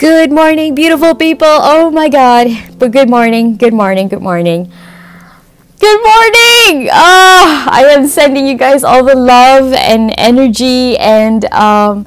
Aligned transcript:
Good 0.00 0.32
morning, 0.32 0.74
beautiful 0.74 1.14
people. 1.14 1.44
Oh 1.46 1.90
my 1.90 2.08
God. 2.08 2.48
But 2.78 2.90
good 2.90 3.10
morning, 3.10 3.58
good 3.58 3.74
morning, 3.74 4.08
good 4.08 4.22
morning. 4.22 4.72
Good 5.76 6.00
morning! 6.00 6.88
Ah, 6.88 7.68
I 7.68 7.84
am 7.92 8.08
sending 8.08 8.46
you 8.46 8.56
guys 8.56 8.82
all 8.82 9.04
the 9.04 9.14
love 9.14 9.74
and 9.74 10.14
energy 10.16 10.96
and 10.96 11.44
um, 11.52 12.06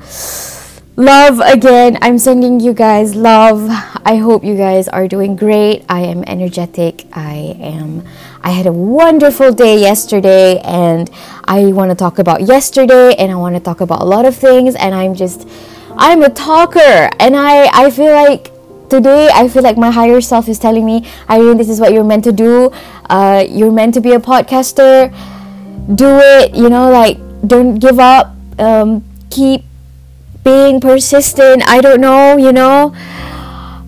love 0.95 1.38
again. 1.38 2.00
I'm 2.02 2.18
sending 2.18 2.59
you 2.59 2.73
guys 2.73 3.14
love. 3.14 3.70
I 4.02 4.16
hope 4.18 4.44
you 4.44 4.57
guys 4.57 4.88
are 4.88 5.07
doing 5.07 5.36
great. 5.36 5.86
I 5.88 6.02
am 6.02 6.23
energetic. 6.25 7.05
I 7.14 7.54
am. 7.62 8.02
I 8.41 8.57
had 8.57 8.66
a 8.66 8.73
wonderful 8.73 9.54
day 9.54 9.78
yesterday, 9.78 10.57
and 10.66 11.12
I 11.46 11.66
want 11.66 11.91
to 11.91 11.96
talk 11.96 12.18
about 12.18 12.41
yesterday, 12.41 13.14
and 13.14 13.32
I 13.32 13.36
want 13.36 13.54
to 13.54 13.62
talk 13.62 13.82
about 13.82 14.02
a 14.02 14.05
lot 14.05 14.25
of 14.25 14.36
things, 14.36 14.73
and 14.73 14.96
I'm 14.96 15.13
just 15.13 15.48
I'm 15.97 16.23
a 16.23 16.29
talker 16.29 17.09
and 17.20 17.35
I, 17.35 17.67
I 17.73 17.91
feel 17.91 18.11
like 18.11 18.52
today 18.89 19.29
I 19.33 19.47
feel 19.47 19.63
like 19.63 19.77
my 19.77 19.91
higher 19.91 20.21
self 20.21 20.47
is 20.47 20.59
telling 20.59 20.85
me, 20.85 21.07
Irene, 21.29 21.57
this 21.57 21.69
is 21.69 21.79
what 21.79 21.93
you're 21.93 22.03
meant 22.03 22.23
to 22.25 22.31
do. 22.31 22.71
Uh, 23.09 23.45
you're 23.47 23.71
meant 23.71 23.93
to 23.95 24.02
be 24.02 24.13
a 24.13 24.19
podcaster. 24.19 25.09
Do 25.95 26.19
it, 26.19 26.55
you 26.55 26.69
know, 26.69 26.89
like 26.89 27.17
don't 27.45 27.79
give 27.79 27.99
up. 27.99 28.35
Um, 28.59 29.03
keep 29.29 29.63
being 30.43 30.79
persistent. 30.79 31.67
I 31.67 31.81
don't 31.81 32.02
know, 32.02 32.38
you 32.38 32.52
know. 32.52 32.94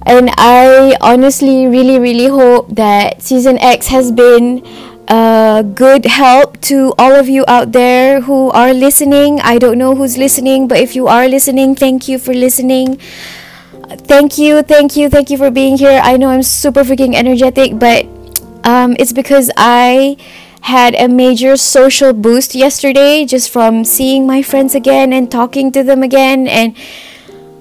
And 0.07 0.29
I 0.37 0.95
honestly 1.01 1.65
really, 1.65 1.97
really 1.97 2.27
hope 2.27 2.75
that 2.75 3.23
She 3.23 3.41
Says 3.41 3.87
has 3.87 4.11
been 4.11 4.63
good 5.07 6.05
help 6.05 6.59
to 6.61 6.93
all 6.97 7.13
of 7.13 7.29
you 7.29 7.45
out 7.47 7.71
there 7.71 8.21
who 8.21 8.49
are 8.51 8.73
listening. 8.73 9.39
I 9.41 9.57
don't 9.57 9.77
know 9.77 9.95
who's 9.95 10.17
listening, 10.17 10.67
but 10.67 10.79
if 10.79 10.95
you 10.95 11.07
are 11.07 11.27
listening, 11.27 11.75
thank 11.75 12.07
you 12.07 12.17
for 12.17 12.33
listening. 12.33 12.97
Thank 14.09 14.37
you, 14.37 14.63
thank 14.63 14.95
you, 14.95 15.09
thank 15.09 15.29
you 15.29 15.37
for 15.37 15.51
being 15.51 15.77
here. 15.77 15.99
I 16.03 16.17
know 16.17 16.29
I'm 16.29 16.43
super 16.43 16.83
freaking 16.83 17.13
energetic, 17.13 17.77
but 17.77 18.05
um, 18.63 18.95
it's 18.97 19.13
because 19.13 19.51
I 19.57 20.17
had 20.61 20.95
a 20.95 21.07
major 21.07 21.55
social 21.57 22.11
boost 22.11 22.55
yesterday 22.55 23.25
just 23.25 23.51
from 23.51 23.85
seeing 23.85 24.25
my 24.25 24.41
friends 24.41 24.73
again 24.73 25.13
and 25.13 25.29
talking 25.29 25.71
to 25.71 25.83
them 25.83 26.01
again. 26.01 26.47
And 26.47 26.75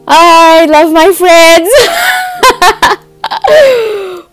I 0.09 0.65
love 0.65 0.93
my 0.93 1.13
friends. 1.13 1.69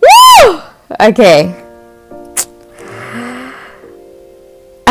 Woo! 0.00 0.62
Okay. 1.00 1.61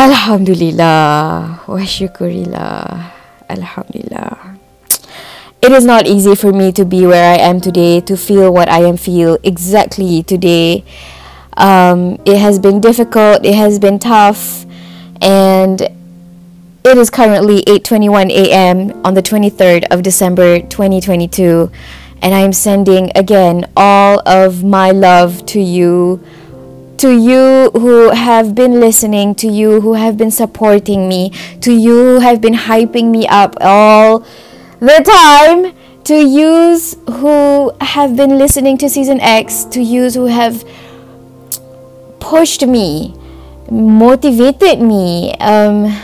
Alhamdulillah 0.02 1.62
wa 1.62 1.78
syukurillah. 1.78 3.14
Alhamdulillah. 3.46 4.58
It 5.62 5.70
is 5.70 5.86
not 5.86 6.10
easy 6.10 6.34
for 6.34 6.50
me 6.50 6.74
to 6.74 6.82
be 6.82 7.06
where 7.06 7.22
I 7.22 7.38
am 7.38 7.62
today, 7.62 8.02
to 8.10 8.18
feel 8.18 8.50
what 8.50 8.66
I 8.66 8.82
am 8.82 8.98
feel 8.98 9.38
exactly 9.46 10.26
today. 10.26 10.82
Um, 11.54 12.18
it 12.26 12.34
has 12.42 12.58
been 12.58 12.82
difficult, 12.82 13.46
it 13.46 13.54
has 13.54 13.78
been 13.78 14.02
tough, 14.02 14.66
and 15.22 15.86
it 16.82 16.98
is 16.98 17.06
currently 17.06 17.62
8:21 17.70 18.26
a.m. 18.34 18.90
on 19.06 19.14
the 19.14 19.22
23rd 19.22 19.86
of 19.94 20.02
December 20.02 20.66
2022, 20.66 21.70
and 22.18 22.34
I 22.34 22.42
am 22.42 22.50
sending 22.50 23.14
again 23.14 23.70
all 23.78 24.18
of 24.26 24.66
my 24.66 24.90
love 24.90 25.46
to 25.54 25.62
you 25.62 26.18
to 27.02 27.10
you 27.10 27.68
who 27.72 28.10
have 28.10 28.54
been 28.54 28.78
listening, 28.78 29.34
to 29.34 29.48
you 29.48 29.80
who 29.80 29.94
have 29.94 30.16
been 30.16 30.30
supporting 30.30 31.08
me, 31.08 31.30
to 31.60 31.72
you 31.72 31.90
who 31.90 32.20
have 32.20 32.40
been 32.40 32.54
hyping 32.54 33.10
me 33.10 33.26
up 33.26 33.56
all 33.60 34.20
the 34.78 35.02
time, 35.04 35.74
to 36.04 36.14
yous 36.14 36.94
who 37.18 37.72
have 37.80 38.14
been 38.14 38.38
listening 38.38 38.78
to 38.78 38.88
She 38.88 39.02
Says, 39.02 39.64
to 39.72 39.82
yous 39.82 40.14
who 40.14 40.26
have 40.26 40.64
pushed 42.20 42.64
me, 42.64 43.16
motivated 43.68 44.80
me. 44.80 45.34
Um, 45.40 46.00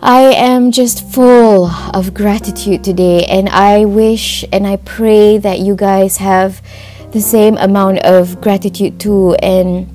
I 0.00 0.32
am 0.32 0.70
just 0.70 1.04
full 1.04 1.66
of 1.92 2.14
gratitude 2.14 2.82
today, 2.82 3.26
and 3.26 3.50
I 3.50 3.84
wish 3.84 4.46
and 4.50 4.66
I 4.66 4.76
pray 4.76 5.36
that 5.36 5.58
you 5.58 5.76
guys 5.76 6.16
have 6.16 6.62
the 7.12 7.20
same 7.20 7.56
amount 7.56 7.98
of 8.00 8.40
gratitude 8.40 8.98
too 9.00 9.34
and 9.42 9.88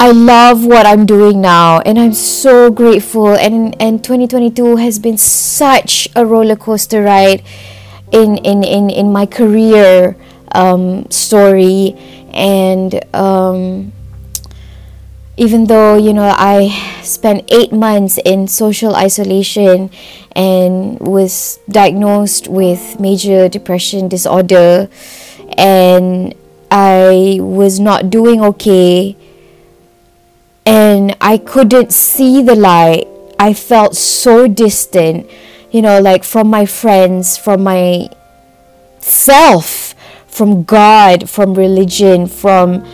I 0.00 0.12
love 0.12 0.64
what 0.64 0.86
I'm 0.86 1.04
doing 1.04 1.42
now 1.42 1.80
and 1.80 1.98
I'm 1.98 2.14
so 2.14 2.70
grateful. 2.70 3.36
And 3.36 3.76
and 3.76 4.02
2022 4.02 4.76
has 4.76 4.98
been 4.98 5.18
such 5.18 6.08
a 6.16 6.24
roller 6.24 6.56
coaster 6.56 7.02
ride 7.02 7.44
in 8.10 8.38
in 8.38 8.64
in, 8.64 8.88
in 8.88 9.12
my 9.12 9.26
career 9.26 10.16
um, 10.52 11.04
story. 11.10 12.00
And 12.32 12.96
um, 13.14 13.92
even 15.36 15.66
though 15.66 15.98
you 15.98 16.14
know 16.14 16.32
I 16.32 16.72
spent 17.02 17.44
8 17.52 17.70
months 17.70 18.16
in 18.24 18.48
social 18.48 18.96
isolation 18.96 19.90
and 20.32 20.98
was 20.98 21.60
diagnosed 21.68 22.48
with 22.48 22.98
major 22.98 23.50
depression 23.50 24.08
disorder 24.08 24.88
and 25.58 26.34
I 26.70 27.38
was 27.40 27.80
not 27.80 28.10
doing 28.10 28.40
okay 28.42 29.16
and 30.66 31.16
I 31.20 31.38
couldn't 31.38 31.92
see 31.92 32.42
the 32.42 32.54
light. 32.54 33.08
I 33.38 33.54
felt 33.54 33.96
so 33.96 34.46
distant, 34.46 35.28
you 35.70 35.82
know, 35.82 36.00
like 36.00 36.24
from 36.24 36.48
my 36.48 36.66
friends, 36.66 37.36
from 37.36 37.62
my 37.62 38.08
self, 39.00 39.94
from 40.26 40.62
God, 40.62 41.28
from 41.28 41.54
religion, 41.54 42.26
from 42.26 42.86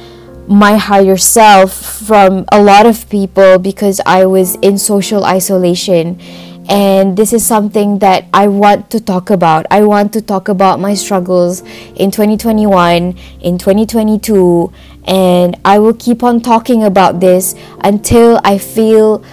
my 0.49 0.77
higher 0.77 1.17
self, 1.17 1.73
from 2.07 2.45
a 2.53 2.63
lot 2.63 2.87
of 2.87 3.09
people 3.11 3.59
because 3.59 4.01
I 4.07 4.27
was 4.27 4.55
in 4.57 4.79
social 4.79 5.25
isolation 5.25 6.21
and 6.69 7.17
this 7.17 7.33
is 7.33 7.47
something 7.47 7.99
that 8.01 8.27
I 8.33 8.49
want 8.49 8.91
to 8.91 9.01
talk 9.01 9.31
about. 9.31 9.67
I 9.71 9.83
want 9.83 10.13
to 10.15 10.21
talk 10.21 10.49
about 10.49 10.81
my 10.81 10.95
struggles 10.95 11.61
in 11.95 12.11
2021, 12.11 13.17
in 13.41 13.59
2022, 13.59 14.73
and 15.07 15.57
I 15.65 15.79
will 15.79 15.95
keep 15.95 16.23
on 16.23 16.41
talking 16.41 16.83
about 16.83 17.21
this 17.21 17.55
until 17.83 18.41
I 18.43 18.59
feel 18.59 19.25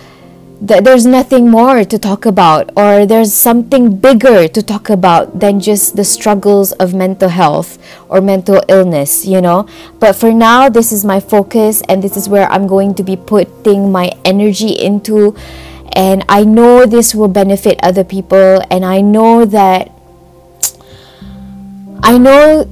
that 0.64 0.86
there's 0.86 1.06
nothing 1.06 1.50
more 1.50 1.84
to 1.84 2.00
talk 2.00 2.26
about 2.26 2.72
or 2.78 3.06
there's 3.06 3.34
something 3.34 3.98
bigger 3.98 4.48
to 4.48 4.64
talk 4.64 4.90
about 4.90 5.42
than 5.42 5.60
just 5.60 5.98
the 5.98 6.06
struggles 6.06 6.72
of 6.74 6.94
mental 6.94 7.28
health 7.28 7.78
or 8.08 8.22
mental 8.22 8.64
illness, 8.70 9.26
you 9.26 9.42
know. 9.42 9.68
But 10.00 10.16
for 10.16 10.32
now, 10.32 10.70
this 10.70 10.94
is 10.94 11.04
my 11.04 11.20
focus 11.20 11.82
and 11.90 12.02
this 12.02 12.16
is 12.16 12.30
where 12.30 12.48
I'm 12.50 12.66
going 12.66 12.96
to 12.96 13.04
be 13.04 13.18
putting 13.18 13.92
my 13.92 14.12
energy 14.24 14.70
into 14.70 15.36
and 15.94 16.26
I 16.28 16.44
know 16.44 16.86
this 16.86 17.14
will 17.14 17.28
benefit 17.28 17.80
other 17.84 18.04
people 18.04 18.62
and 18.70 18.84
I 18.84 19.02
know 19.02 19.46
that 19.46 19.92
I 22.04 22.18
know 22.18 22.64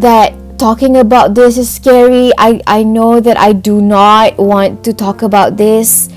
that 0.00 0.34
talking 0.58 0.96
about 0.96 1.34
this 1.34 1.56
is 1.56 1.70
scary. 1.70 2.32
I, 2.36 2.60
I 2.66 2.82
know 2.82 3.20
that 3.20 3.38
I 3.38 3.52
do 3.52 3.80
not 3.80 4.36
want 4.36 4.84
to 4.84 4.92
talk 4.92 5.22
about 5.22 5.56
this, 5.56 6.08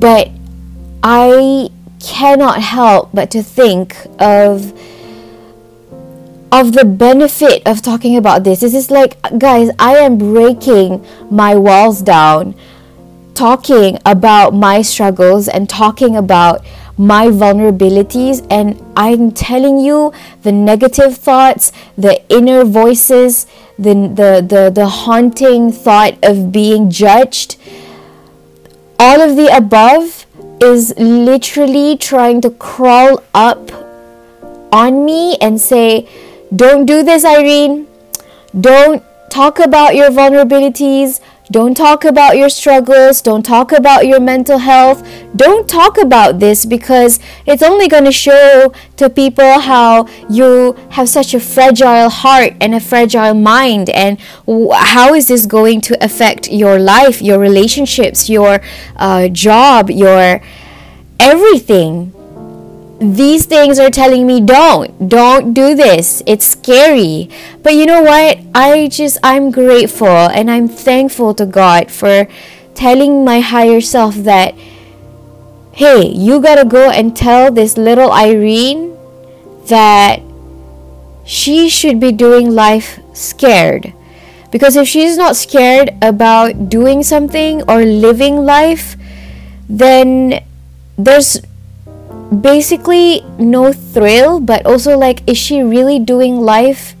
but 0.00 0.30
I 1.02 1.70
cannot 2.00 2.60
help 2.60 3.10
but 3.12 3.30
to 3.32 3.42
think 3.42 3.96
of 4.18 4.72
of 6.50 6.72
the 6.74 6.84
benefit 6.84 7.62
of 7.66 7.80
talking 7.80 8.16
about 8.16 8.44
this. 8.44 8.60
This 8.60 8.74
is 8.74 8.90
like 8.90 9.16
guys, 9.38 9.70
I 9.78 9.96
am 9.98 10.18
breaking 10.18 11.04
my 11.30 11.54
walls 11.54 12.02
down 12.02 12.54
talking 13.34 13.98
about 14.04 14.54
my 14.54 14.82
struggles 14.82 15.48
and 15.48 15.68
talking 15.68 16.16
about 16.16 16.64
my 16.98 17.26
vulnerabilities 17.26 18.46
and 18.50 18.80
I'm 18.96 19.32
telling 19.32 19.78
you 19.78 20.12
the 20.42 20.52
negative 20.52 21.16
thoughts, 21.16 21.72
the 21.96 22.22
inner 22.28 22.64
voices, 22.64 23.46
the 23.78 23.94
the 23.94 24.44
the, 24.46 24.70
the 24.70 24.86
haunting 24.86 25.72
thought 25.72 26.18
of 26.22 26.52
being 26.52 26.90
judged, 26.90 27.56
all 28.98 29.20
of 29.20 29.36
the 29.36 29.48
above 29.56 30.26
is 30.62 30.94
literally 30.96 31.96
trying 31.96 32.40
to 32.40 32.50
crawl 32.50 33.22
up 33.34 33.72
on 34.72 35.04
me 35.04 35.36
and 35.40 35.60
say, 35.60 36.08
Don't 36.54 36.86
do 36.86 37.02
this, 37.02 37.24
Irene. 37.24 37.86
Don't 38.58 39.02
talk 39.30 39.58
about 39.58 39.94
your 39.94 40.10
vulnerabilities. 40.10 41.20
Don't 41.52 41.76
talk 41.76 42.06
about 42.06 42.38
your 42.38 42.48
struggles. 42.48 43.20
Don't 43.20 43.42
talk 43.42 43.72
about 43.72 44.06
your 44.06 44.20
mental 44.20 44.56
health. 44.56 45.06
Don't 45.36 45.68
talk 45.68 45.98
about 45.98 46.38
this 46.38 46.64
because 46.64 47.20
it's 47.44 47.62
only 47.62 47.88
going 47.88 48.04
to 48.04 48.12
show 48.12 48.72
to 48.96 49.10
people 49.10 49.60
how 49.60 50.06
you 50.30 50.72
have 50.92 51.10
such 51.10 51.34
a 51.34 51.40
fragile 51.40 52.08
heart 52.08 52.54
and 52.58 52.74
a 52.74 52.80
fragile 52.80 53.34
mind. 53.34 53.90
And 53.90 54.18
how 54.72 55.12
is 55.12 55.28
this 55.28 55.44
going 55.44 55.82
to 55.82 56.02
affect 56.02 56.50
your 56.50 56.78
life, 56.78 57.20
your 57.20 57.38
relationships, 57.38 58.30
your 58.30 58.62
uh, 58.96 59.28
job, 59.28 59.90
your 59.90 60.40
everything? 61.20 62.14
These 63.02 63.46
things 63.46 63.78
are 63.78 63.90
telling 63.90 64.26
me 64.26 64.40
don't 64.40 65.08
don't 65.08 65.52
do 65.52 65.74
this. 65.74 66.22
It's 66.26 66.46
scary. 66.46 67.28
But 67.62 67.74
you 67.74 67.86
know 67.86 68.02
what? 68.02 68.38
I 68.54 68.88
just 68.88 69.18
i'm 69.22 69.50
grateful 69.50 70.06
and 70.06 70.50
i'm 70.50 70.68
thankful 70.68 71.34
to 71.34 71.46
god 71.46 71.90
for 71.90 72.28
telling 72.74 73.24
my 73.24 73.40
higher 73.40 73.80
self 73.80 74.14
that 74.22 74.54
hey 75.72 76.06
you 76.06 76.40
gotta 76.40 76.64
go 76.64 76.90
and 76.90 77.16
tell 77.16 77.50
this 77.50 77.76
little 77.76 78.12
irene 78.12 78.96
that 79.66 80.20
she 81.24 81.68
should 81.68 81.98
be 82.00 82.12
doing 82.12 82.50
life 82.50 83.00
scared. 83.12 83.92
Because 84.50 84.76
if 84.76 84.86
she's 84.86 85.16
not 85.16 85.34
scared 85.34 85.90
about 86.02 86.68
doing 86.68 87.02
something 87.02 87.62
or 87.68 87.84
living 87.84 88.44
life 88.44 88.96
then 89.68 90.44
there's 90.98 91.40
basically 92.40 93.20
no 93.38 93.72
thrill, 93.72 94.40
but 94.40 94.64
also 94.64 94.96
like, 94.96 95.22
is 95.26 95.36
she 95.36 95.62
really 95.62 95.98
doing 95.98 96.40
life 96.40 96.94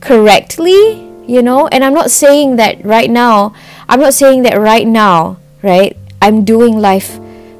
correctly? 0.00 1.06
You 1.26 1.42
know, 1.42 1.68
and 1.68 1.84
I'm 1.84 1.94
not 1.94 2.10
saying 2.10 2.56
that 2.56 2.84
right 2.84 3.10
now, 3.10 3.54
I'm 3.88 4.00
not 4.00 4.14
saying 4.14 4.42
that 4.42 4.58
right 4.58 4.86
now, 4.86 5.38
right? 5.62 5.96
I'm 6.20 6.44
doing 6.44 6.78
life 6.78 7.18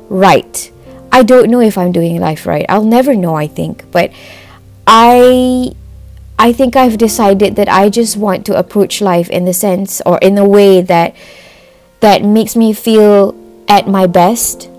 right. 0.09 0.73
I 1.13 1.23
don't 1.23 1.51
know 1.51 1.61
if 1.61 1.79
I'm 1.79 1.93
doing 1.93 2.21
life 2.21 2.47
right. 2.47 2.67
I'll 2.69 2.85
never 2.85 3.15
know, 3.15 3.35
I 3.35 3.47
think. 3.47 3.85
But 3.91 4.13
I 4.87 5.73
I 6.39 6.53
think 6.53 6.77
I've 6.77 6.99
decided 6.99 7.57
that 7.57 7.69
I 7.69 7.89
just 7.89 8.17
want 8.17 8.47
to 8.47 8.57
approach 8.57 9.01
life 9.01 9.29
in 9.29 9.45
the 9.45 9.53
sense 9.53 10.01
or 10.07 10.19
in 10.19 10.39
a 10.39 10.47
way 10.47 10.81
that 10.81 11.15
that 12.01 12.23
makes 12.23 12.55
me 12.55 12.73
feel 12.73 13.35
at 13.67 13.89
my 13.89 14.07
best 14.07 14.71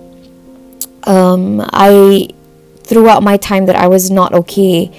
um, 1.03 1.61
I 1.73 2.29
throughout 2.83 3.21
my 3.21 3.37
time 3.37 3.65
that 3.67 3.75
I 3.75 3.87
was 3.87 4.09
not 4.09 4.33
okay. 4.33 4.91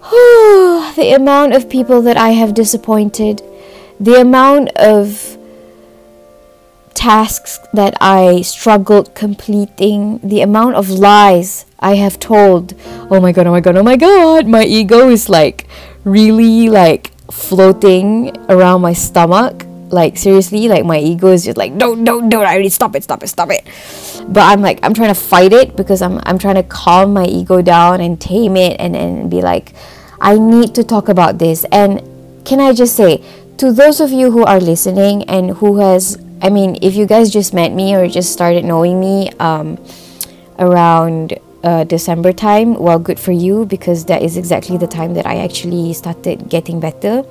the 0.10 1.12
amount 1.14 1.52
of 1.54 1.68
people 1.68 2.00
that 2.02 2.16
I 2.16 2.30
have 2.30 2.54
disappointed, 2.54 3.42
the 4.00 4.20
amount 4.20 4.70
of 4.76 5.36
tasks 6.94 7.58
that 7.72 7.94
I 8.00 8.40
struggled 8.42 9.14
completing, 9.14 10.18
the 10.22 10.40
amount 10.40 10.76
of 10.76 10.90
lies 10.90 11.66
I 11.78 11.96
have 11.96 12.18
told. 12.18 12.74
Oh 13.10 13.20
my 13.20 13.32
god, 13.32 13.46
oh 13.46 13.52
my 13.52 13.60
god, 13.60 13.76
oh 13.76 13.82
my 13.82 13.96
god. 13.96 14.46
My 14.46 14.64
ego 14.64 15.08
is 15.10 15.28
like 15.28 15.66
really 16.04 16.68
like 16.68 17.12
floating 17.30 18.36
around 18.48 18.80
my 18.80 18.92
stomach 18.92 19.66
like 19.92 20.16
seriously 20.16 20.68
like 20.68 20.84
my 20.84 20.98
ego 20.98 21.28
is 21.28 21.44
just 21.44 21.56
like 21.56 21.76
don't 21.76 22.04
don't 22.04 22.28
don't 22.28 22.44
I 22.44 22.54
already 22.54 22.68
stop 22.68 22.94
it 22.94 23.02
stop 23.02 23.22
it 23.22 23.28
stop 23.28 23.50
it 23.50 23.66
but 24.28 24.42
I'm 24.42 24.60
like 24.60 24.80
I'm 24.82 24.94
trying 24.94 25.12
to 25.12 25.20
fight 25.20 25.52
it 25.52 25.76
because 25.76 26.02
I'm 26.02 26.20
I'm 26.24 26.38
trying 26.38 26.56
to 26.56 26.62
calm 26.62 27.12
my 27.12 27.24
ego 27.24 27.62
down 27.62 28.00
and 28.00 28.20
tame 28.20 28.56
it 28.56 28.80
and 28.80 28.96
and 28.96 29.30
be 29.30 29.42
like 29.42 29.74
I 30.20 30.38
need 30.38 30.74
to 30.74 30.84
talk 30.84 31.08
about 31.08 31.38
this. 31.38 31.64
And 31.72 32.02
can 32.44 32.60
I 32.60 32.72
just 32.72 32.96
say 32.96 33.22
to 33.58 33.72
those 33.72 34.00
of 34.00 34.10
you 34.10 34.30
who 34.30 34.44
are 34.44 34.60
listening 34.60 35.24
and 35.24 35.50
who 35.50 35.78
has 35.78 36.20
I 36.42 36.50
mean 36.50 36.78
if 36.82 36.94
you 36.94 37.06
guys 37.06 37.30
just 37.30 37.54
met 37.54 37.72
me 37.72 37.94
or 37.94 38.08
just 38.08 38.32
started 38.32 38.64
knowing 38.64 39.00
me 39.00 39.30
um 39.40 39.78
around 40.58 41.38
uh, 41.62 41.84
December 41.84 42.32
time 42.32 42.74
well 42.74 42.98
good 42.98 43.20
for 43.20 43.32
you 43.32 43.66
because 43.66 44.06
that 44.06 44.22
is 44.22 44.36
exactly 44.36 44.78
the 44.78 44.86
time 44.86 45.14
that 45.14 45.26
I 45.26 45.36
actually 45.38 45.92
started 45.92 46.48
getting 46.48 46.80
better. 46.80 47.24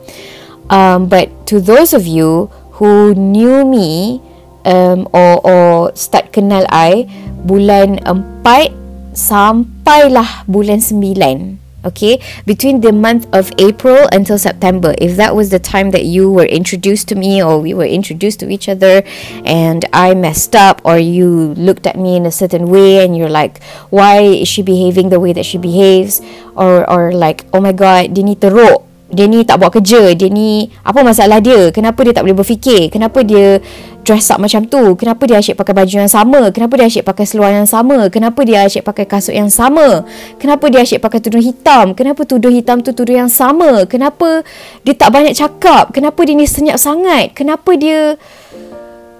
Um, 0.70 1.10
but 1.10 1.48
to 1.48 1.60
those 1.60 1.94
of 1.94 2.06
you 2.06 2.46
who 2.78 3.16
knew 3.16 3.66
me 3.66 4.22
um, 4.70 5.10
or, 5.12 5.42
or 5.42 5.96
start 5.98 6.30
kenal 6.32 6.70
I 6.70 7.10
bulan 7.50 7.98
4 8.06 8.70
sampailah 9.18 10.46
bulan 10.46 10.80
9 10.80 11.60
okay? 11.86 12.20
Between 12.46 12.82
the 12.82 12.92
month 12.92 13.28
of 13.34 13.52
April 13.58 14.08
until 14.12 14.38
September. 14.38 14.96
If 15.00 15.16
that 15.18 15.36
was 15.36 15.50
the 15.50 15.60
time 15.60 15.92
that 15.92 16.06
you 16.06 16.32
were 16.32 16.46
introduced 16.46 17.08
to 17.10 17.16
me 17.16 17.42
or 17.44 17.60
we 17.60 17.74
were 17.74 17.86
introduced 17.88 18.40
to 18.42 18.50
each 18.50 18.68
other 18.68 19.04
and 19.46 19.86
I 19.94 20.14
messed 20.14 20.56
up 20.56 20.82
or 20.84 20.98
you 21.00 21.56
looked 21.56 21.88
at 21.88 21.98
me 21.98 22.16
in 22.16 22.26
a 22.26 22.32
certain 22.32 22.68
way 22.68 23.04
and 23.04 23.16
you're 23.16 23.32
like 23.32 23.64
why 23.90 24.22
is 24.22 24.48
she 24.48 24.62
behaving 24.62 25.10
the 25.10 25.20
way 25.20 25.34
that 25.34 25.46
she 25.46 25.58
behaves? 25.58 26.22
Or 26.56 26.84
or 26.90 27.12
like 27.12 27.46
oh 27.54 27.62
my 27.62 27.72
god 27.72 28.14
dia 28.14 28.24
ni 28.24 28.36
teruk 28.36 28.89
dia 29.10 29.26
ni 29.26 29.42
tak 29.42 29.58
buat 29.58 29.74
kerja 29.74 30.14
dia 30.14 30.30
ni 30.30 30.70
apa 30.86 31.02
masalah 31.02 31.42
dia? 31.42 31.74
Kenapa 31.74 32.06
dia 32.06 32.14
tak 32.14 32.30
boleh 32.30 32.38
berfikir? 32.38 32.94
Kenapa 32.94 33.26
dia 33.26 33.58
dress 34.06 34.30
up 34.30 34.38
macam 34.38 34.70
tu? 34.70 34.94
Kenapa 34.94 35.26
dia 35.26 35.42
asyik 35.42 35.58
pakai 35.58 35.74
baju 35.74 35.96
yang 36.06 36.12
sama? 36.12 36.54
Kenapa 36.54 36.78
dia 36.78 36.86
asyik 36.86 37.02
pakai 37.06 37.26
seluar 37.26 37.50
yang 37.50 37.66
sama? 37.66 38.10
Kenapa 38.14 38.46
dia 38.46 38.62
asyik 38.70 38.86
pakai 38.86 39.06
kasut 39.10 39.34
yang 39.34 39.50
sama? 39.50 40.06
Kenapa 40.38 40.70
dia 40.70 40.86
asyik 40.86 41.02
pakai 41.02 41.20
tudung 41.26 41.42
hitam? 41.42 41.98
Kenapa 41.98 42.22
tudung 42.22 42.54
hitam 42.54 42.86
tu 42.86 42.94
tudung 42.94 43.18
yang 43.26 43.32
sama? 43.34 43.90
Kenapa 43.90 44.46
dia 44.86 44.94
tak 44.94 45.10
banyak 45.10 45.34
cakap? 45.34 45.90
Kenapa 45.90 46.22
dia 46.22 46.38
ni 46.38 46.46
senyap 46.46 46.78
sangat? 46.78 47.34
Kenapa 47.34 47.74
dia 47.74 48.14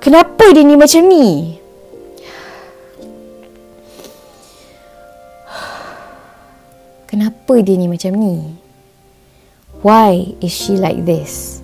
kenapa 0.06 0.54
dia 0.54 0.62
ni 0.62 0.78
macam 0.78 1.02
ni? 1.10 1.58
Kenapa 7.10 7.58
dia 7.66 7.74
ni 7.74 7.90
macam 7.90 8.14
ni 8.14 8.69
Why 9.82 10.36
is 10.42 10.52
she 10.52 10.74
like 10.74 11.06
this? 11.06 11.62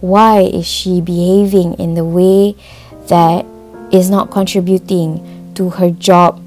Why 0.00 0.40
is 0.40 0.66
she 0.66 1.00
behaving 1.00 1.74
in 1.74 1.94
the 1.94 2.04
way 2.04 2.56
that 3.08 3.44
is 3.92 4.08
not 4.08 4.30
contributing 4.30 5.52
to 5.54 5.70
her 5.70 5.90
job 5.90 6.42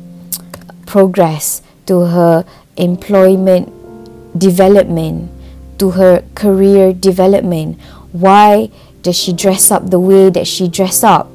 progress, 0.87 1.61
to 1.85 2.05
her 2.05 2.43
employment 2.75 3.69
development, 4.37 5.29
to 5.77 5.91
her 5.91 6.23
career 6.33 6.91
development? 6.91 7.79
Why 8.11 8.71
does 9.03 9.15
she 9.15 9.31
dress 9.31 9.69
up 9.69 9.91
the 9.91 9.99
way 9.99 10.31
that 10.31 10.47
she 10.47 10.67
dress 10.67 11.03
up? 11.03 11.29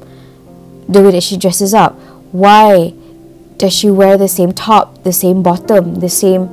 The 0.89 1.01
way 1.01 1.11
that 1.11 1.23
she 1.23 1.37
dresses 1.37 1.73
up? 1.73 1.93
Why 2.33 2.93
does 3.55 3.71
she 3.71 3.89
wear 3.89 4.17
the 4.17 4.27
same 4.27 4.51
top, 4.51 5.03
the 5.03 5.13
same 5.13 5.41
bottom, 5.41 6.01
the 6.01 6.09
same 6.09 6.49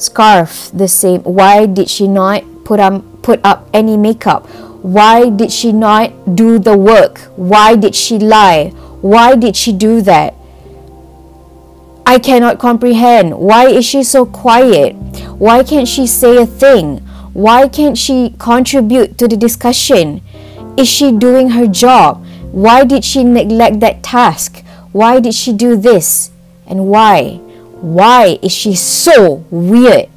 scarf 0.00 0.70
the 0.72 0.88
same. 0.88 1.22
Why 1.22 1.66
did 1.66 1.88
she 1.90 2.08
not 2.08 2.44
put 2.64 2.80
up 2.80 3.02
put 3.22 3.40
up 3.44 3.68
any 3.72 3.96
makeup? 3.96 4.46
Why 4.82 5.28
did 5.28 5.52
she 5.52 5.72
not 5.72 6.36
do 6.36 6.58
the 6.58 6.76
work? 6.76 7.18
Why 7.36 7.76
did 7.76 7.94
she 7.94 8.18
lie? 8.18 8.70
Why 9.02 9.34
did 9.34 9.56
she 9.56 9.72
do 9.72 10.00
that? 10.02 10.34
I 12.06 12.18
cannot 12.18 12.58
comprehend. 12.58 13.36
Why 13.36 13.66
is 13.68 13.84
she 13.84 14.02
so 14.02 14.24
quiet? 14.24 14.94
Why 15.36 15.62
can't 15.62 15.86
she 15.86 16.06
say 16.06 16.38
a 16.38 16.46
thing? 16.46 16.98
Why 17.34 17.68
can't 17.68 17.98
she 17.98 18.34
contribute 18.38 19.18
to 19.18 19.28
the 19.28 19.36
discussion? 19.36 20.22
Is 20.76 20.88
she 20.88 21.12
doing 21.12 21.50
her 21.50 21.66
job? 21.66 22.24
Why 22.50 22.84
did 22.84 23.04
she 23.04 23.24
neglect 23.24 23.80
that 23.80 24.02
task? 24.02 24.64
Why 24.92 25.20
did 25.20 25.34
she 25.34 25.52
do 25.52 25.76
this? 25.76 26.30
And 26.66 26.86
why 26.86 27.40
why 27.80 28.38
is 28.42 28.50
she 28.52 28.74
so 28.74 29.44
weird 29.50 30.08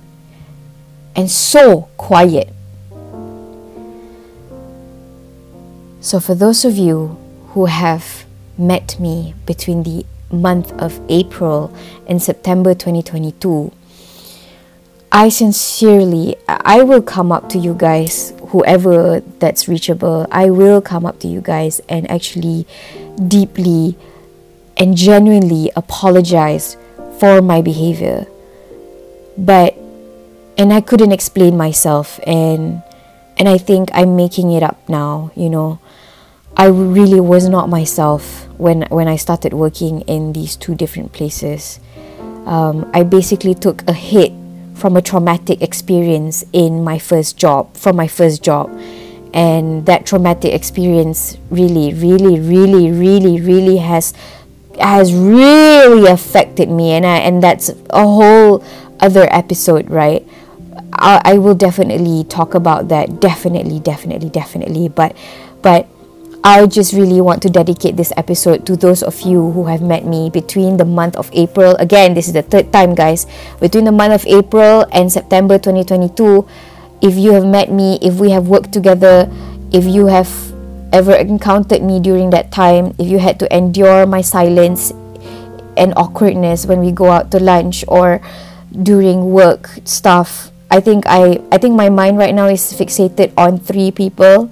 and 1.15 1.29
so 1.29 1.89
quiet? 1.97 2.51
So, 5.99 6.19
for 6.19 6.33
those 6.33 6.65
of 6.65 6.77
you 6.77 7.17
who 7.49 7.65
have 7.65 8.25
met 8.57 8.99
me 8.99 9.35
between 9.45 9.83
the 9.83 10.05
month 10.31 10.71
of 10.81 10.99
April 11.09 11.71
and 12.07 12.21
September 12.21 12.73
2022, 12.73 13.71
I 15.11 15.29
sincerely, 15.29 16.37
I 16.47 16.81
will 16.81 17.01
come 17.03 17.31
up 17.31 17.49
to 17.49 17.59
you 17.59 17.75
guys, 17.75 18.33
whoever 18.47 19.19
that's 19.37 19.67
reachable, 19.67 20.25
I 20.31 20.49
will 20.49 20.81
come 20.81 21.05
up 21.05 21.19
to 21.19 21.27
you 21.27 21.41
guys 21.41 21.81
and 21.87 22.09
actually 22.09 22.65
deeply 23.27 23.97
and 24.77 24.95
genuinely 24.95 25.69
apologize 25.75 26.77
for 27.21 27.39
my 27.39 27.61
behavior. 27.61 28.25
But 29.37 29.77
and 30.57 30.73
I 30.73 30.81
couldn't 30.81 31.11
explain 31.11 31.55
myself 31.55 32.19
and 32.25 32.81
and 33.37 33.47
I 33.47 33.59
think 33.59 33.89
I'm 33.93 34.15
making 34.15 34.51
it 34.51 34.63
up 34.63 34.77
now, 34.89 35.29
you 35.35 35.49
know. 35.49 35.79
I 36.57 36.65
really 36.67 37.19
was 37.19 37.47
not 37.47 37.69
myself 37.69 38.47
when 38.57 38.89
when 38.89 39.07
I 39.07 39.17
started 39.17 39.53
working 39.53 40.01
in 40.01 40.33
these 40.33 40.57
two 40.57 40.73
different 40.73 41.13
places. 41.13 41.79
Um, 42.45 42.89
I 42.91 43.03
basically 43.03 43.53
took 43.53 43.87
a 43.87 43.93
hit 43.93 44.33
from 44.73 44.97
a 44.97 45.01
traumatic 45.01 45.61
experience 45.61 46.43
in 46.53 46.83
my 46.83 46.97
first 46.97 47.37
job, 47.37 47.77
from 47.77 47.95
my 47.95 48.07
first 48.07 48.41
job. 48.41 48.65
And 49.33 49.85
that 49.85 50.05
traumatic 50.05 50.53
experience 50.53 51.37
really, 51.51 51.93
really, 51.93 52.39
really, 52.39 52.91
really, 52.91 53.39
really 53.39 53.77
has 53.77 54.13
has 54.79 55.13
really 55.13 56.07
affected 56.07 56.69
me 56.69 56.91
and 56.91 57.05
I, 57.05 57.17
and 57.17 57.43
that's 57.43 57.69
a 57.89 58.03
whole 58.03 58.63
other 58.99 59.27
episode 59.31 59.89
right 59.89 60.25
I, 60.93 61.21
I 61.25 61.37
will 61.37 61.55
definitely 61.55 62.23
talk 62.25 62.53
about 62.53 62.87
that 62.89 63.19
definitely 63.19 63.79
definitely 63.79 64.29
definitely 64.29 64.89
but 64.89 65.15
but 65.61 65.87
I 66.43 66.65
just 66.65 66.93
really 66.93 67.21
want 67.21 67.43
to 67.43 67.49
dedicate 67.49 67.97
this 67.97 68.11
episode 68.17 68.65
to 68.65 68.75
those 68.75 69.03
of 69.03 69.21
you 69.21 69.51
who 69.51 69.65
have 69.65 69.81
met 69.81 70.05
me 70.05 70.31
between 70.31 70.77
the 70.77 70.85
month 70.85 71.15
of 71.15 71.29
April. 71.33 71.75
Again, 71.77 72.15
this 72.15 72.25
is 72.25 72.33
the 72.33 72.41
third 72.41 72.73
time, 72.73 72.95
guys. 72.95 73.27
Between 73.59 73.85
the 73.85 73.91
month 73.91 74.13
of 74.13 74.25
April 74.25 74.87
and 74.91 75.11
September 75.11 75.59
2022, 75.59 76.47
if 77.01 77.13
you 77.13 77.33
have 77.33 77.45
met 77.45 77.71
me, 77.71 77.99
if 78.01 78.15
we 78.15 78.31
have 78.31 78.47
worked 78.47 78.71
together, 78.71 79.29
if 79.71 79.85
you 79.85 80.07
have 80.07 80.50
ever 80.91 81.15
encountered 81.15 81.81
me 81.83 81.99
during 81.99 82.29
that 82.31 82.51
time, 82.51 82.95
if 82.99 83.07
you 83.07 83.19
had 83.19 83.39
to 83.39 83.47
endure 83.55 84.05
my 84.05 84.21
silence 84.21 84.91
and 85.77 85.93
awkwardness 85.95 86.65
when 86.65 86.79
we 86.79 86.91
go 86.91 87.09
out 87.09 87.31
to 87.31 87.39
lunch 87.39 87.83
or 87.87 88.21
during 88.71 89.31
work 89.31 89.69
stuff, 89.85 90.51
I 90.69 90.79
think 90.79 91.03
I 91.07 91.39
I 91.51 91.57
think 91.57 91.75
my 91.75 91.89
mind 91.89 92.17
right 92.17 92.33
now 92.33 92.47
is 92.47 92.63
fixated 92.71 93.33
on 93.35 93.59
three 93.59 93.91
people 93.91 94.51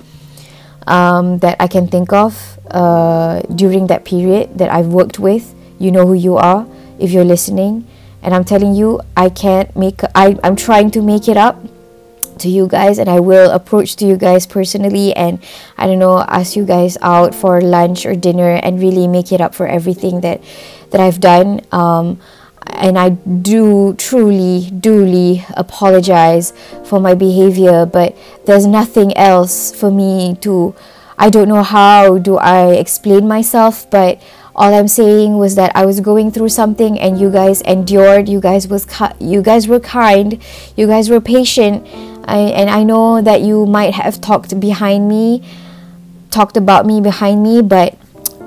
um, 0.87 1.39
that 1.39 1.55
I 1.59 1.67
can 1.67 1.87
think 1.87 2.11
of 2.11 2.59
uh, 2.71 3.41
during 3.55 3.87
that 3.87 4.03
period 4.03 4.57
that 4.57 4.69
I've 4.69 4.87
worked 4.87 5.19
with. 5.19 5.55
You 5.79 5.91
know 5.91 6.05
who 6.05 6.15
you 6.15 6.35
are 6.35 6.67
if 6.99 7.11
you're 7.11 7.27
listening. 7.27 7.87
And 8.21 8.35
I'm 8.35 8.43
telling 8.43 8.75
you, 8.75 8.99
I 9.15 9.29
can't 9.29 9.73
make, 9.77 10.01
I, 10.13 10.35
I'm 10.43 10.57
trying 10.57 10.91
to 10.91 11.01
make 11.01 11.29
it 11.29 11.37
up 11.37 11.55
to 12.39 12.49
you 12.49 12.67
guys 12.67 12.97
and 12.97 13.09
I 13.09 13.19
will 13.19 13.51
approach 13.51 13.95
to 13.97 14.05
you 14.05 14.17
guys 14.17 14.45
personally 14.45 15.15
and 15.15 15.39
I 15.77 15.87
don't 15.87 15.99
know 15.99 16.19
ask 16.19 16.55
you 16.55 16.65
guys 16.65 16.97
out 17.01 17.35
for 17.35 17.61
lunch 17.61 18.05
or 18.05 18.15
dinner 18.15 18.55
and 18.55 18.79
really 18.79 19.07
make 19.07 19.31
it 19.31 19.41
up 19.41 19.55
for 19.55 19.67
everything 19.67 20.21
that 20.21 20.41
that 20.91 21.01
I've 21.01 21.19
done 21.19 21.61
um, 21.71 22.19
and 22.67 22.97
I 22.97 23.09
do 23.09 23.93
truly, 23.95 24.69
duly 24.69 25.45
apologize 25.55 26.53
for 26.85 26.99
my 26.99 27.13
behavior, 27.13 27.85
but 27.85 28.17
there's 28.45 28.65
nothing 28.65 29.15
else 29.17 29.73
for 29.73 29.91
me 29.91 30.35
to. 30.41 30.75
I 31.17 31.29
don't 31.29 31.49
know 31.49 31.63
how 31.63 32.17
do 32.17 32.37
I 32.37 32.71
explain 32.75 33.27
myself, 33.27 33.89
but 33.89 34.21
all 34.55 34.73
I'm 34.73 34.87
saying 34.87 35.37
was 35.37 35.55
that 35.55 35.71
I 35.75 35.85
was 35.85 35.99
going 35.99 36.31
through 36.31 36.49
something, 36.49 36.99
and 36.99 37.19
you 37.19 37.29
guys 37.31 37.61
endured. 37.61 38.29
You 38.29 38.39
guys 38.39 38.67
was 38.67 38.87
you 39.19 39.41
guys 39.41 39.67
were 39.67 39.79
kind. 39.79 40.41
You 40.75 40.87
guys 40.87 41.09
were 41.09 41.21
patient, 41.21 41.85
I, 42.29 42.37
and 42.37 42.69
I 42.69 42.83
know 42.83 43.21
that 43.21 43.41
you 43.41 43.65
might 43.65 43.93
have 43.93 44.21
talked 44.21 44.59
behind 44.59 45.09
me, 45.09 45.43
talked 46.31 46.55
about 46.55 46.85
me 46.85 47.01
behind 47.01 47.43
me, 47.43 47.61
but 47.61 47.98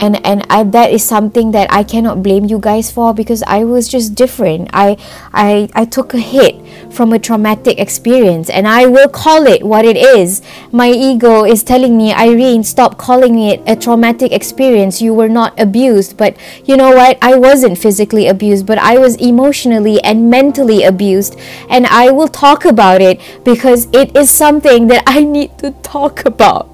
and 0.02 0.18
and 0.26 0.44
I, 0.50 0.64
that 0.64 0.90
is 0.90 1.04
something 1.04 1.52
that 1.52 1.73
I 1.73 1.85
cannot 1.85 2.23
blame 2.23 2.44
you 2.44 2.59
guys 2.59 2.90
for 2.90 3.14
because 3.14 3.42
I 3.47 3.62
was 3.62 3.87
just 3.87 4.16
different. 4.16 4.68
I 4.73 4.97
I 5.32 5.68
I 5.75 5.85
took 5.85 6.12
a 6.12 6.18
hit 6.18 6.59
from 6.92 7.12
a 7.12 7.21
traumatic 7.21 7.78
experience 7.78 8.50
and 8.50 8.66
I 8.66 8.87
will 8.87 9.09
call 9.09 9.47
it 9.47 9.62
what 9.62 9.85
it 9.85 9.97
is. 9.97 10.42
My 10.73 10.90
ego 10.90 11.44
is 11.44 11.62
telling 11.62 11.97
me, 11.97 12.12
Irene, 12.12 12.64
stop 12.64 12.99
calling 12.99 13.38
it 13.38 13.62
a 13.66 13.76
traumatic 13.76 14.32
experience. 14.32 15.00
You 15.00 15.14
were 15.14 15.28
not 15.28 15.54
abused, 15.59 16.16
but 16.16 16.37
you 16.64 16.76
know 16.76 16.90
what? 16.90 17.16
I 17.23 17.37
wasn't 17.37 17.78
physically 17.78 18.26
abused, 18.26 18.66
but 18.66 18.78
I 18.78 18.99
was 18.99 19.14
emotionally 19.16 20.02
and 20.02 20.28
mentally 20.28 20.82
abused, 20.82 21.38
and 21.71 21.87
I 21.87 22.11
will 22.11 22.28
talk 22.28 22.64
about 22.64 23.00
it 23.00 23.21
because 23.44 23.87
it 23.92 24.16
is 24.16 24.30
something 24.30 24.88
that 24.88 25.04
I 25.06 25.23
need 25.23 25.56
to 25.59 25.71
talk 25.87 26.26
about. 26.26 26.71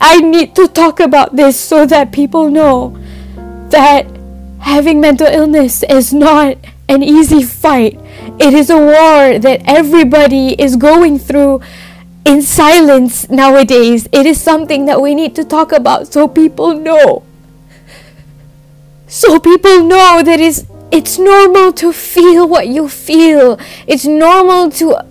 I 0.00 0.20
need 0.20 0.54
to 0.56 0.68
talk 0.68 1.00
about 1.00 1.36
this 1.36 1.58
so 1.58 1.86
that 1.86 2.12
people 2.12 2.50
know 2.50 2.96
that 3.70 4.06
having 4.60 5.00
mental 5.00 5.26
illness 5.26 5.82
is 5.82 6.12
not 6.12 6.56
an 6.88 7.02
easy 7.02 7.42
fight. 7.42 7.98
It 8.38 8.54
is 8.54 8.70
a 8.70 8.78
war 8.78 9.38
that 9.38 9.62
everybody 9.66 10.54
is 10.60 10.76
going 10.76 11.18
through 11.18 11.60
in 12.24 12.42
silence 12.42 13.28
nowadays. 13.28 14.08
It 14.12 14.26
is 14.26 14.40
something 14.40 14.86
that 14.86 15.00
we 15.00 15.14
need 15.14 15.34
to 15.36 15.44
talk 15.44 15.72
about 15.72 16.12
so 16.12 16.28
people 16.28 16.74
know. 16.74 17.24
So 19.06 19.40
people 19.40 19.82
know 19.82 20.22
that 20.22 20.38
it's 20.38 20.64
it's 20.90 21.18
normal 21.18 21.72
to 21.74 21.92
feel 21.92 22.48
what 22.48 22.68
you 22.68 22.88
feel. 22.88 23.58
It's 23.86 24.06
normal 24.06 24.70
to 24.72 25.04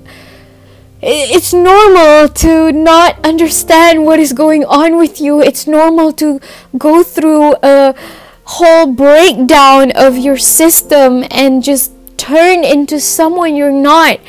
it's 1.10 1.54
normal 1.54 2.28
to 2.28 2.72
not 2.74 3.26
understand 3.26 4.04
what 4.04 4.20
is 4.20 4.34
going 4.34 4.66
on 4.66 4.98
with 4.98 5.22
you. 5.22 5.42
It's 5.42 5.66
normal 5.66 6.12
to 6.14 6.42
go 6.78 7.02
through 7.02 7.56
a 7.64 7.96
whole 8.44 8.92
breakdown 8.92 9.92
of 9.92 10.18
your 10.18 10.38
system 10.38 11.24
and 11.32 11.64
just 11.64 11.94
turn 12.18 12.66
into 12.66 13.00
someone 13.00 13.56
you're 13.56 13.72
not. 13.72 14.20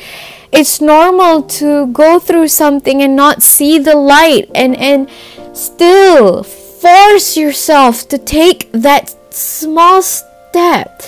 It's 0.53 0.79
normal 0.79 1.43
to 1.59 1.87
go 1.87 2.17
through 2.17 2.47
something 2.47 3.01
and 3.01 3.13
not 3.13 3.43
see 3.43 3.77
the 3.77 3.95
light 3.95 4.49
and 4.55 4.77
and 4.77 5.09
still 5.53 6.43
force 6.43 7.35
yourself 7.35 8.07
to 8.07 8.17
take 8.17 8.71
that 8.71 9.13
small 9.33 10.01
step. 10.01 11.03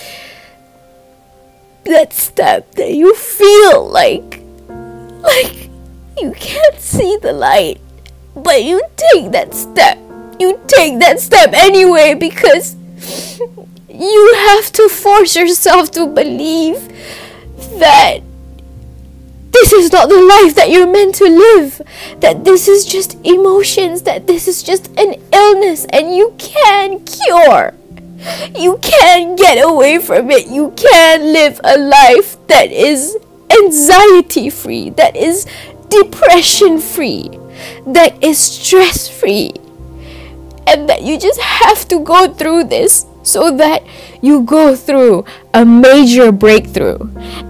That 1.85 2.11
step 2.11 2.75
that 2.75 2.93
you 2.93 3.15
feel 3.15 3.89
like 3.89 4.40
like 5.21 5.69
you 6.19 6.31
can't 6.33 6.79
see 6.79 7.17
the 7.21 7.33
light, 7.33 7.79
but 8.35 8.63
you 8.63 8.81
take 9.13 9.31
that 9.31 9.53
step. 9.53 9.97
You 10.39 10.59
take 10.67 10.99
that 10.99 11.19
step 11.19 11.53
anyway 11.53 12.13
because 12.15 12.75
you 13.89 14.33
have 14.35 14.71
to 14.73 14.89
force 14.89 15.35
yourself 15.35 15.91
to 15.91 16.07
believe 16.07 16.87
that 17.79 18.21
this 19.51 19.73
is 19.73 19.91
not 19.91 20.09
the 20.09 20.21
life 20.21 20.55
that 20.55 20.69
you're 20.69 20.87
meant 20.87 21.15
to 21.15 21.25
live. 21.25 21.81
That 22.19 22.43
this 22.43 22.67
is 22.67 22.85
just 22.85 23.17
emotions, 23.25 24.03
that 24.03 24.25
this 24.25 24.47
is 24.47 24.63
just 24.63 24.87
an 24.97 25.15
illness 25.33 25.85
and 25.91 26.15
you 26.15 26.33
can 26.37 27.03
cure. 27.05 27.73
You 28.55 28.79
can 28.81 29.35
get 29.35 29.57
away 29.63 29.99
from 29.99 30.31
it. 30.31 30.47
You 30.47 30.71
can 30.77 31.33
live 31.33 31.59
a 31.63 31.77
life 31.77 32.37
that 32.47 32.71
is 32.71 33.17
anxiety 33.51 34.49
free, 34.49 34.89
that 34.91 35.15
is 35.15 35.45
depression 35.89 36.79
free, 36.79 37.29
that 37.85 38.23
is 38.23 38.37
stress 38.37 39.07
free, 39.07 39.51
and 40.67 40.87
that 40.89 41.03
you 41.03 41.19
just 41.19 41.39
have 41.39 41.87
to 41.89 41.99
go 41.99 42.33
through 42.33 42.65
this 42.65 43.05
so 43.23 43.55
that 43.57 43.83
you 44.21 44.41
go 44.41 44.75
through 44.75 45.25
a 45.53 45.65
major 45.65 46.31
breakthrough. 46.31 46.97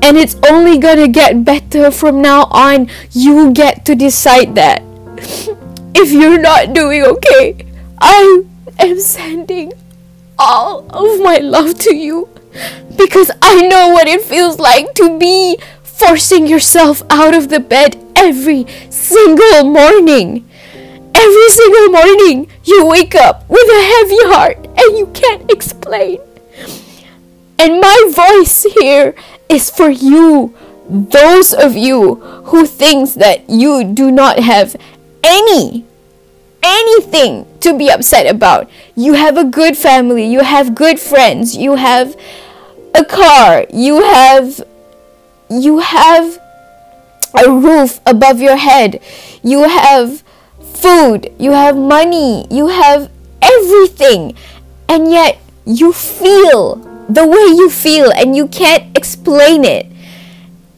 And 0.01 0.17
it's 0.17 0.36
only 0.50 0.77
gonna 0.77 1.08
get 1.08 1.46
better 1.46 1.91
from 1.91 2.22
now 2.22 2.46
on. 2.51 2.89
You 3.12 3.51
get 3.53 3.86
to 3.86 3.96
decide 3.96 4.55
that. 4.55 4.81
if 5.96 6.12
you're 6.12 6.39
not 6.39 6.74
doing 6.74 7.03
okay, 7.03 7.65
I 8.00 8.43
am 8.79 9.00
sending 9.00 9.74
all 10.39 10.86
of 10.89 11.22
my 11.22 11.38
love 11.38 11.77
to 11.79 11.96
you 11.96 12.29
because 12.98 13.31
I 13.41 13.67
know 13.67 13.89
what 13.89 14.08
it 14.08 14.22
feels 14.22 14.60
like 14.60 14.93
to 14.96 15.17
be 15.20 15.58
forcing 16.01 16.48
yourself 16.48 17.03
out 17.10 17.36
of 17.36 17.50
the 17.50 17.60
bed 17.60 17.96
every 18.15 18.65
single 18.89 19.63
morning. 19.63 20.50
Every 21.13 21.50
single 21.50 21.89
morning, 21.89 22.50
you 22.63 22.86
wake 22.88 23.13
up 23.13 23.48
with 23.48 23.67
a 23.70 23.84
heavy 23.93 24.24
heart 24.34 24.58
and 24.65 24.98
you 24.98 25.08
can't 25.13 25.51
explain. 25.51 26.20
And 27.60 27.79
my 27.79 27.98
voice 28.10 28.63
here 28.81 29.13
is 29.48 29.70
for 29.70 29.89
you, 29.89 30.55
those 30.89 31.53
of 31.53 31.75
you 31.75 32.15
who 32.46 32.65
thinks 32.65 33.13
that 33.13 33.48
you 33.50 33.84
do 33.84 34.12
not 34.12 34.39
have 34.39 34.75
any 35.24 35.86
anything 36.63 37.46
to 37.60 37.77
be 37.77 37.89
upset 37.89 38.25
about. 38.27 38.70
You 38.96 39.13
have 39.13 39.38
a 39.38 39.43
good 39.43 39.77
family, 39.77 40.25
you 40.25 40.41
have 40.41 40.75
good 40.75 41.00
friends, 41.00 41.55
you 41.55 41.75
have 41.75 42.15
a 42.93 43.05
car, 43.05 43.65
you 43.72 44.01
have 44.03 44.62
you 45.51 45.79
have 45.79 46.39
a 47.36 47.51
roof 47.51 48.00
above 48.05 48.39
your 48.39 48.55
head, 48.55 49.01
you 49.43 49.67
have 49.67 50.24
food, 50.62 51.31
you 51.39 51.51
have 51.51 51.75
money, 51.77 52.48
you 52.50 52.67
have 52.67 53.12
everything, 53.41 54.36
and 54.88 55.12
yet 55.12 55.39
you 55.65 55.93
feel 55.93 56.75
the 57.10 57.25
way 57.27 57.55
you 57.55 57.70
feel 57.70 58.12
and 58.12 58.36
you 58.36 58.48
can't 58.48 58.96
explain 58.98 59.65
it. 59.65 59.86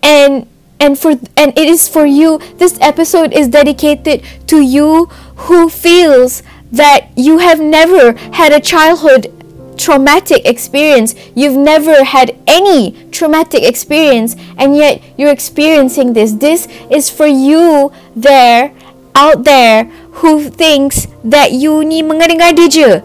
And 0.01 0.47
and 0.79 0.99
for 0.99 1.11
and 1.37 1.57
it 1.57 1.67
is 1.67 1.87
for 1.87 2.05
you. 2.05 2.39
This 2.57 2.77
episode 2.81 3.33
is 3.33 3.47
dedicated 3.47 4.23
to 4.47 4.59
you 4.59 5.05
who 5.47 5.69
feels 5.69 6.43
that 6.71 7.07
you 7.15 7.37
have 7.37 7.59
never 7.59 8.13
had 8.33 8.51
a 8.51 8.59
childhood 8.59 9.31
traumatic 9.77 10.45
experience. 10.45 11.15
You've 11.35 11.57
never 11.57 12.03
had 12.03 12.37
any 12.47 12.91
traumatic 13.11 13.63
experience, 13.63 14.35
and 14.57 14.75
yet 14.75 15.01
you're 15.17 15.31
experiencing 15.31 16.13
this. 16.13 16.33
This 16.33 16.67
is 16.89 17.09
for 17.09 17.27
you 17.27 17.91
there, 18.15 18.73
out 19.15 19.43
there, 19.43 19.85
who 20.21 20.49
thinks 20.49 21.07
that 21.23 21.51
you 21.51 21.83
ni 21.83 22.01
mengada 22.03 22.69
je. 22.69 23.01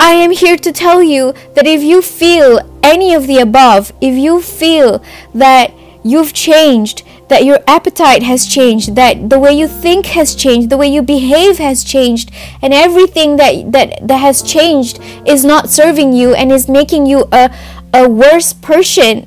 I 0.00 0.12
am 0.12 0.30
here 0.30 0.56
to 0.56 0.72
tell 0.72 1.02
you 1.02 1.34
that 1.54 1.66
if 1.66 1.82
you 1.82 2.02
feel 2.02 2.60
any 2.82 3.14
of 3.14 3.26
the 3.26 3.38
above, 3.38 3.92
if 4.00 4.14
you 4.14 4.40
feel 4.40 5.02
that 5.34 5.72
you've 6.04 6.32
changed, 6.32 7.02
that 7.28 7.44
your 7.44 7.60
appetite 7.66 8.22
has 8.22 8.46
changed, 8.46 8.94
that 8.96 9.30
the 9.30 9.38
way 9.38 9.52
you 9.52 9.68
think 9.68 10.06
has 10.06 10.34
changed, 10.34 10.70
the 10.70 10.76
way 10.76 10.88
you 10.88 11.02
behave 11.02 11.58
has 11.58 11.84
changed, 11.84 12.30
and 12.62 12.72
everything 12.72 13.36
that 13.36 13.72
that 13.72 14.06
that 14.06 14.18
has 14.18 14.42
changed 14.42 14.98
is 15.26 15.44
not 15.44 15.68
serving 15.68 16.12
you 16.12 16.34
and 16.34 16.50
is 16.50 16.68
making 16.68 17.06
you 17.06 17.28
a 17.32 17.50
a 17.92 18.08
worse 18.08 18.52
person. 18.52 19.26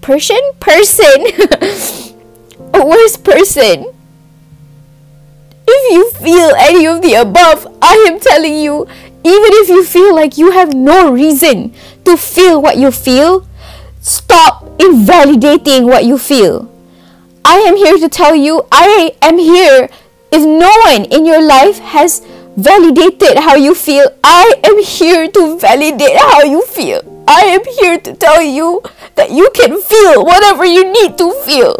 Person? 0.00 0.40
Person. 0.60 1.26
a 2.74 2.84
worse 2.86 3.16
person. 3.16 3.86
If 5.66 5.82
you 5.92 6.10
feel 6.12 6.50
any 6.56 6.86
of 6.86 7.02
the 7.02 7.14
above, 7.14 7.66
I 7.80 7.94
am 8.10 8.18
telling 8.18 8.56
you, 8.56 8.88
even 9.22 9.50
if 9.62 9.68
you 9.68 9.84
feel 9.84 10.14
like 10.14 10.36
you 10.38 10.50
have 10.50 10.74
no 10.74 11.12
reason 11.12 11.72
to 12.04 12.16
feel 12.16 12.60
what 12.60 12.76
you 12.76 12.90
feel, 12.90 13.46
stop 14.00 14.66
invalidating 14.80 15.86
what 15.86 16.04
you 16.04 16.18
feel. 16.18 16.70
I 17.44 17.58
am 17.66 17.76
here 17.76 17.98
to 17.98 18.08
tell 18.08 18.34
you, 18.34 18.66
I 18.70 19.16
am 19.22 19.38
here. 19.38 19.88
If 20.32 20.42
no 20.42 20.70
one 20.86 21.04
in 21.06 21.26
your 21.26 21.42
life 21.42 21.78
has 21.78 22.24
validated 22.56 23.38
how 23.38 23.56
you 23.56 23.74
feel, 23.74 24.06
I 24.22 24.54
am 24.62 24.78
here 24.82 25.28
to 25.28 25.58
validate 25.58 26.16
how 26.16 26.42
you 26.42 26.62
feel. 26.62 27.02
I 27.26 27.42
am 27.42 27.64
here 27.80 27.98
to 27.98 28.14
tell 28.14 28.42
you 28.42 28.82
that 29.14 29.30
you 29.30 29.50
can 29.54 29.80
feel 29.80 30.24
whatever 30.24 30.64
you 30.64 30.84
need 30.84 31.16
to 31.18 31.32
feel. 31.42 31.74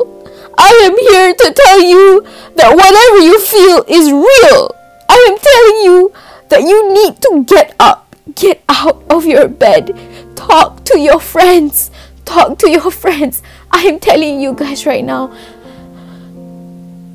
I 0.56 0.70
am 0.84 0.96
here 0.96 1.34
to 1.34 1.54
tell 1.54 1.80
you 1.82 2.22
that 2.56 2.74
whatever 2.74 3.18
you 3.18 3.38
feel 3.40 3.84
is 3.88 4.10
real. 4.10 4.74
I 5.08 5.18
am 5.28 5.36
telling 5.38 5.78
you 5.84 6.12
that 6.48 6.62
you 6.62 6.92
need 6.92 7.20
to 7.22 7.44
get 7.44 7.74
up, 7.78 8.14
get 8.34 8.62
out 8.68 9.02
of 9.10 9.26
your 9.26 9.48
bed, 9.48 9.96
talk 10.36 10.84
to 10.86 10.98
your 10.98 11.20
friends, 11.20 11.90
talk 12.24 12.58
to 12.58 12.70
your 12.70 12.90
friends. 13.02 13.42
I 13.72 13.82
am 13.84 13.98
telling 14.00 14.40
you 14.40 14.52
guys 14.52 14.84
right 14.84 15.04
now, 15.04 15.32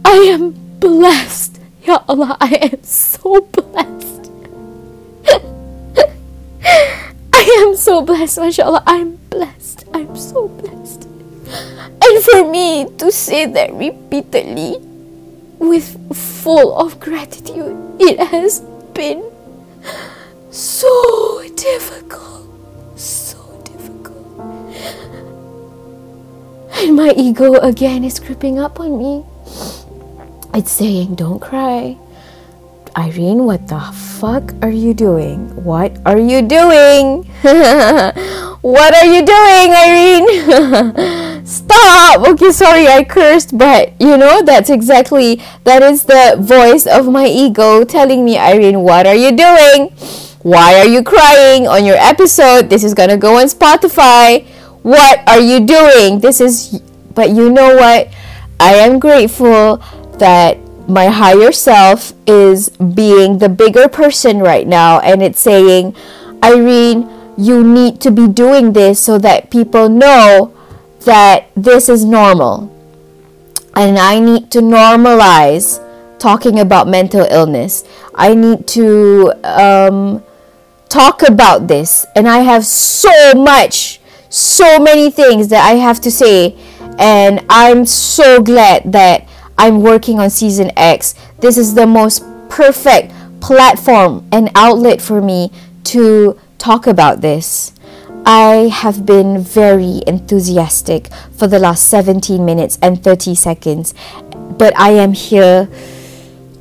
I 0.06 0.30
am 0.30 0.54
blessed. 0.78 1.58
Ya 1.82 1.98
Allah, 2.08 2.38
I 2.40 2.70
am 2.70 2.84
so 2.84 3.42
blessed. 3.42 4.30
I 7.34 7.44
am 7.66 7.76
so 7.76 8.06
blessed, 8.06 8.38
mashallah. 8.38 8.84
I'm 8.86 9.18
blessed. 9.34 9.90
I'm 9.98 10.16
so 10.16 10.48
blessed. 10.48 11.10
And 12.06 12.16
for 12.22 12.46
me 12.52 12.86
to 13.02 13.12
say 13.12 13.50
that 13.50 13.74
repeatedly 13.74 14.78
with 15.58 15.98
full 16.14 16.78
of 16.78 17.00
gratitude, 17.00 17.74
it 17.98 18.22
has 18.30 18.62
been 18.94 19.26
so 20.52 21.42
difficult. 21.58 22.46
So 22.94 23.42
difficult. 23.66 24.22
And 26.78 26.96
my 26.96 27.10
ego 27.18 27.58
again 27.66 28.04
is 28.04 28.20
creeping 28.20 28.60
up 28.60 28.80
on 28.80 29.00
me. 29.02 29.26
It's 30.56 30.72
saying, 30.72 31.16
Don't 31.16 31.42
cry. 31.42 31.98
Irene, 32.96 33.44
what 33.44 33.68
the 33.68 33.82
fuck 33.92 34.56
are 34.64 34.72
you 34.72 34.94
doing? 34.94 35.52
What 35.66 36.00
are 36.06 36.18
you 36.18 36.42
doing? 36.42 37.26
what 38.64 38.96
are 38.96 39.04
you 39.04 39.20
doing, 39.20 39.68
Irene? 39.76 41.44
Stop! 41.46 42.26
Okay, 42.30 42.54
sorry, 42.54 42.88
I 42.88 43.04
cursed, 43.04 43.58
but 43.58 44.00
you 44.00 44.16
know, 44.16 44.42
that's 44.44 44.70
exactly 44.70 45.44
that 45.66 45.84
is 45.84 46.06
the 46.06 46.38
voice 46.40 46.88
of 46.88 47.12
my 47.12 47.28
ego 47.28 47.84
telling 47.84 48.24
me, 48.24 48.38
Irene, 48.38 48.80
what 48.80 49.06
are 49.06 49.14
you 49.20 49.36
doing? 49.36 49.92
Why 50.48 50.80
are 50.80 50.88
you 50.88 51.04
crying 51.04 51.68
on 51.68 51.84
your 51.84 51.98
episode? 52.00 52.70
This 52.70 52.86
is 52.86 52.94
gonna 52.94 53.18
go 53.18 53.40
on 53.44 53.48
Spotify. 53.48 54.48
What 54.84 55.20
are 55.28 55.42
you 55.42 55.68
doing? 55.68 56.22
This 56.22 56.40
is, 56.40 56.80
but 57.14 57.32
you 57.32 57.52
know 57.52 57.76
what? 57.76 58.08
I 58.58 58.76
am 58.76 59.00
grateful 59.00 59.84
that 60.20 60.58
my 60.88 61.08
higher 61.08 61.52
self 61.52 62.14
is 62.28 62.70
being 62.70 63.40
the 63.40 63.50
bigger 63.50 63.88
person 63.88 64.40
right 64.40 64.68
now 64.68 65.00
and 65.00 65.22
it's 65.22 65.40
saying, 65.40 65.96
Irene, 66.44 67.10
you 67.38 67.64
need 67.64 68.00
to 68.02 68.12
be 68.12 68.28
doing 68.28 68.74
this 68.74 69.00
so 69.00 69.18
that 69.18 69.50
people 69.50 69.90
know 69.90 70.54
that 71.02 71.50
this 71.56 71.90
is 71.90 72.06
normal. 72.06 72.72
And 73.76 73.98
I 73.98 74.20
need 74.20 74.52
to 74.52 74.60
normalize 74.60 75.82
talking 76.20 76.60
about 76.60 76.88
mental 76.88 77.26
illness. 77.26 77.84
I 78.14 78.34
need 78.34 78.68
to 78.68 79.34
um, 79.44 80.24
talk 80.88 81.24
about 81.24 81.68
this. 81.68 82.06
And 82.16 82.28
I 82.28 82.40
have 82.40 82.66
so 82.66 83.34
much, 83.34 84.00
so 84.30 84.80
many 84.80 85.12
things 85.12 85.50
that 85.50 85.66
I 85.66 85.74
have 85.76 86.00
to 86.02 86.12
say. 86.12 86.56
And 86.98 87.46
I'm 87.50 87.86
so 87.86 88.42
glad 88.42 88.92
that 88.94 89.28
I'm 89.58 89.82
working 89.82 90.20
on 90.20 90.30
She 90.30 90.50
Says. 90.50 91.16
This 91.40 91.58
is 91.58 91.74
the 91.74 91.88
most 91.88 92.24
perfect 92.50 93.14
platform 93.42 94.28
and 94.32 94.50
outlet 94.56 95.02
for 95.02 95.22
me 95.22 95.52
to 95.86 96.40
talk 96.58 96.88
about 96.88 97.22
this. 97.22 97.74
I 98.26 98.70
have 98.74 99.06
been 99.06 99.40
very 99.40 100.02
enthusiastic 100.08 101.14
for 101.38 101.46
the 101.46 101.60
last 101.60 101.88
17 101.90 102.44
minutes 102.44 102.80
and 102.82 103.04
30 103.04 103.36
seconds, 103.36 103.94
but 104.58 104.76
I 104.78 104.92
am 104.92 105.14
here 105.14 105.70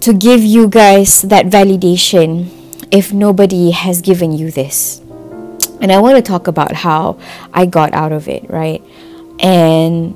to 0.01 0.13
give 0.13 0.43
you 0.43 0.69
guys 0.69 1.23
that 1.23 1.47
validation 1.47 2.51
if 2.93 3.15
nobody 3.15 3.71
has 3.71 4.03
given 4.03 4.33
you 4.33 4.51
this. 4.51 5.01
And 5.81 5.91
I 5.91 5.99
want 6.01 6.17
to 6.17 6.23
talk 6.23 6.47
about 6.47 6.73
how 6.73 7.19
I 7.53 7.65
got 7.65 7.95
out 7.95 8.13
of 8.13 8.29
it, 8.29 8.49
right? 8.51 8.83
And 9.41 10.15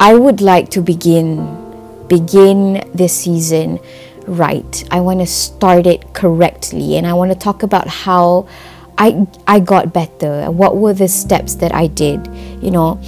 I 0.00 0.14
would 0.14 0.40
like 0.40 0.70
to 0.70 0.82
begin 0.82 1.67
begin 2.08 2.88
this 2.94 3.14
season 3.14 3.78
right. 4.26 4.84
I 4.90 5.00
want 5.00 5.20
to 5.20 5.26
start 5.26 5.86
it 5.86 6.14
correctly 6.14 6.96
and 6.96 7.06
I 7.06 7.14
want 7.14 7.32
to 7.32 7.38
talk 7.38 7.62
about 7.62 7.88
how 7.88 8.48
I 8.96 9.26
I 9.46 9.60
got 9.60 9.92
better 9.92 10.50
what 10.50 10.76
were 10.76 10.92
the 10.92 11.08
steps 11.08 11.54
that 11.56 11.74
I 11.74 11.86
did. 11.86 12.26
You 12.62 12.70
know, 12.70 13.00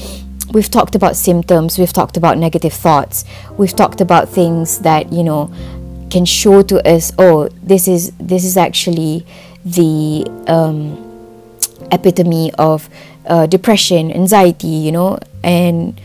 we've 0.53 0.71
talked 0.71 0.95
about 0.95 1.17
symptoms, 1.17 1.79
we've 1.79 1.93
talked 1.93 2.17
about 2.17 2.39
negative 2.39 2.73
thoughts, 2.73 3.25
we've 3.59 3.75
talked 3.75 4.01
about 4.01 4.29
things 4.29 4.79
that, 4.81 5.13
you 5.13 5.23
know, 5.23 5.53
can 6.11 6.25
show 6.25 6.63
to 6.63 6.77
us, 6.89 7.13
oh, 7.19 7.49
this 7.63 7.87
is 7.89 8.13
this 8.19 8.45
is 8.45 8.57
actually 8.57 9.27
the 9.65 10.27
um, 10.47 10.97
epitome 11.93 12.53
of 12.59 12.89
uh, 13.27 13.47
depression, 13.47 14.11
anxiety, 14.13 14.67
you 14.67 14.93
know, 14.93 15.19
and 15.43 16.01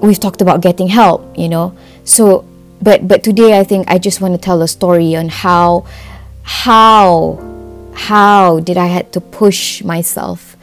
we've 0.00 0.20
talked 0.20 0.40
about 0.40 0.60
getting 0.60 0.88
help, 0.88 1.36
you 1.36 1.48
know. 1.48 1.76
So, 2.04 2.44
but 2.82 3.08
but 3.08 3.24
today 3.24 3.58
I 3.58 3.64
think 3.64 3.90
I 3.90 3.98
just 3.98 4.20
want 4.20 4.34
to 4.34 4.38
tell 4.38 4.62
a 4.62 4.68
story 4.68 5.16
on 5.16 5.28
how 5.28 5.86
how 6.42 7.40
how 7.94 8.60
did 8.60 8.76
I 8.76 8.86
had 8.86 9.12
to 9.12 9.20
push 9.20 9.82
myself 9.82 10.56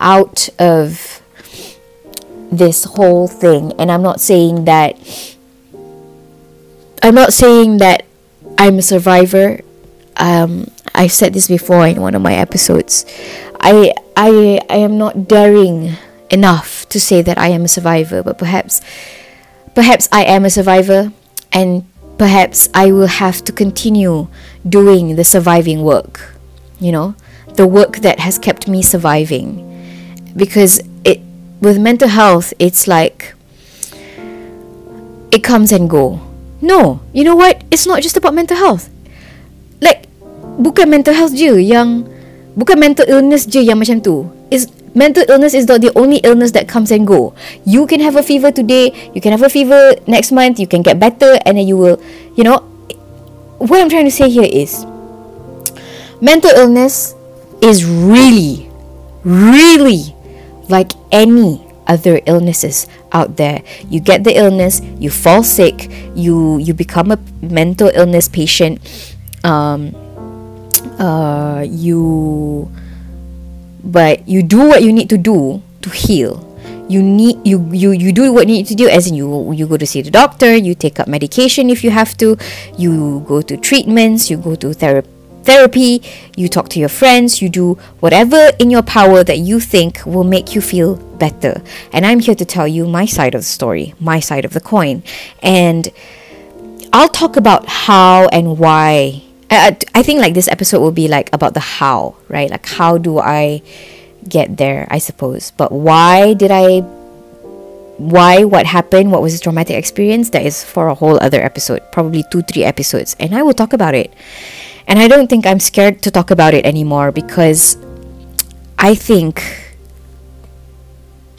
out 0.00 0.48
of 0.58 1.20
this 2.50 2.84
whole 2.84 3.28
thing. 3.28 3.72
And 3.78 3.90
I'm 3.90 4.02
not 4.02 4.20
saying 4.20 4.64
that 4.64 4.96
I'm 7.02 7.14
not 7.14 7.32
saying 7.32 7.78
that 7.78 8.04
I'm 8.56 8.78
a 8.78 8.82
survivor. 8.82 9.60
Um, 10.16 10.70
I've 10.94 11.12
said 11.12 11.32
this 11.34 11.46
before 11.46 11.86
in 11.86 12.00
one 12.00 12.14
of 12.14 12.22
my 12.22 12.34
episodes. 12.34 13.04
I 13.60 13.92
I 14.16 14.60
I 14.68 14.76
am 14.76 14.98
not 14.98 15.28
daring 15.28 15.96
enough 16.30 16.88
to 16.88 17.00
say 17.00 17.22
that 17.22 17.38
I 17.38 17.48
am 17.48 17.64
a 17.64 17.68
survivor 17.68 18.22
but 18.22 18.36
perhaps 18.36 18.82
Perhaps 19.78 20.10
I 20.10 20.26
am 20.26 20.42
a 20.42 20.50
survivor, 20.50 21.14
and 21.54 21.86
perhaps 22.18 22.66
I 22.74 22.90
will 22.90 23.06
have 23.06 23.46
to 23.46 23.54
continue 23.54 24.26
doing 24.66 25.14
the 25.14 25.22
surviving 25.22 25.86
work, 25.86 26.34
you 26.82 26.90
know, 26.90 27.14
the 27.54 27.62
work 27.62 28.02
that 28.02 28.18
has 28.18 28.42
kept 28.42 28.66
me 28.66 28.82
surviving. 28.82 29.62
Because 30.34 30.82
it 31.06 31.22
with 31.62 31.78
mental 31.78 32.10
health, 32.10 32.50
it's 32.58 32.90
like 32.90 33.38
it 35.30 35.46
comes 35.46 35.70
and 35.70 35.86
go. 35.86 36.26
No, 36.58 36.98
you 37.14 37.22
know 37.22 37.38
what? 37.38 37.62
It's 37.70 37.86
not 37.86 38.02
just 38.02 38.18
about 38.18 38.34
mental 38.34 38.58
health. 38.58 38.90
Like 39.78 40.10
bukan 40.58 40.90
mental 40.90 41.14
health 41.14 41.38
je 41.38 41.54
yang 41.62 42.02
bukan 42.58 42.82
mental 42.82 43.06
illness 43.06 43.46
je 43.46 43.62
yang 43.62 43.78
macam 43.78 44.02
tu. 44.02 44.26
Is 44.50 44.66
mental 44.94 45.24
illness 45.28 45.54
is 45.54 45.66
not 45.66 45.80
the 45.80 45.92
only 45.98 46.18
illness 46.18 46.52
that 46.52 46.68
comes 46.68 46.90
and 46.90 47.06
go. 47.06 47.34
You 47.64 47.86
can 47.86 48.00
have 48.00 48.16
a 48.16 48.22
fever 48.22 48.50
today, 48.50 49.10
you 49.14 49.20
can 49.20 49.32
have 49.32 49.42
a 49.42 49.48
fever 49.48 49.94
next 50.06 50.32
month, 50.32 50.58
you 50.58 50.66
can 50.66 50.82
get 50.82 50.98
better, 50.98 51.38
and 51.44 51.58
then 51.58 51.66
you 51.66 51.76
will, 51.76 52.00
you 52.36 52.44
know. 52.44 52.64
What 53.58 53.80
I'm 53.80 53.88
trying 53.88 54.04
to 54.04 54.14
say 54.14 54.30
here 54.30 54.46
is 54.46 54.86
mental 56.20 56.50
illness 56.54 57.14
is 57.60 57.84
really, 57.84 58.70
really 59.24 60.14
like 60.68 60.92
any 61.10 61.64
other 61.88 62.20
illnesses 62.26 62.86
out 63.12 63.36
there. 63.36 63.62
You 63.88 64.00
get 64.00 64.22
the 64.22 64.36
illness, 64.36 64.80
you 65.00 65.10
fall 65.10 65.42
sick, 65.42 65.90
you 66.14 66.58
you 66.58 66.74
become 66.74 67.10
a 67.10 67.18
mental 67.40 67.90
illness 67.94 68.28
patient. 68.28 68.78
Um, 69.42 69.96
uh, 71.00 71.64
you 71.66 72.70
but 73.82 74.26
you 74.28 74.42
do 74.42 74.68
what 74.68 74.82
you 74.82 74.92
need 74.92 75.08
to 75.08 75.18
do 75.18 75.62
to 75.82 75.90
heal 75.90 76.44
you 76.88 77.02
need 77.02 77.36
you 77.46 77.68
you 77.72 77.90
you 77.92 78.12
do 78.12 78.32
what 78.32 78.48
you 78.48 78.54
need 78.54 78.66
to 78.66 78.74
do 78.74 78.88
as 78.88 79.06
in 79.06 79.14
you 79.14 79.52
you 79.52 79.66
go 79.66 79.76
to 79.76 79.86
see 79.86 80.00
the 80.00 80.10
doctor 80.10 80.56
you 80.56 80.74
take 80.74 80.98
up 80.98 81.06
medication 81.06 81.68
if 81.68 81.84
you 81.84 81.90
have 81.90 82.16
to 82.16 82.36
you 82.76 83.22
go 83.28 83.42
to 83.42 83.56
treatments 83.56 84.30
you 84.30 84.36
go 84.36 84.54
to 84.54 84.72
therapy 84.72 85.08
therapy, 85.48 86.02
you 86.36 86.46
talk 86.46 86.68
to 86.68 86.78
your 86.78 86.90
friends, 86.90 87.40
you 87.40 87.48
do 87.48 87.74
whatever 88.00 88.50
in 88.58 88.68
your 88.68 88.82
power 88.82 89.24
that 89.24 89.38
you 89.38 89.58
think 89.58 90.04
will 90.04 90.24
make 90.24 90.54
you 90.54 90.60
feel 90.60 90.96
better. 91.16 91.62
And 91.90 92.04
I'm 92.04 92.20
here 92.20 92.34
to 92.34 92.44
tell 92.44 92.68
you 92.68 92.86
my 92.86 93.06
side 93.06 93.34
of 93.34 93.40
the 93.40 93.52
story, 93.58 93.94
my 93.98 94.20
side 94.20 94.44
of 94.44 94.52
the 94.52 94.60
coin. 94.60 95.02
And 95.42 95.88
I'll 96.92 97.08
talk 97.08 97.36
about 97.36 97.66
how 97.66 98.28
and 98.28 98.58
why. 98.58 99.22
I, 99.50 99.76
I 99.94 100.02
think 100.02 100.20
like 100.20 100.34
this 100.34 100.48
episode 100.48 100.80
will 100.80 100.92
be 100.92 101.08
like 101.08 101.30
about 101.32 101.54
the 101.54 101.60
how, 101.60 102.16
right? 102.28 102.50
Like 102.50 102.66
how 102.66 102.98
do 102.98 103.18
I 103.18 103.62
get 104.28 104.56
there, 104.56 104.86
I 104.90 104.98
suppose. 104.98 105.52
But 105.52 105.72
why 105.72 106.34
did 106.34 106.50
I 106.50 106.80
why 107.98 108.44
what 108.44 108.64
happened 108.64 109.10
what 109.10 109.20
was 109.20 109.32
this 109.32 109.40
traumatic 109.40 109.74
experience 109.74 110.30
that 110.30 110.46
is 110.46 110.62
for 110.62 110.86
a 110.86 110.94
whole 110.94 111.18
other 111.20 111.42
episode 111.42 111.82
probably 111.90 112.22
two 112.30 112.42
three 112.42 112.62
episodes 112.62 113.16
and 113.18 113.34
i 113.34 113.42
will 113.42 113.52
talk 113.52 113.72
about 113.72 113.92
it 113.92 114.14
and 114.88 114.98
I 114.98 115.06
don't 115.06 115.28
think 115.28 115.46
I'm 115.46 115.60
scared 115.60 116.00
to 116.02 116.10
talk 116.10 116.32
about 116.32 116.54
it 116.54 116.64
anymore 116.64 117.12
because 117.12 117.76
I 118.78 118.96
think 118.96 119.44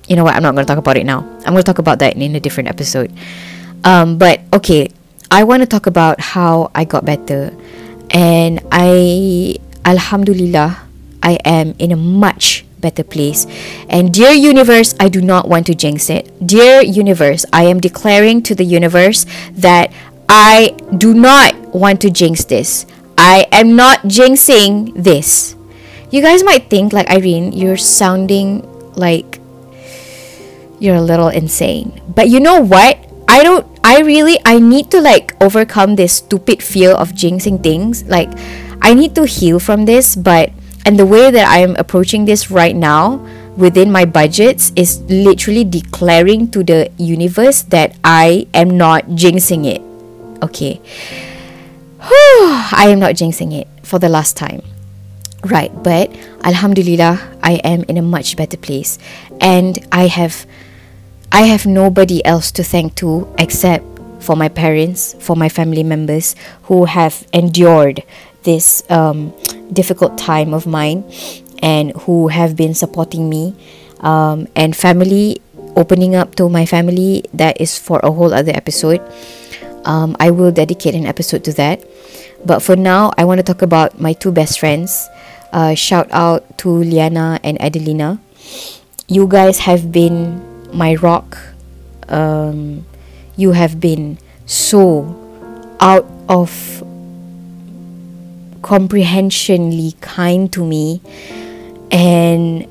you 0.07 0.15
know 0.15 0.23
what, 0.23 0.35
I'm 0.35 0.43
not 0.43 0.53
going 0.53 0.65
to 0.65 0.69
talk 0.69 0.77
about 0.77 0.97
it 0.97 1.05
now. 1.05 1.19
I'm 1.19 1.53
going 1.53 1.57
to 1.57 1.63
talk 1.63 1.77
about 1.77 1.99
that 1.99 2.15
in 2.15 2.35
a 2.35 2.39
different 2.39 2.69
episode. 2.69 3.13
Um, 3.83 4.17
but 4.17 4.41
okay, 4.53 4.89
I 5.29 5.43
want 5.43 5.61
to 5.61 5.67
talk 5.67 5.85
about 5.85 6.19
how 6.19 6.71
I 6.73 6.85
got 6.85 7.05
better. 7.05 7.55
And 8.11 8.61
I, 8.71 9.55
Alhamdulillah, 9.85 10.81
I 11.21 11.37
am 11.45 11.75
in 11.79 11.91
a 11.91 11.95
much 11.95 12.65
better 12.79 13.03
place. 13.03 13.45
And 13.89 14.13
dear 14.13 14.31
universe, 14.31 14.95
I 14.99 15.09
do 15.09 15.21
not 15.21 15.47
want 15.47 15.67
to 15.67 15.75
jinx 15.75 16.09
it. 16.09 16.31
Dear 16.45 16.81
universe, 16.81 17.45
I 17.51 17.65
am 17.65 17.79
declaring 17.79 18.41
to 18.43 18.55
the 18.55 18.63
universe 18.63 19.25
that 19.53 19.91
I 20.27 20.77
do 20.97 21.13
not 21.13 21.55
want 21.75 22.01
to 22.01 22.09
jinx 22.09 22.45
this. 22.45 22.85
I 23.17 23.47
am 23.51 23.75
not 23.75 24.03
jinxing 24.03 24.93
this. 24.95 25.55
You 26.11 26.21
guys 26.21 26.43
might 26.43 26.69
think, 26.69 26.93
like 26.93 27.09
Irene, 27.09 27.51
you're 27.51 27.77
sounding 27.77 28.65
like 28.93 29.39
you're 30.79 30.95
a 30.95 31.01
little 31.01 31.27
insane. 31.27 32.01
But 32.07 32.29
you 32.29 32.39
know 32.39 32.61
what? 32.61 32.97
I 33.27 33.43
don't, 33.43 33.67
I 33.89 34.05
really, 34.05 34.37
I 34.45 34.59
need 34.59 34.91
to 34.91 35.01
like 35.01 35.33
overcome 35.41 35.95
this 35.95 36.21
stupid 36.21 36.61
fear 36.61 36.91
of 36.91 37.09
jinxing 37.17 37.63
things. 37.63 38.05
Like, 38.05 38.29
I 38.83 38.93
need 38.93 39.15
to 39.15 39.25
heal 39.25 39.57
from 39.57 39.85
this, 39.85 40.15
but, 40.15 40.53
and 40.85 40.93
the 40.93 41.07
way 41.07 41.31
that 41.31 41.47
I 41.49 41.65
am 41.65 41.75
approaching 41.75 42.25
this 42.25 42.51
right 42.51 42.75
now 42.75 43.17
within 43.57 43.91
my 43.91 44.05
budgets 44.05 44.71
is 44.75 45.01
literally 45.09 45.63
declaring 45.63 46.51
to 46.51 46.63
the 46.63 46.91
universe 46.97 47.63
that 47.73 47.97
I 48.03 48.45
am 48.53 48.77
not 48.77 49.17
jinxing 49.17 49.65
it. 49.65 49.81
Okay. 50.43 50.79
I 51.99 52.93
am 52.93 52.99
not 52.99 53.15
jinxing 53.15 53.57
it 53.57 53.67
for 53.81 53.97
the 53.97 54.07
last 54.07 54.37
time. 54.37 54.61
Right, 55.43 55.73
but 55.81 56.13
Alhamdulillah, 56.43 57.17
I 57.41 57.53
am 57.65 57.89
in 57.89 57.97
a 57.97 58.03
much 58.03 58.37
better 58.37 58.57
place. 58.57 58.99
And 59.41 59.79
I 59.91 60.05
have 60.05 60.45
I 61.31 61.43
have 61.43 61.65
nobody 61.65 62.25
else 62.25 62.51
to 62.53 62.63
thank 62.63 62.95
to 62.95 63.29
except 63.37 63.85
for 64.19 64.35
my 64.35 64.49
parents, 64.49 65.15
for 65.19 65.35
my 65.35 65.47
family 65.47 65.83
members 65.83 66.35
who 66.63 66.85
have 66.85 67.27
endured 67.33 68.03
this 68.43 68.83
um, 68.89 69.33
difficult 69.71 70.17
time 70.17 70.53
of 70.53 70.65
mine 70.65 71.03
and 71.61 71.91
who 72.03 72.29
have 72.29 72.55
been 72.55 72.73
supporting 72.73 73.29
me. 73.29 73.55
Um, 73.99 74.47
and 74.55 74.75
family, 74.75 75.41
opening 75.75 76.15
up 76.15 76.35
to 76.35 76.49
my 76.49 76.65
family, 76.65 77.23
that 77.33 77.61
is 77.61 77.77
for 77.77 77.99
a 78.01 78.11
whole 78.11 78.33
other 78.33 78.51
episode. 78.51 79.01
Um, 79.85 80.15
I 80.19 80.31
will 80.31 80.51
dedicate 80.51 80.95
an 80.95 81.05
episode 81.05 81.43
to 81.45 81.53
that. 81.53 81.83
But 82.45 82.59
for 82.59 82.75
now, 82.75 83.11
I 83.17 83.25
want 83.25 83.39
to 83.39 83.43
talk 83.43 83.61
about 83.61 83.99
my 83.99 84.13
two 84.13 84.31
best 84.31 84.59
friends. 84.59 85.07
Uh, 85.51 85.75
shout 85.75 86.07
out 86.11 86.57
to 86.59 86.69
Liyana 86.69 87.39
and 87.43 87.59
Adelina. 87.61 88.19
You 89.07 89.27
guys 89.27 89.59
have 89.59 89.91
been 89.91 90.39
my 90.73 90.95
rock. 90.95 91.37
Um, 92.07 92.85
you 93.35 93.51
have 93.51 93.79
been 93.79 94.17
so 94.45 95.07
out 95.79 96.05
of 96.27 96.83
comprehensionly 98.61 99.99
kind 100.01 100.51
to 100.51 100.65
me 100.65 101.01
and 101.91 102.67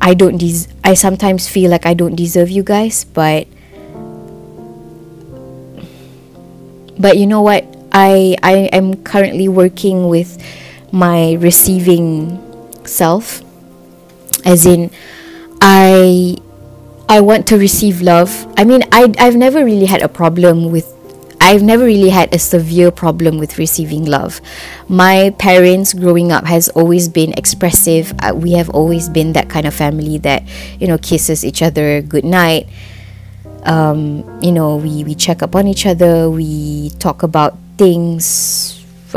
I 0.00 0.14
don't 0.14 0.38
des- 0.38 0.66
I 0.82 0.94
sometimes 0.94 1.48
feel 1.48 1.70
like 1.70 1.86
I 1.86 1.94
don't 1.94 2.16
deserve 2.16 2.50
you 2.50 2.62
guys 2.62 3.04
but 3.04 3.46
but 6.98 7.16
you 7.16 7.26
know 7.26 7.42
what 7.42 7.64
I 7.92 8.36
I 8.42 8.68
am 8.74 8.96
currently 9.04 9.48
working 9.48 10.08
with 10.08 10.36
my 10.90 11.34
receiving 11.34 12.36
self 12.84 13.42
as 14.44 14.66
in 14.66 14.90
I 15.60 16.36
I 17.08 17.20
want 17.20 17.46
to 17.48 17.58
receive 17.58 18.02
love. 18.02 18.30
I 18.56 18.64
mean 18.64 18.82
I 18.92 19.12
I've 19.18 19.36
never 19.36 19.64
really 19.64 19.86
had 19.86 20.02
a 20.02 20.08
problem 20.08 20.70
with 20.70 20.94
I've 21.40 21.62
never 21.62 21.84
really 21.84 22.10
had 22.10 22.34
a 22.34 22.38
severe 22.38 22.90
problem 22.90 23.38
with 23.38 23.58
receiving 23.58 24.04
love. 24.04 24.40
My 24.88 25.30
parents 25.38 25.94
growing 25.94 26.32
up 26.32 26.44
has 26.44 26.68
always 26.70 27.08
been 27.08 27.32
expressive. 27.34 28.12
Uh, 28.18 28.34
we 28.34 28.52
have 28.52 28.68
always 28.70 29.08
been 29.08 29.32
that 29.32 29.48
kind 29.48 29.64
of 29.64 29.72
family 29.72 30.18
that, 30.18 30.42
you 30.80 30.88
know, 30.88 30.98
kisses 30.98 31.44
each 31.44 31.62
other 31.62 32.02
good 32.02 32.24
night 32.24 32.66
um, 33.64 34.24
you 34.42 34.52
know, 34.52 34.76
we, 34.76 35.04
we 35.04 35.14
check 35.14 35.42
up 35.42 35.54
on 35.54 35.66
each 35.66 35.86
other, 35.86 36.30
we 36.30 36.90
talk 36.98 37.22
about 37.22 37.56
things. 37.76 38.74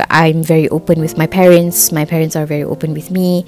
I'm 0.09 0.43
very 0.43 0.69
open 0.69 0.99
with 0.99 1.17
my 1.17 1.27
parents, 1.27 1.91
my 1.91 2.05
parents 2.05 2.35
are 2.35 2.45
very 2.45 2.63
open 2.63 2.93
with 2.93 3.11
me. 3.11 3.45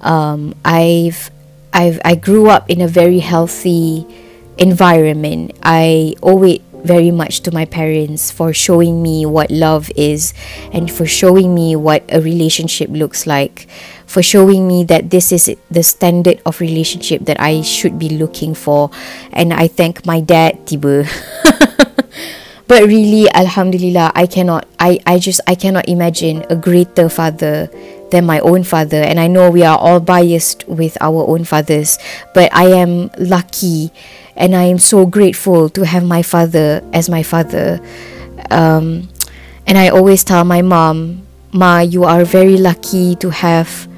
Um, 0.00 0.54
I've, 0.64 1.30
I've, 1.76 2.00
I 2.04 2.14
grew 2.16 2.48
up 2.48 2.70
in 2.70 2.80
a 2.80 2.88
very 2.88 3.20
healthy 3.20 4.08
environment. 4.56 5.52
I 5.62 6.16
owe 6.22 6.42
it 6.44 6.62
very 6.72 7.10
much 7.10 7.40
to 7.42 7.52
my 7.52 7.66
parents 7.66 8.30
for 8.30 8.54
showing 8.54 9.02
me 9.02 9.26
what 9.26 9.50
love 9.50 9.90
is 9.96 10.32
and 10.72 10.90
for 10.90 11.04
showing 11.04 11.52
me 11.52 11.76
what 11.76 12.02
a 12.08 12.20
relationship 12.22 12.88
looks 12.88 13.26
like 13.26 13.68
for 14.06 14.22
showing 14.22 14.68
me 14.68 14.84
that 14.84 15.10
this 15.10 15.32
is 15.32 15.50
the 15.68 15.82
standard 15.82 16.40
of 16.46 16.60
relationship 16.60 17.26
that 17.26 17.40
I 17.40 17.60
should 17.60 17.98
be 17.98 18.08
looking 18.08 18.54
for 18.54 18.90
and 19.32 19.52
I 19.52 19.66
thank 19.66 20.06
my 20.06 20.20
dad 20.22 20.64
tiba 20.64 21.10
but 22.70 22.86
really 22.86 23.26
alhamdulillah 23.34 24.14
I 24.14 24.26
cannot 24.30 24.70
I 24.78 25.02
I 25.04 25.18
just 25.18 25.42
I 25.50 25.58
cannot 25.58 25.90
imagine 25.90 26.46
a 26.48 26.54
greater 26.54 27.10
father 27.10 27.66
than 28.10 28.24
my 28.24 28.40
own 28.40 28.62
father 28.62 29.02
and 29.02 29.18
I 29.18 29.26
know 29.26 29.50
we 29.50 29.62
are 29.64 29.78
all 29.78 30.00
biased 30.00 30.66
with 30.68 30.96
our 31.00 31.26
own 31.26 31.44
fathers 31.44 31.98
but 32.34 32.52
I 32.54 32.66
am 32.68 33.10
lucky 33.18 33.90
and 34.36 34.54
I 34.54 34.64
am 34.64 34.78
so 34.78 35.06
grateful 35.06 35.68
to 35.70 35.84
have 35.84 36.04
my 36.04 36.22
father 36.22 36.84
as 36.92 37.08
my 37.08 37.22
father. 37.22 37.80
Um, 38.50 39.08
and 39.66 39.78
I 39.78 39.88
always 39.88 40.22
tell 40.22 40.44
my 40.44 40.62
mom 40.62 41.26
Ma 41.52 41.80
you 41.80 42.04
are 42.04 42.24
very 42.24 42.58
lucky 42.58 43.16
to 43.16 43.30
have 43.30 43.88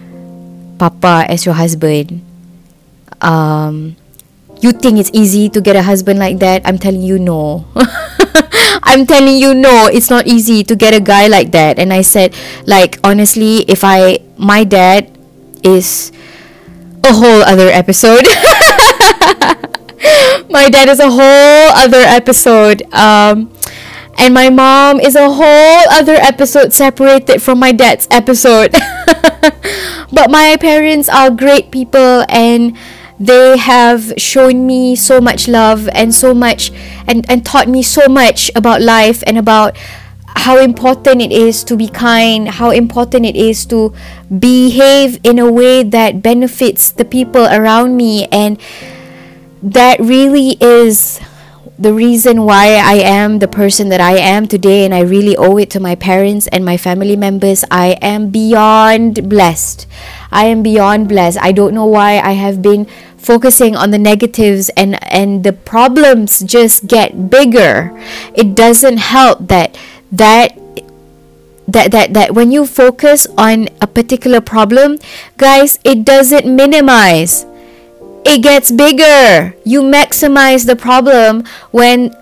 papa 0.79 1.27
as 1.27 1.44
your 1.44 1.55
husband. 1.59 2.23
Um 3.21 3.97
you 4.62 4.71
think 4.73 4.99
it's 4.99 5.11
easy 5.12 5.49
to 5.51 5.61
get 5.61 5.75
a 5.75 5.83
husband 5.83 6.18
like 6.18 6.38
that? 6.38 6.62
I'm 6.64 6.79
telling 6.79 7.03
you 7.03 7.18
no 7.18 7.66
i'm 8.88 9.07
telling 9.07 9.37
you 9.37 9.55
no 9.55 9.87
it's 9.92 10.11
not 10.11 10.27
easy 10.27 10.64
to 10.64 10.74
get 10.74 10.94
a 10.94 11.01
guy 11.01 11.27
like 11.29 11.53
that. 11.53 11.79
And 11.79 11.92
i 11.92 12.03
said 12.03 12.35
like 12.66 12.98
honestly 13.05 13.62
if 13.68 13.85
i 13.85 14.18
my 14.37 14.64
dad 14.64 15.11
is 15.62 16.12
a 17.05 17.12
whole 17.12 17.42
other 17.42 17.68
episode. 17.68 18.24
My 20.51 20.70
dad 20.70 20.88
is 20.88 21.01
a 21.01 21.11
whole 21.11 21.68
other 21.74 22.01
episode. 22.01 22.83
Um 22.94 23.53
and 24.18 24.35
my 24.35 24.51
mom 24.51 24.98
is 24.98 25.14
a 25.14 25.31
whole 25.31 25.85
other 25.90 26.14
episode 26.14 26.72
separated 26.72 27.40
from 27.40 27.61
my 27.61 27.70
dad's 27.70 28.09
episode. 28.11 28.72
but 30.12 30.31
my 30.31 30.57
parents 30.59 31.09
are 31.09 31.31
great 31.31 31.70
people 31.70 32.24
and 32.29 32.77
they 33.20 33.57
have 33.57 34.14
shown 34.16 34.66
me 34.66 34.94
so 34.94 35.20
much 35.20 35.48
love 35.48 35.88
and 35.88 36.14
so 36.14 36.33
much 36.33 36.70
and, 37.07 37.28
and 37.31 37.44
taught 37.44 37.68
me 37.68 37.83
so 37.83 38.07
much 38.07 38.50
about 38.54 38.81
life 38.81 39.22
and 39.26 39.37
about 39.37 39.76
how 40.37 40.59
important 40.59 41.20
it 41.20 41.33
is 41.33 41.64
to 41.64 41.76
be 41.76 41.88
kind, 41.88 42.48
how 42.48 42.70
important 42.70 43.26
it 43.26 43.35
is 43.35 43.66
to 43.66 43.92
behave 44.38 45.18
in 45.24 45.38
a 45.38 45.50
way 45.50 45.83
that 45.83 46.22
benefits 46.22 46.90
the 46.90 47.04
people 47.04 47.44
around 47.46 47.96
me 47.96 48.26
and 48.26 48.61
that 49.62 49.98
really 49.98 50.57
is 50.61 51.20
the 51.78 51.94
reason 51.94 52.42
why 52.42 52.74
I 52.74 52.94
am 52.94 53.38
the 53.38 53.46
person 53.46 53.88
that 53.90 54.00
I 54.00 54.18
am 54.18 54.48
today, 54.48 54.85
and 54.85 54.92
I 54.92 55.00
really 55.00 55.37
owe 55.37 55.57
it 55.59 55.70
to 55.70 55.81
my 55.81 55.94
parents 55.94 56.48
and 56.48 56.64
my 56.64 56.76
family 56.76 57.14
members. 57.14 57.64
I 57.70 57.96
am 58.02 58.31
beyond 58.31 59.28
blessed. 59.28 59.87
I 60.33 60.46
am 60.46 60.64
beyond 60.64 61.09
blessed. 61.09 61.38
I 61.40 61.52
don't 61.52 61.74
know 61.74 61.87
why 61.87 62.18
I 62.18 62.33
have 62.33 62.61
been 62.62 62.88
focusing 63.18 63.76
on 63.76 63.90
the 63.90 63.98
negatives 63.98 64.70
and 64.76 64.96
and 65.12 65.44
the 65.44 65.52
problems 65.52 66.40
just 66.40 66.87
get 66.87 67.31
bigger 67.31 67.92
it 68.35 68.54
doesn't 68.54 68.98
help 68.98 69.38
that 69.48 69.76
that 70.11 70.57
that 71.68 71.90
that 71.92 72.14
that 72.14 72.33
when 72.33 72.50
you 72.50 72.64
focus 72.64 73.26
on 73.37 73.68
a 73.83 73.87
particular 73.87 74.40
problem 74.40 74.98
guys 75.37 75.78
it 75.85 76.04
doesn't 76.04 76.46
minimize. 76.48 77.44
It 78.24 78.42
gets 78.42 78.70
bigger. 78.70 79.54
You 79.64 79.81
maximize 79.81 80.66
the 80.66 80.76
problem 80.76 81.44
when 81.70 82.12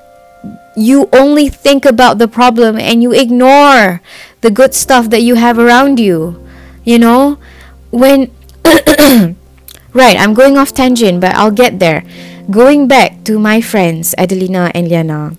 you 0.77 1.09
only 1.13 1.49
think 1.49 1.85
about 1.85 2.19
the 2.19 2.29
problem 2.29 2.79
and 2.79 3.03
you 3.03 3.11
ignore 3.11 4.03
the 4.43 4.51
good 4.51 4.75
stuff 4.75 5.11
that 5.11 5.23
you 5.23 5.35
have 5.35 5.59
around 5.59 5.99
you 5.99 6.47
you 6.87 6.99
know? 6.99 7.39
When 7.91 8.33
right 9.97 10.21
i'm 10.21 10.37
going 10.37 10.61
off 10.61 10.77
tangent 10.77 11.25
but 11.25 11.33
i'll 11.35 11.55
get 11.55 11.81
there. 11.81 12.05
Going 12.47 12.87
back 12.87 13.25
to 13.27 13.43
my 13.43 13.59
friends 13.59 14.15
adelina 14.15 14.71
and 14.71 14.87
liana. 14.87 15.35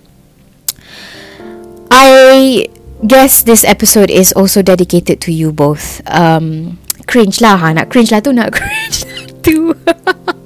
I 1.87 2.67
guess 2.99 3.47
this 3.47 3.63
episode 3.63 4.11
is 4.11 4.35
also 4.35 4.59
dedicated 4.59 5.23
to 5.23 5.31
you 5.31 5.55
both. 5.55 6.03
Um 6.11 6.79
cringe 7.07 7.39
lah 7.39 7.55
ha. 7.55 7.71
Nak 7.71 7.87
cringe 7.87 8.11
lah 8.11 8.19
tu 8.19 8.35
nak 8.35 8.51
cringe 8.57 9.07
lah 9.07 9.23
tu 9.39 9.71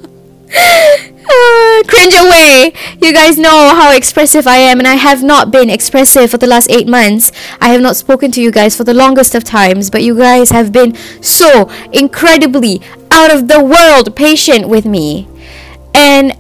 cringe 1.88 2.14
away. 2.14 2.74
You 3.02 3.14
guys 3.14 3.38
know 3.38 3.74
how 3.76 3.92
expressive 3.96 4.48
I 4.48 4.58
am, 4.58 4.80
and 4.80 4.88
I 4.88 4.96
have 4.96 5.24
not 5.24 5.52
been 5.52 5.70
expressive 5.70 6.30
for 6.30 6.38
the 6.38 6.48
last 6.48 6.70
eight 6.70 6.88
months. 6.88 7.32
I 7.62 7.70
have 7.70 7.82
not 7.82 7.96
spoken 7.96 8.32
to 8.32 8.42
you 8.42 8.52
guys 8.52 8.76
for 8.76 8.84
the 8.84 8.94
longest 8.94 9.36
of 9.36 9.44
times, 9.44 9.90
but 9.90 10.04
you 10.04 10.18
guys 10.18 10.52
have 10.52 10.72
been 10.72 10.96
so 11.22 11.70
incredibly 11.94 12.82
out 13.12 13.34
of 13.34 13.48
the 13.48 13.64
world 13.64 14.16
patient 14.16 14.68
with 14.68 14.86
me. 14.86 15.28
And 15.94 16.34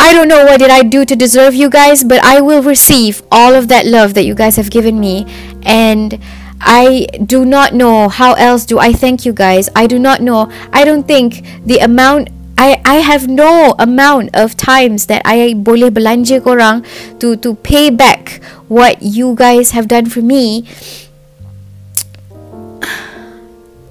I 0.00 0.12
don't 0.12 0.28
know 0.28 0.44
what 0.44 0.58
did 0.58 0.70
I 0.70 0.82
do 0.82 1.04
to 1.04 1.16
deserve 1.16 1.54
you 1.54 1.68
guys, 1.68 2.04
but 2.04 2.22
I 2.24 2.40
will 2.40 2.62
receive 2.62 3.22
all 3.30 3.54
of 3.54 3.68
that 3.68 3.86
love 3.86 4.14
that 4.14 4.24
you 4.24 4.34
guys 4.34 4.56
have 4.56 4.70
given 4.70 4.98
me. 4.98 5.26
And 5.62 6.20
I 6.60 7.06
do 7.24 7.44
not 7.44 7.74
know 7.74 8.08
how 8.08 8.34
else 8.34 8.64
do 8.64 8.78
I 8.78 8.92
thank 8.92 9.24
you 9.24 9.32
guys. 9.32 9.68
I 9.76 9.86
do 9.86 9.98
not 9.98 10.20
know. 10.20 10.50
I 10.72 10.84
don't 10.84 11.06
think 11.06 11.44
the 11.64 11.78
amount 11.78 12.30
I 12.58 12.82
I 12.84 13.06
have 13.06 13.30
no 13.30 13.78
amount 13.78 14.34
of 14.34 14.58
times 14.58 15.06
that 15.06 15.22
I 15.22 15.54
boleh 15.54 15.94
belanja 15.94 16.42
korang 16.42 16.82
to 17.22 17.38
to 17.38 17.54
pay 17.54 17.86
back 17.86 18.42
what 18.66 18.98
you 18.98 19.38
guys 19.38 19.70
have 19.78 19.86
done 19.86 20.10
for 20.10 20.18
me 20.18 20.66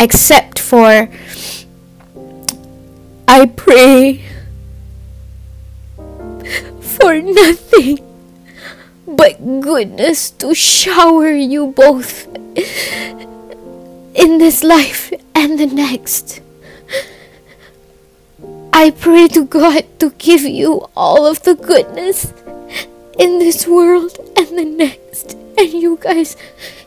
except 0.04 0.60
for 0.60 1.08
I 3.24 3.48
pray 3.56 4.28
for 6.84 7.24
nothing 7.24 8.04
but 9.08 9.40
goodness 9.64 10.32
to 10.44 10.52
shower 10.52 11.32
you 11.32 11.72
both 11.72 12.28
in 14.12 14.38
this 14.44 14.64
life 14.64 15.14
and 15.36 15.56
the 15.56 15.68
next. 15.68 16.42
I 18.78 18.92
pray 18.92 19.28
to 19.30 19.44
God 19.44 19.86
to 19.98 20.12
give 20.20 20.42
you 20.44 20.86
all 20.96 21.26
of 21.26 21.42
the 21.42 21.56
goodness 21.56 22.32
in 23.18 23.40
this 23.40 23.66
world 23.66 24.16
and 24.38 24.54
the 24.54 24.66
next. 24.66 25.34
And 25.58 25.74
you 25.74 25.98
guys, 26.00 26.38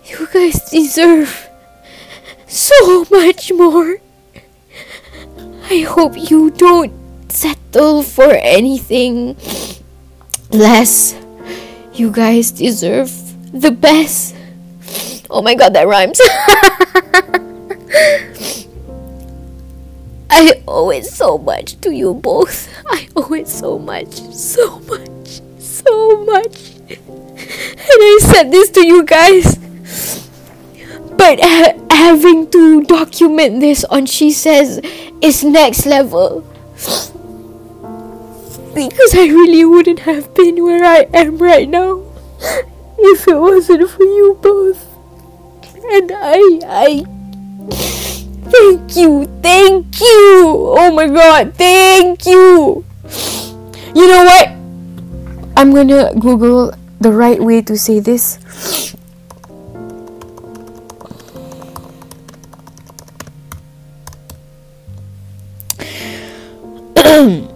you 0.04 0.28
guys 0.32 0.70
deserve 0.70 1.50
so 2.46 3.04
much 3.10 3.50
more. 3.50 3.98
I 5.68 5.80
hope 5.80 6.14
you 6.14 6.52
don't 6.52 6.94
settle 7.26 8.04
for 8.04 8.38
anything 8.38 9.34
less. 10.52 11.18
You 11.92 12.12
guys 12.12 12.52
deserve 12.52 13.10
the 13.50 13.72
best. 13.72 14.36
Oh 15.28 15.42
my 15.42 15.56
god, 15.56 15.74
that 15.74 15.88
rhymes. 15.88 16.22
I 20.30 20.62
owe 20.66 20.90
it 20.90 21.04
so 21.04 21.38
much 21.38 21.80
to 21.80 21.92
you 21.92 22.14
both. 22.14 22.68
I 22.86 23.08
owe 23.16 23.34
it 23.34 23.48
so 23.48 23.78
much, 23.78 24.14
so 24.32 24.78
much, 24.80 25.40
so 25.58 26.24
much. 26.24 26.76
And 26.88 28.00
I 28.00 28.18
said 28.22 28.52
this 28.52 28.70
to 28.70 28.86
you 28.86 29.04
guys. 29.04 29.56
But 31.16 31.40
ha- 31.42 31.74
having 31.90 32.50
to 32.50 32.82
document 32.84 33.60
this 33.60 33.84
on 33.84 34.06
She 34.06 34.30
Says 34.30 34.80
is 35.20 35.44
next 35.44 35.84
level. 35.84 36.42
Because 38.72 39.14
I 39.14 39.26
really 39.26 39.64
wouldn't 39.64 40.00
have 40.00 40.32
been 40.34 40.62
where 40.62 40.84
I 40.84 41.08
am 41.12 41.38
right 41.38 41.68
now 41.68 42.02
if 42.98 43.26
it 43.26 43.34
wasn't 43.34 43.90
for 43.90 44.04
you 44.04 44.38
both. 44.40 44.86
And 45.92 46.12
I, 46.14 46.60
I 46.64 47.04
Thank 48.50 48.96
you, 48.98 49.30
thank 49.42 50.00
you. 50.00 50.74
Oh 50.74 50.90
my 50.90 51.06
god, 51.06 51.54
thank 51.54 52.26
you. 52.26 52.84
You 53.94 54.06
know 54.10 54.24
what? 54.26 54.48
I'm 55.56 55.70
gonna 55.74 56.10
Google 56.18 56.74
the 57.00 57.12
right 57.12 57.38
way 57.38 57.62
to 57.62 57.78
say 57.78 58.00
this. 58.00 58.38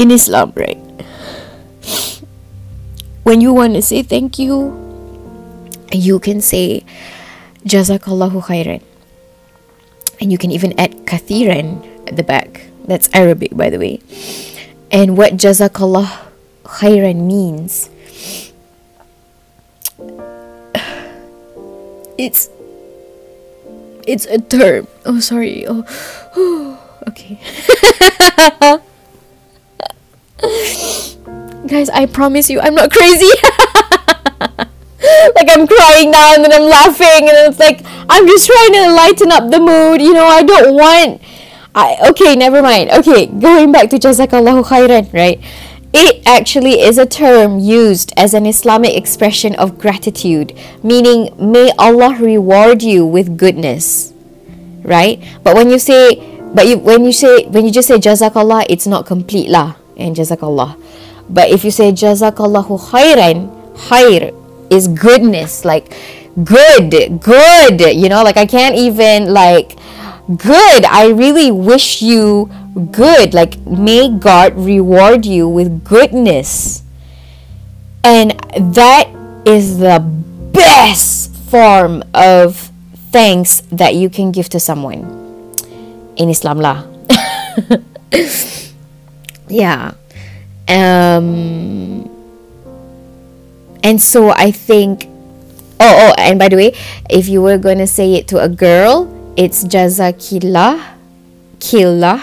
In 0.00 0.08
Islam, 0.10 0.52
right? 0.56 0.80
When 3.22 3.40
you 3.40 3.52
want 3.52 3.74
to 3.74 3.82
say 3.82 4.02
thank 4.02 4.38
you, 4.38 4.72
you 5.92 6.18
can 6.18 6.40
say 6.40 6.84
Jazakallahu 7.68 8.42
khairan 8.48 8.82
and 10.22 10.30
you 10.30 10.38
can 10.38 10.52
even 10.52 10.72
add 10.78 10.92
kathiran 11.04 11.82
at 12.06 12.14
the 12.14 12.22
back. 12.22 12.70
That's 12.86 13.10
Arabic, 13.12 13.56
by 13.56 13.70
the 13.70 13.78
way. 13.78 13.98
And 14.92 15.18
what 15.18 15.32
jazakallah 15.34 16.30
khairan 16.62 17.26
means, 17.26 17.90
it's 22.16 22.48
it's 24.06 24.26
a 24.26 24.38
term. 24.38 24.86
Oh, 25.04 25.18
sorry. 25.18 25.66
Oh, 25.66 25.82
okay. 27.10 27.42
Guys, 31.66 31.90
I 31.90 32.06
promise 32.06 32.48
you, 32.48 32.60
I'm 32.60 32.74
not 32.74 32.92
crazy. 32.92 33.30
like 35.34 35.48
I'm 35.50 35.66
crying 35.66 36.10
now 36.10 36.34
and 36.34 36.44
then 36.44 36.52
I'm 36.52 36.68
laughing 36.68 37.28
and 37.28 37.36
it's 37.48 37.58
like 37.58 37.82
I'm 38.08 38.26
just 38.26 38.46
trying 38.46 38.72
to 38.72 38.92
lighten 38.92 39.30
up 39.32 39.50
the 39.50 39.60
mood. 39.60 40.00
You 40.00 40.14
know, 40.14 40.26
I 40.26 40.42
don't 40.42 40.74
want. 40.74 41.22
I 41.74 41.96
okay, 42.10 42.36
never 42.36 42.60
mind. 42.60 42.90
Okay, 42.90 43.26
going 43.26 43.72
back 43.72 43.88
to 43.90 43.96
Jazakallahu 43.96 44.66
khairan, 44.68 45.12
right? 45.12 45.40
It 45.92 46.26
actually 46.26 46.80
is 46.80 46.96
a 46.96 47.04
term 47.04 47.58
used 47.58 48.12
as 48.16 48.32
an 48.32 48.46
Islamic 48.46 48.96
expression 48.96 49.54
of 49.56 49.78
gratitude, 49.78 50.56
meaning 50.82 51.28
may 51.36 51.70
Allah 51.78 52.16
reward 52.16 52.82
you 52.82 53.04
with 53.04 53.36
goodness, 53.36 54.12
right? 54.82 55.20
But 55.44 55.54
when 55.54 55.68
you 55.68 55.78
say, 55.78 56.16
but 56.52 56.66
you 56.66 56.78
when 56.78 57.04
you 57.04 57.12
say 57.12 57.44
when 57.44 57.64
you 57.64 57.72
just 57.72 57.88
say 57.88 57.96
Jazakallah, 57.96 58.66
it's 58.68 58.86
not 58.86 59.04
complete 59.04 59.48
lah, 59.48 59.76
and 59.96 60.16
Jazakallah. 60.16 60.80
But 61.28 61.48
if 61.48 61.64
you 61.64 61.70
say 61.70 61.92
Jazakallahu 61.92 62.92
khairan, 62.92 63.48
khair 63.88 64.32
is 64.72 64.88
goodness 64.88 65.64
like 65.64 65.92
good 66.42 67.20
good 67.20 67.76
you 67.92 68.08
know 68.08 68.24
like 68.24 68.38
i 68.38 68.46
can't 68.46 68.74
even 68.74 69.32
like 69.32 69.76
good. 70.36 70.84
I 70.84 71.08
really 71.10 71.50
wish 71.50 72.02
you 72.02 72.50
good. 72.90 73.34
Like 73.34 73.58
may 73.66 74.08
god 74.08 74.56
reward 74.56 75.26
you 75.26 75.48
with 75.48 75.84
goodness. 75.84 76.82
And 78.04 78.32
that 78.74 79.08
is 79.46 79.78
the 79.78 80.00
best 80.52 81.34
form 81.34 82.02
of 82.14 82.70
thanks 83.10 83.62
that 83.72 83.94
you 83.94 84.08
can 84.08 84.32
give 84.32 84.48
to 84.48 84.58
someone 84.58 85.04
in 86.16 86.28
islam 86.30 86.60
lah 86.60 86.84
yeah. 89.48 89.92
Um 90.68 92.08
and 93.82 94.00
so 94.00 94.30
I 94.30 94.50
think 94.50 95.06
oh 95.80 96.10
oh 96.10 96.14
and 96.18 96.38
by 96.38 96.48
the 96.48 96.56
way 96.56 96.70
if 97.10 97.28
you 97.28 97.42
were 97.42 97.58
going 97.58 97.78
to 97.78 97.86
say 97.86 98.14
it 98.14 98.28
to 98.28 98.38
a 98.38 98.48
girl 98.48 99.10
it's 99.36 99.64
jazakillah 99.64 100.78
killah 101.58 102.20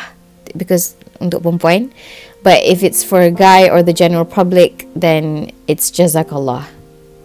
because 0.55 0.95
untuk 1.19 1.43
perempuan. 1.43 1.91
But 2.39 2.63
if 2.63 2.83
it's 2.87 3.03
for 3.03 3.19
a 3.19 3.31
guy 3.31 3.67
or 3.67 3.83
the 3.83 3.91
general 3.91 4.23
public 4.23 4.87
then 4.95 5.51
it's 5.67 5.91
jazakallah 5.91 6.71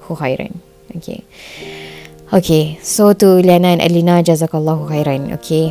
khairan. 0.02 0.58
Okay. 0.98 1.22
Okay 2.34 2.78
so 2.82 3.14
to 3.14 3.38
Liyana 3.38 3.78
and 3.78 3.82
Alina 3.82 4.22
jazakallah 4.22 4.90
khairan 4.90 5.34
okay? 5.38 5.70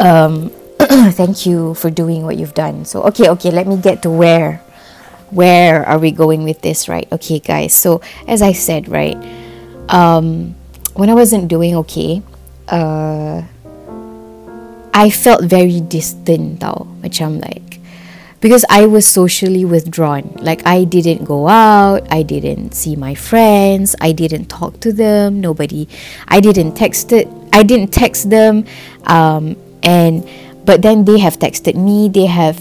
Um 0.00 0.48
thank 1.16 1.44
you 1.44 1.74
for 1.74 1.90
doing 1.90 2.24
what 2.24 2.36
you've 2.36 2.54
done. 2.54 2.84
So, 2.84 3.02
okay, 3.08 3.28
okay, 3.30 3.50
let 3.50 3.66
me 3.66 3.76
get 3.80 4.02
to 4.04 4.10
where 4.10 4.60
where 5.30 5.84
are 5.84 5.98
we 5.98 6.10
going 6.10 6.44
with 6.44 6.62
this, 6.62 6.88
right? 6.88 7.10
Okay, 7.12 7.38
guys. 7.38 7.74
So, 7.74 8.00
as 8.26 8.42
I 8.42 8.52
said, 8.52 8.88
right, 8.88 9.16
um, 9.88 10.54
when 10.94 11.10
I 11.10 11.14
wasn't 11.14 11.48
doing 11.48 11.74
okay, 11.86 12.22
uh, 12.68 13.42
I 14.94 15.10
felt 15.10 15.44
very 15.44 15.80
distant 15.80 16.60
tau. 16.60 16.88
Macam 17.02 17.42
like, 17.42 17.80
because 18.40 18.64
I 18.70 18.86
was 18.86 19.06
socially 19.06 19.64
withdrawn. 19.64 20.32
Like, 20.40 20.66
I 20.66 20.84
didn't 20.84 21.24
go 21.24 21.48
out, 21.48 22.06
I 22.10 22.22
didn't 22.22 22.72
see 22.72 22.96
my 22.96 23.14
friends, 23.14 23.96
I 24.00 24.12
didn't 24.12 24.46
talk 24.46 24.80
to 24.80 24.92
them, 24.92 25.40
nobody, 25.40 25.88
I 26.28 26.40
didn't 26.40 26.74
text 26.74 27.12
it, 27.12 27.28
I 27.52 27.62
didn't 27.62 27.92
text 27.92 28.30
them, 28.30 28.64
um, 29.04 29.56
and 29.82 30.28
but 30.64 30.82
then 30.82 31.04
they 31.04 31.18
have 31.18 31.38
texted 31.38 31.76
me, 31.76 32.08
they 32.08 32.26
have 32.26 32.58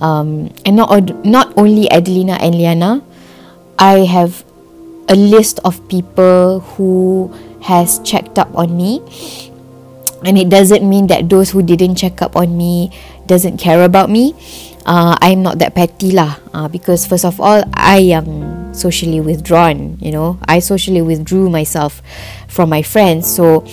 um, 0.00 0.52
and 0.64 0.76
not 0.76 0.90
not 1.24 1.52
only 1.56 1.90
Adelina 1.90 2.38
and 2.40 2.54
Liyana, 2.54 3.02
I 3.78 4.06
have 4.06 4.44
a 5.08 5.16
list 5.16 5.60
of 5.64 5.80
people 5.88 6.60
who 6.74 7.32
has 7.62 7.98
checked 8.00 8.38
up 8.38 8.50
on 8.56 8.76
me, 8.76 9.02
and 10.24 10.38
it 10.38 10.48
doesn't 10.48 10.82
mean 10.86 11.06
that 11.08 11.28
those 11.28 11.50
who 11.50 11.62
didn't 11.62 11.96
check 11.96 12.22
up 12.22 12.36
on 12.36 12.56
me 12.56 12.90
doesn't 13.26 13.58
care 13.58 13.82
about 13.84 14.10
me. 14.10 14.34
Uh, 14.84 15.16
I'm 15.20 15.42
not 15.42 15.58
that 15.64 15.74
petty 15.74 16.12
lah. 16.12 16.36
Uh, 16.52 16.68
because 16.68 17.06
first 17.08 17.24
of 17.24 17.40
all, 17.40 17.64
I 17.72 18.12
am 18.12 18.72
socially 18.74 19.20
withdrawn. 19.20 19.96
You 20.00 20.12
know, 20.12 20.38
I 20.44 20.60
socially 20.60 21.00
withdrew 21.00 21.48
myself 21.48 22.02
from 22.48 22.68
my 22.68 22.82
friends. 22.82 23.24
So 23.24 23.64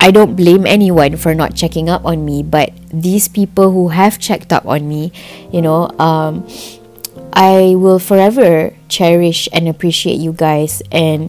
I 0.00 0.10
don't 0.10 0.34
blame 0.34 0.64
anyone 0.64 1.20
for 1.20 1.34
not 1.36 1.54
checking 1.54 1.92
up 1.92 2.04
on 2.08 2.24
me. 2.24 2.42
But 2.42 2.72
these 2.88 3.28
people 3.28 3.70
who 3.70 3.88
have 3.92 4.18
checked 4.18 4.52
up 4.52 4.64
on 4.64 4.88
me, 4.88 5.12
you 5.52 5.60
know, 5.60 5.92
um, 6.00 6.48
I 7.32 7.76
will 7.76 8.00
forever 8.00 8.72
cherish 8.88 9.46
and 9.52 9.68
appreciate 9.68 10.16
you 10.16 10.32
guys. 10.32 10.82
And 10.90 11.28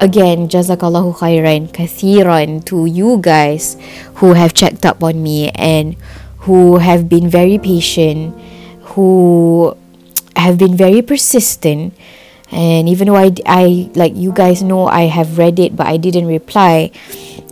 again, 0.00 0.50
jazakallahu 0.50 1.22
khairan 1.22 1.70
kathiran 1.70 2.66
to 2.66 2.86
you 2.86 3.22
guys 3.22 3.78
who 4.18 4.34
have 4.34 4.52
checked 4.52 4.84
up 4.84 5.02
on 5.02 5.22
me 5.22 5.50
and 5.54 5.94
who 6.50 6.78
have 6.78 7.08
been 7.08 7.30
very 7.30 7.56
patient, 7.56 8.34
who 8.94 9.76
have 10.34 10.58
been 10.58 10.76
very 10.76 11.02
persistent. 11.02 11.94
And 12.50 12.88
even 12.88 13.08
though 13.08 13.16
I, 13.20 13.30
I 13.46 13.90
like 13.94 14.16
you 14.16 14.32
guys 14.32 14.62
know 14.62 14.86
I 14.86 15.04
have 15.06 15.36
read 15.36 15.58
it 15.60 15.76
but 15.76 15.86
I 15.86 15.98
didn't 15.98 16.26
reply, 16.26 16.90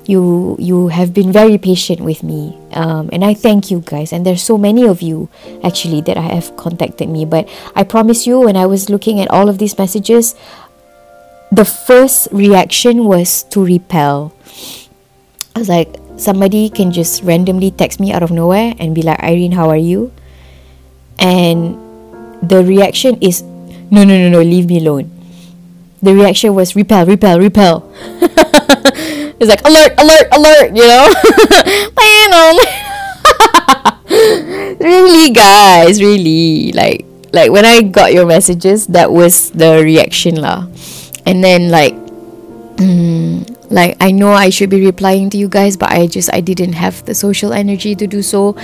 you 0.09 0.57
you 0.59 0.89
have 0.89 1.13
been 1.13 1.33
very 1.33 1.59
patient 1.59 2.01
with 2.01 2.23
me. 2.23 2.57
Um, 2.73 3.11
and 3.13 3.25
i 3.25 3.35
thank 3.35 3.71
you 3.71 3.83
guys. 3.85 4.13
And 4.13 4.25
there's 4.25 4.43
so 4.43 4.57
many 4.57 4.87
of 4.87 5.03
you 5.03 5.29
actually 5.63 6.01
that 6.03 6.17
i 6.17 6.29
have 6.35 6.57
contacted 6.57 7.09
me. 7.09 7.25
But 7.25 7.49
i 7.75 7.83
promise 7.83 8.27
you 8.27 8.41
when 8.41 8.57
i 8.57 8.67
was 8.67 8.89
looking 8.89 9.21
at 9.21 9.31
all 9.31 9.49
of 9.49 9.59
these 9.59 9.77
messages 9.79 10.35
the 11.51 11.65
first 11.65 12.29
reaction 12.33 13.05
was 13.05 13.45
to 13.55 13.65
repel. 13.65 14.35
I 15.55 15.61
was 15.61 15.69
like 15.69 15.97
somebody 16.17 16.69
can 16.71 16.93
just 16.93 17.23
randomly 17.23 17.71
text 17.71 18.01
me 18.01 18.13
out 18.13 18.23
of 18.23 18.31
nowhere 18.31 18.75
and 18.79 18.95
be 18.95 19.03
like 19.03 19.21
irene 19.23 19.53
how 19.53 19.69
are 19.71 19.77
you? 19.77 20.13
And 21.19 21.79
the 22.43 22.65
reaction 22.65 23.19
is 23.21 23.43
no 23.91 24.05
no 24.05 24.19
no 24.19 24.29
no 24.29 24.43
leave 24.43 24.67
me 24.67 24.79
alone. 24.79 25.11
The 26.03 26.15
reaction 26.15 26.55
was 26.55 26.77
repel 26.77 27.07
repel 27.07 27.39
repel 27.41 27.89
It's 29.39 29.51
like 29.51 29.61
alert, 29.69 29.93
alert, 29.99 30.29
alert, 30.33 30.77
you 30.77 30.87
know? 30.87 31.13
really 34.81 35.31
guys, 35.31 36.01
really. 36.01 36.73
Like 36.73 37.05
like 37.33 37.51
when 37.51 37.65
I 37.65 37.83
got 37.83 38.13
your 38.13 38.27
messages, 38.27 38.87
that 38.89 39.13
was 39.13 39.51
the 39.51 39.83
reaction 39.83 40.41
lah. 40.41 40.67
And 41.27 41.43
then 41.43 41.71
like 41.71 41.95
mm, 42.79 43.45
like 43.71 43.97
I 44.01 44.11
know 44.13 44.33
I 44.33 44.51
should 44.51 44.71
be 44.71 44.85
replying 44.85 45.31
to 45.31 45.37
you 45.37 45.49
guys 45.49 45.77
but 45.77 45.91
I 45.91 46.07
just 46.07 46.33
I 46.33 46.41
didn't 46.41 46.75
have 46.75 47.05
the 47.05 47.15
social 47.15 47.53
energy 47.53 47.95
to 47.97 48.07
do 48.07 48.23
so 48.23 48.55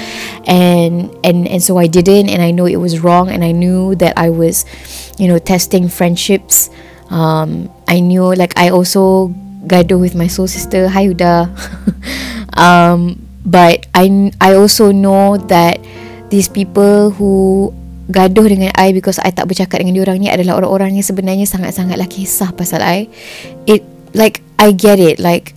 and 0.47 1.11
and 1.25 1.49
and 1.49 1.63
so 1.63 1.77
I 1.77 1.87
didn't 1.87 2.31
and 2.31 2.41
I 2.41 2.51
know 2.53 2.67
it 2.67 2.79
was 2.79 3.01
wrong 3.01 3.31
and 3.31 3.43
I 3.43 3.51
knew 3.51 3.97
that 3.97 4.15
I 4.17 4.31
was 4.31 4.65
you 5.19 5.27
know 5.27 5.39
testing 5.39 5.89
friendships 5.89 6.71
um 7.11 7.67
I 7.89 7.99
knew 7.99 8.31
like 8.35 8.55
I 8.57 8.71
also 8.71 9.35
gaduh 9.67 9.99
with 9.99 10.15
my 10.19 10.27
soul 10.27 10.47
sister 10.51 10.89
hi 10.91 11.11
Huda. 11.11 11.49
Um, 12.53 13.17
but 13.49 13.89
I 13.97 14.29
I 14.37 14.55
also 14.55 14.93
know 14.93 15.41
that 15.49 15.81
these 16.29 16.49
people 16.49 17.17
who 17.17 17.73
gaduh 18.13 18.45
dengan 18.45 18.77
I 18.77 18.93
because 18.93 19.17
I 19.23 19.33
tak 19.33 19.49
bercakap 19.49 19.81
dengan 19.81 19.97
diorang 19.97 20.21
ni 20.21 20.29
adalah 20.29 20.61
orang-orang 20.61 21.01
yang 21.01 21.07
sebenarnya 21.07 21.49
sangat-sangatlah 21.49 22.09
kisah 22.13 22.53
pasal 22.53 22.85
I. 22.85 23.09
It 23.65 23.85
like 24.13 24.45
I 24.61 24.77
get 24.77 25.01
it. 25.01 25.17
Like 25.17 25.57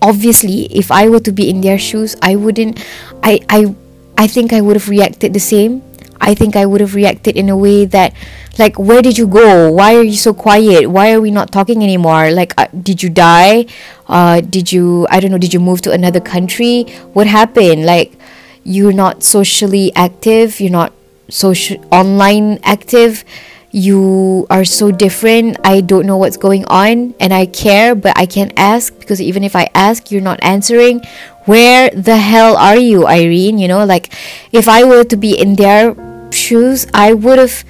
obviously 0.00 0.72
if 0.72 0.88
I 0.88 1.12
were 1.12 1.20
to 1.20 1.32
be 1.36 1.52
in 1.52 1.60
their 1.60 1.76
shoes 1.76 2.16
I 2.24 2.36
wouldn't 2.40 2.80
I 3.20 3.44
I 3.52 3.76
I 4.16 4.24
think 4.24 4.56
I 4.56 4.64
would 4.64 4.80
have 4.80 4.88
reacted 4.88 5.36
the 5.36 5.42
same. 5.42 5.84
I 6.16 6.32
think 6.32 6.56
I 6.56 6.64
would 6.64 6.80
have 6.80 6.96
reacted 6.96 7.36
in 7.36 7.52
a 7.52 7.58
way 7.60 7.84
that 7.92 8.16
like 8.58 8.78
where 8.78 9.02
did 9.02 9.18
you 9.18 9.26
go? 9.26 9.70
Why 9.70 9.96
are 9.96 10.02
you 10.02 10.16
so 10.16 10.32
quiet? 10.32 10.88
Why 10.90 11.12
are 11.12 11.20
we 11.20 11.30
not 11.30 11.52
talking 11.52 11.82
anymore? 11.82 12.30
Like 12.30 12.54
uh, 12.56 12.68
did 12.72 13.02
you 13.02 13.10
die? 13.10 13.66
Uh 14.08 14.40
did 14.40 14.72
you 14.72 15.06
i 15.10 15.20
don't 15.20 15.30
know 15.30 15.38
did 15.38 15.52
you 15.52 15.60
move 15.60 15.82
to 15.82 15.92
another 15.92 16.20
country? 16.20 16.84
What 17.12 17.26
happened? 17.26 17.84
Like 17.84 18.16
you're 18.64 18.92
not 18.92 19.22
socially 19.22 19.92
active 19.94 20.58
you're 20.60 20.74
not 20.74 20.92
social 21.28 21.78
online 21.92 22.58
active 22.62 23.24
you 23.72 24.46
are 24.48 24.64
so 24.64 24.90
different. 24.90 25.58
I 25.62 25.82
don't 25.82 26.06
know 26.06 26.16
what's 26.16 26.38
going 26.38 26.64
on 26.66 27.14
and 27.20 27.34
i 27.34 27.44
care 27.44 27.94
but 27.94 28.16
i 28.16 28.24
can't 28.24 28.52
ask 28.56 28.98
because 28.98 29.20
even 29.20 29.44
if 29.44 29.54
i 29.54 29.68
ask 29.74 30.10
you're 30.10 30.24
not 30.24 30.40
answering. 30.42 31.02
Where 31.44 31.90
the 31.90 32.16
hell 32.16 32.56
are 32.56 32.78
you 32.78 33.06
irene? 33.06 33.58
You 33.58 33.68
know 33.68 33.84
like 33.84 34.12
if 34.50 34.66
i 34.66 34.82
were 34.82 35.04
to 35.04 35.16
be 35.16 35.38
in 35.38 35.56
their 35.56 35.94
shoes 36.32 36.86
i 36.92 37.12
would 37.12 37.38
have 37.38 37.64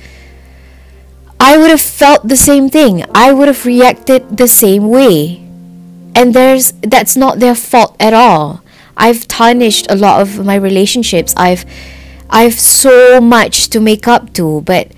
I 1.38 1.56
would 1.58 1.70
have 1.70 1.80
felt 1.80 2.28
the 2.28 2.36
same 2.36 2.70
thing. 2.70 3.04
I 3.14 3.32
would 3.32 3.48
have 3.48 3.64
reacted 3.66 4.36
the 4.36 4.48
same 4.48 4.88
way. 4.88 5.42
And 6.14 6.34
there's 6.34 6.72
that's 6.80 7.16
not 7.16 7.40
their 7.40 7.54
fault 7.54 7.94
at 8.00 8.14
all. 8.14 8.62
I've 8.96 9.28
tarnished 9.28 9.86
a 9.90 9.96
lot 9.96 10.22
of 10.22 10.44
my 10.44 10.54
relationships. 10.54 11.34
I've 11.36 11.64
I've 12.30 12.58
so 12.58 13.20
much 13.20 13.68
to 13.70 13.80
make 13.80 14.08
up 14.08 14.32
to, 14.34 14.62
but 14.62 14.90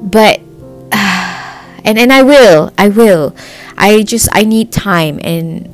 but 0.00 0.40
and 0.92 1.98
and 1.98 2.12
I 2.12 2.22
will. 2.22 2.72
I 2.78 2.88
will. 2.88 3.34
I 3.76 4.02
just 4.02 4.28
I 4.32 4.42
need 4.42 4.72
time 4.72 5.18
and 5.22 5.66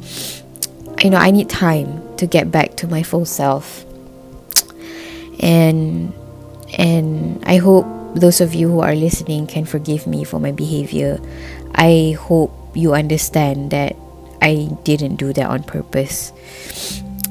you 1.02 1.10
know, 1.10 1.18
I 1.18 1.30
need 1.30 1.50
time 1.50 2.16
to 2.16 2.26
get 2.26 2.50
back 2.50 2.76
to 2.76 2.86
my 2.86 3.02
full 3.02 3.26
self. 3.26 3.84
And 5.40 6.14
and 6.78 7.44
I 7.44 7.56
hope 7.56 7.86
those 8.14 8.40
of 8.40 8.54
you 8.54 8.70
who 8.70 8.80
are 8.80 8.94
listening 8.94 9.46
can 9.46 9.64
forgive 9.64 10.06
me 10.06 10.24
for 10.24 10.38
my 10.38 10.52
behavior. 10.52 11.20
I 11.74 12.16
hope 12.18 12.52
you 12.74 12.94
understand 12.94 13.70
that 13.70 13.96
I 14.40 14.70
didn't 14.84 15.16
do 15.16 15.32
that 15.32 15.48
on 15.50 15.62
purpose. 15.62 16.32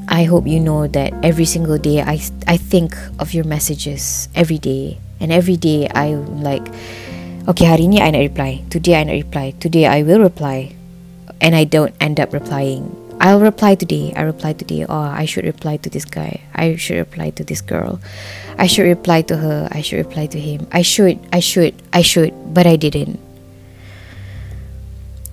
I 0.08 0.24
hope 0.26 0.46
you 0.46 0.60
know 0.60 0.88
that 0.88 1.14
every 1.24 1.46
single 1.46 1.78
day 1.78 2.02
I, 2.02 2.20
I 2.48 2.58
think 2.58 2.96
of 3.20 3.34
your 3.34 3.46
messages 3.46 4.30
every 4.36 4.58
day. 4.58 5.00
And 5.20 5.32
every 5.32 5.56
day 5.56 5.88
I'm 5.88 6.44
like, 6.44 6.68
okay, 7.48 7.66
hari 7.66 7.88
ni 7.88 8.02
I 8.02 8.12
nak 8.12 8.20
reply. 8.20 8.64
Today 8.70 9.00
I 9.00 9.04
nak 9.08 9.24
reply. 9.24 9.56
Today 9.60 9.88
I 9.88 10.04
will 10.04 10.20
reply. 10.20 10.76
And 11.40 11.56
I 11.56 11.64
don't 11.64 11.96
end 12.00 12.20
up 12.20 12.34
replying. 12.34 13.03
I'll 13.20 13.40
reply 13.40 13.76
today. 13.76 14.14
I 14.16 14.22
reply 14.24 14.54
today. 14.54 14.86
Oh, 14.88 15.00
I 15.00 15.26
should 15.26 15.46
reply 15.46 15.78
to 15.78 15.90
this 15.90 16.06
guy. 16.06 16.42
I 16.54 16.76
should 16.76 16.98
reply 16.98 17.30
to 17.32 17.44
this 17.44 17.62
girl. 17.62 18.00
I 18.58 18.68
should 18.68 18.84
reply 18.84 19.22
to 19.24 19.38
her. 19.38 19.70
I 19.72 19.82
should 19.82 20.06
reply 20.06 20.28
to 20.28 20.40
him. 20.40 20.68
I 20.72 20.82
should, 20.82 21.20
I 21.32 21.40
should, 21.40 21.76
I 21.94 22.02
should, 22.02 22.34
but 22.54 22.68
I 22.68 22.76
didn't. 22.76 23.20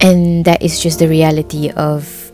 And 0.00 0.44
that 0.44 0.62
is 0.62 0.80
just 0.80 0.98
the 0.98 1.09
reality 1.09 1.70
of 1.70 2.32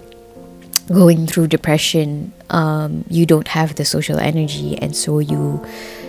going 0.89 1.27
through 1.27 1.49
depression. 1.49 2.33
Um, 2.51 3.05
you 3.11 3.27
don't 3.27 3.49
have 3.49 3.75
the 3.75 3.85
social 3.85 4.19
energy, 4.19 4.79
and 4.79 4.95
so 4.95 5.19
you, 5.19 5.65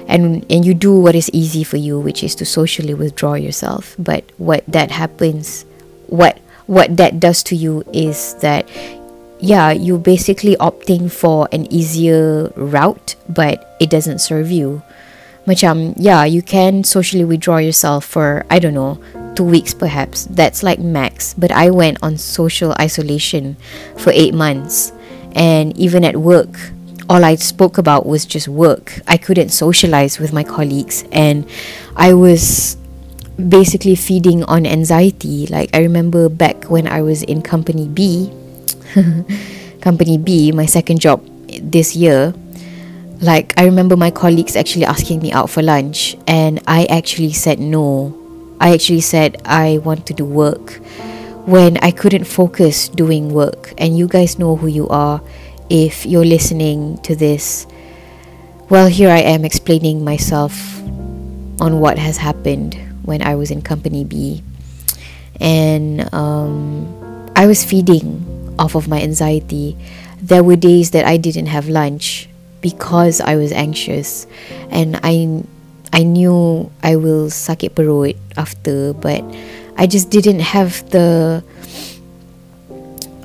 and 0.08 0.46
and 0.52 0.66
you 0.66 0.76
do 0.76 0.94
what 1.00 1.16
is 1.16 1.32
easy 1.34 1.64
for 1.64 1.78
you, 1.78 2.00
which 2.00 2.24
is 2.24 2.36
to 2.36 2.46
socially 2.46 2.94
withdraw 2.94 3.34
yourself. 3.34 3.96
But 3.98 4.24
what 4.38 4.64
that 4.68 4.92
happens, 4.92 5.66
what 6.08 6.38
what 6.68 6.98
that 6.98 7.20
does 7.20 7.42
to 7.44 7.56
you 7.56 7.84
is 7.92 8.36
that 8.36 8.70
yeah, 9.40 9.72
you're 9.72 10.00
basically 10.00 10.56
opting 10.58 11.12
for 11.12 11.48
an 11.52 11.72
easier 11.72 12.52
route, 12.56 13.16
but 13.30 13.76
it 13.80 13.90
doesn't 13.90 14.20
serve 14.20 14.52
you. 14.52 14.82
Macam, 15.46 15.94
yeah, 15.96 16.26
you 16.26 16.42
can 16.42 16.84
socially 16.84 17.24
withdraw 17.24 17.58
yourself 17.58 18.04
for, 18.04 18.46
I 18.50 18.60
don't 18.60 18.74
know, 18.74 19.00
two 19.36 19.46
weeks 19.46 19.74
perhaps. 19.74 20.26
That's 20.26 20.64
like 20.64 20.80
max. 20.80 21.34
But 21.38 21.52
I 21.52 21.70
went 21.70 22.00
on 22.02 22.18
social 22.18 22.74
isolation 22.74 23.56
for 23.96 24.12
eight 24.12 24.34
months. 24.34 24.92
And 25.34 25.78
even 25.78 26.04
at 26.04 26.18
work, 26.18 26.58
all 27.10 27.24
I 27.24 27.36
spoke 27.36 27.78
about 27.78 28.06
was 28.06 28.26
just 28.26 28.48
work. 28.48 29.00
I 29.08 29.18
couldn't 29.18 29.50
socialize 29.50 30.20
with 30.20 30.34
my 30.34 30.44
colleagues, 30.44 31.06
and 31.12 31.48
I 31.96 32.14
was 32.14 32.76
basically 33.38 33.96
feeding 33.96 34.44
on 34.44 34.66
anxiety. 34.66 35.48
Like, 35.48 35.70
I 35.74 35.80
remember 35.80 36.28
back 36.28 36.66
when 36.66 36.88
I 36.88 37.02
was 37.02 37.24
in 37.24 37.42
Company 37.42 37.88
B, 37.88 38.32
Company 39.82 40.18
B, 40.18 40.52
my 40.52 40.66
second 40.66 41.00
job 41.00 41.26
this 41.62 41.96
year. 41.96 42.34
Like, 43.22 43.54
I 43.58 43.66
remember 43.66 43.98
my 43.98 44.12
colleagues 44.12 44.56
actually 44.56 44.86
asking 44.86 45.22
me 45.22 45.32
out 45.32 45.50
for 45.50 45.64
lunch, 45.64 46.16
and 46.28 46.62
I 46.68 46.86
actually 46.86 47.34
said 47.34 47.60
no. 47.60 48.14
I 48.60 48.74
actually 48.74 49.02
said 49.02 49.42
I 49.46 49.80
want 49.80 50.06
to 50.08 50.14
do 50.14 50.26
work 50.26 50.82
when 51.46 51.78
I 51.78 51.92
couldn't 51.92 52.26
focus 52.26 52.90
doing 52.90 53.34
work. 53.34 53.74
And 53.78 53.98
you 53.98 54.08
guys 54.08 54.38
know 54.38 54.56
who 54.56 54.68
you 54.68 54.88
are 54.90 55.22
if 55.70 56.06
you're 56.06 56.26
listening 56.26 56.98
to 57.04 57.16
this. 57.16 57.66
Well, 58.70 58.88
here 58.88 59.10
I 59.10 59.20
am 59.20 59.46
explaining 59.46 60.04
myself 60.04 60.54
on 61.62 61.80
what 61.80 61.98
has 61.98 62.18
happened 62.18 62.76
when 63.04 63.22
I 63.22 63.36
was 63.36 63.50
in 63.50 63.62
Company 63.62 64.04
B. 64.04 64.44
And 65.40 66.14
um, 66.14 67.32
I 67.36 67.48
was 67.48 67.64
feeding 67.64 68.37
off 68.60 68.76
of 68.76 68.88
my 68.88 69.02
anxiety. 69.02 69.78
There 70.22 70.44
were 70.44 70.56
days 70.56 70.92
that 70.92 71.06
I 71.06 71.18
didn't 71.18 71.48
have 71.48 71.70
lunch 71.70 72.30
because 72.62 73.22
I 73.22 73.36
was 73.36 73.52
anxious. 73.52 74.28
And 74.70 75.00
I, 75.04 75.44
I 75.94 76.04
knew 76.04 76.72
I 76.84 76.96
will 76.96 77.30
suck 77.30 77.60
sakit 77.60 77.72
perut 77.72 78.18
after, 78.36 78.94
but 78.94 79.24
I 79.78 79.88
just 79.88 80.10
didn't 80.10 80.40
have 80.40 80.90
the 80.90 81.44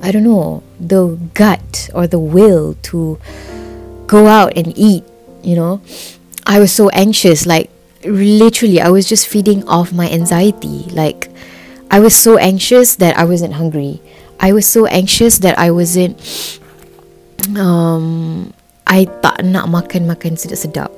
I 0.02 0.10
don't 0.10 0.24
know, 0.24 0.64
the 0.80 1.16
gut 1.32 1.88
or 1.94 2.08
the 2.08 2.18
will 2.18 2.74
to 2.90 3.20
go 4.08 4.26
out 4.26 4.58
and 4.58 4.76
eat, 4.76 5.04
you 5.42 5.54
know. 5.54 5.80
I 6.44 6.58
was 6.58 6.72
so 6.72 6.88
anxious 6.90 7.46
like 7.46 7.70
literally 8.04 8.80
I 8.80 8.90
was 8.90 9.08
just 9.08 9.28
feeding 9.28 9.66
off 9.68 9.92
my 9.92 10.10
anxiety. 10.10 10.90
Like 10.90 11.30
I 11.90 12.00
was 12.00 12.16
so 12.16 12.36
anxious 12.36 12.96
that 12.96 13.16
I 13.16 13.24
wasn't 13.24 13.54
hungry. 13.54 14.02
I 14.42 14.52
was 14.52 14.66
so 14.66 14.90
anxious 14.90 15.38
that 15.46 15.54
I 15.58 15.70
wasn't 15.70 16.18
um 17.54 18.50
I 18.82 19.06
tak 19.22 19.46
nak 19.46 19.70
makan-makan 19.70 20.34
sedap-sedap. 20.34 20.90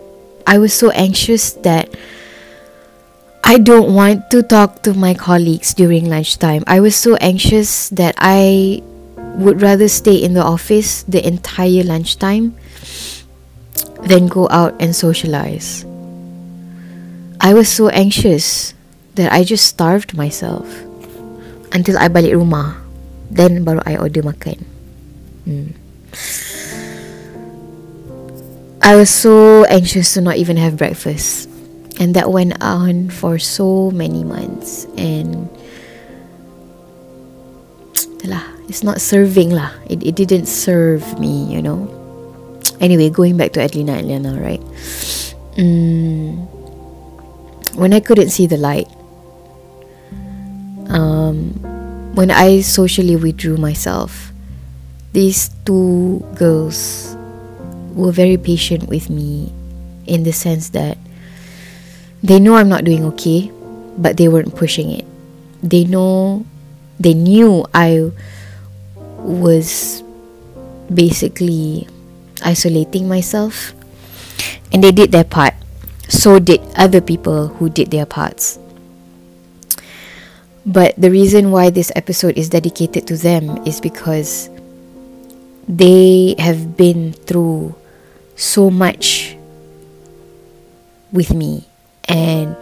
I 0.49 0.57
was 0.57 0.73
so 0.73 0.89
anxious 0.97 1.53
that 1.63 1.93
I 3.45 3.61
don't 3.61 3.93
want 3.93 4.33
to 4.33 4.41
talk 4.41 4.81
to 4.89 4.97
my 4.97 5.13
colleagues 5.13 5.77
during 5.77 6.09
lunchtime. 6.09 6.65
I 6.67 6.81
was 6.81 6.97
so 6.97 7.21
anxious 7.21 7.93
that 7.93 8.17
I 8.17 8.81
would 9.37 9.61
rather 9.61 9.89
stay 9.89 10.17
in 10.17 10.33
the 10.33 10.43
office 10.43 11.05
the 11.05 11.21
entire 11.21 11.85
lunchtime 11.85 12.57
than 14.09 14.29
go 14.29 14.49
out 14.49 14.73
and 14.81 14.97
socialize. 14.97 15.85
I 17.41 17.53
was 17.53 17.69
so 17.69 17.93
anxious 17.93 18.73
that 19.21 19.33
I 19.33 19.45
just 19.45 19.69
starved 19.69 20.17
myself 20.17 20.65
until 21.73 22.01
I 22.01 22.09
balik 22.09 22.33
rumah. 22.33 22.84
Then 23.35 23.67
baru 23.67 23.83
I 23.83 23.99
order 23.99 24.23
makan. 24.23 24.63
Hmm. 25.45 25.75
I 28.79 28.95
was 28.95 29.11
so 29.11 29.65
anxious 29.67 30.15
to 30.15 30.21
not 30.23 30.39
even 30.39 30.57
have 30.57 30.79
breakfast. 30.79 31.51
And 31.99 32.15
that 32.15 32.31
went 32.31 32.63
on 32.63 33.11
for 33.11 33.39
so 33.39 33.91
many 33.91 34.23
months. 34.23 34.87
And 34.95 35.51
lah 38.31 38.47
it's 38.71 38.87
not 38.87 39.03
serving 39.03 39.51
lah. 39.51 39.75
It, 39.91 40.07
it 40.07 40.15
didn't 40.15 40.47
serve 40.47 41.03
me 41.19 41.51
you 41.51 41.61
know. 41.61 41.91
Anyway 42.85 43.09
going 43.09 43.39
back 43.39 43.55
to 43.55 43.63
Adelina 43.63 43.99
and 43.99 44.09
Lena 44.09 44.33
right? 44.39 44.63
Mm, 45.55 46.51
when 47.79 47.95
I 47.95 48.01
couldn't 48.01 48.31
see 48.31 48.49
the 48.51 48.57
light 48.57 48.91
um, 50.91 51.55
when 52.15 52.31
I 52.31 52.61
socially 52.61 53.17
withdrew 53.17 53.57
myself 53.57 54.35
these 55.15 55.55
two 55.65 56.19
girls 56.35 57.15
were 57.95 58.11
very 58.11 58.37
patient 58.37 58.91
with 58.91 59.09
me 59.09 59.55
in 60.07 60.27
the 60.27 60.35
sense 60.35 60.75
that 60.75 60.99
they 62.21 62.41
know 62.43 62.57
I'm 62.57 62.69
not 62.69 62.83
doing 62.83 63.05
okay, 63.15 63.51
but 63.97 64.17
they 64.19 64.27
weren't 64.27 64.57
pushing 64.57 64.91
it. 64.91 65.07
They 65.63 65.85
know, 65.85 66.45
they 66.99 67.15
knew 67.15 67.65
I 67.73 68.11
was 69.23 70.03
basically 70.93 71.87
isolating 72.43 73.09
myself, 73.09 73.73
and 74.73 74.83
they 74.83 74.91
did 74.91 75.13
their 75.13 75.25
part. 75.25 75.55
So 76.09 76.41
did 76.41 76.61
other 76.75 77.01
people 77.01 77.49
who 77.49 77.71
did 77.71 77.93
their 77.93 78.05
parts. 78.05 78.59
But 80.67 80.97
the 80.97 81.11
reason 81.11 81.51
why 81.51 81.69
this 81.71 81.93
episode 81.95 82.39
is 82.39 82.49
dedicated 82.49 83.07
to 83.09 83.17
them 83.17 83.61
is 83.67 83.81
because 83.81 84.49
they 85.69 86.35
have 86.39 86.77
been 86.77 87.13
through 87.13 87.75
so 88.37 88.71
much 88.71 89.37
with 91.13 91.35
me. 91.35 91.69
And 92.09 92.57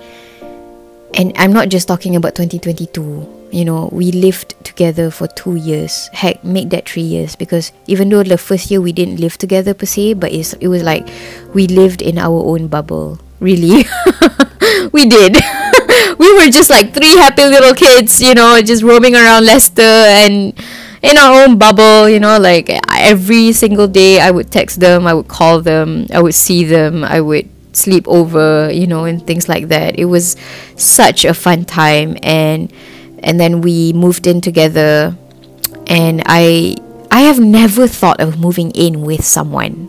and 1.14 1.32
I'm 1.36 1.52
not 1.52 1.68
just 1.68 1.86
talking 1.86 2.16
about 2.16 2.34
2022 2.34 3.42
you 3.52 3.66
know 3.66 3.90
we 3.92 4.10
lived 4.12 4.56
together 4.64 5.10
for 5.10 5.28
two 5.28 5.56
years. 5.56 6.08
Heck 6.12 6.42
make 6.42 6.70
that 6.70 6.88
three 6.88 7.06
years. 7.06 7.36
Because 7.36 7.70
even 7.86 8.08
though 8.08 8.22
the 8.24 8.38
first 8.38 8.70
year 8.70 8.80
we 8.80 8.92
didn't 8.92 9.20
live 9.20 9.38
together 9.38 9.74
per 9.74 9.86
se 9.86 10.14
but 10.14 10.32
it's, 10.32 10.54
it 10.54 10.68
was 10.68 10.82
like 10.82 11.06
we 11.54 11.66
lived 11.68 12.02
in 12.02 12.18
our 12.18 12.42
own 12.42 12.66
bubble. 12.66 13.20
Really? 13.38 13.84
We 14.92 15.06
did 15.06 15.36
we 16.18 16.34
were 16.34 16.50
just 16.50 16.70
like 16.70 16.92
three 16.94 17.16
happy 17.16 17.44
little 17.44 17.74
kids 17.74 18.20
you 18.20 18.34
know 18.34 18.60
just 18.62 18.82
roaming 18.82 19.14
around 19.14 19.44
leicester 19.44 19.82
and 19.82 20.54
in 21.02 21.16
our 21.18 21.44
own 21.44 21.58
bubble 21.58 22.08
you 22.08 22.20
know 22.20 22.38
like 22.38 22.70
every 22.96 23.52
single 23.52 23.88
day 23.88 24.20
i 24.20 24.30
would 24.30 24.50
text 24.50 24.80
them 24.80 25.06
i 25.06 25.14
would 25.14 25.28
call 25.28 25.60
them 25.60 26.06
i 26.12 26.20
would 26.20 26.34
see 26.34 26.64
them 26.64 27.04
i 27.04 27.20
would 27.20 27.48
sleep 27.72 28.06
over, 28.08 28.70
you 28.70 28.86
know, 28.86 29.04
and 29.04 29.26
things 29.26 29.48
like 29.48 29.68
that. 29.68 29.98
It 29.98 30.06
was 30.06 30.36
such 30.76 31.24
a 31.24 31.34
fun 31.34 31.64
time 31.64 32.16
and 32.22 32.72
and 33.22 33.38
then 33.38 33.60
we 33.60 33.92
moved 33.92 34.26
in 34.26 34.40
together 34.40 35.16
and 35.86 36.22
I 36.26 36.76
I 37.10 37.22
have 37.22 37.40
never 37.40 37.86
thought 37.86 38.20
of 38.20 38.38
moving 38.38 38.70
in 38.72 39.02
with 39.02 39.24
someone. 39.24 39.88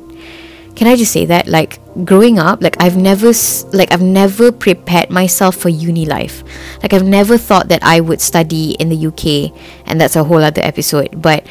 Can 0.76 0.88
I 0.88 0.96
just 0.96 1.12
say 1.12 1.26
that 1.26 1.48
like 1.48 1.80
growing 2.04 2.40
up 2.40 2.62
like 2.62 2.76
I've 2.82 2.98
never 2.98 3.32
like 3.72 3.92
I've 3.92 4.02
never 4.02 4.52
prepared 4.52 5.10
myself 5.10 5.56
for 5.56 5.70
uni 5.70 6.06
life. 6.06 6.44
Like 6.82 6.94
I've 6.94 7.06
never 7.06 7.38
thought 7.38 7.70
that 7.70 7.84
I 7.84 8.00
would 8.00 8.22
study 8.22 8.72
in 8.82 8.90
the 8.90 8.98
UK 9.08 9.54
and 9.86 10.02
that's 10.02 10.16
a 10.16 10.24
whole 10.24 10.42
other 10.42 10.62
episode, 10.62 11.22
but 11.22 11.46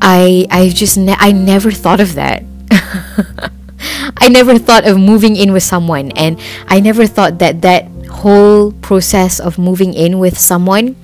I 0.00 0.46
I 0.50 0.68
just 0.70 0.96
ne- 0.96 1.18
I 1.18 1.32
never 1.32 1.70
thought 1.70 2.00
of 2.00 2.14
that. 2.14 2.42
I 4.16 4.28
never 4.28 4.58
thought 4.58 4.86
of 4.88 4.98
moving 4.98 5.36
in 5.36 5.52
with 5.52 5.62
someone, 5.62 6.12
and 6.12 6.40
I 6.68 6.80
never 6.80 7.06
thought 7.06 7.38
that 7.40 7.60
that 7.62 7.88
whole 8.08 8.72
process 8.80 9.40
of 9.40 9.58
moving 9.58 9.92
in 9.92 10.18
with 10.18 10.38
someone 10.38 10.96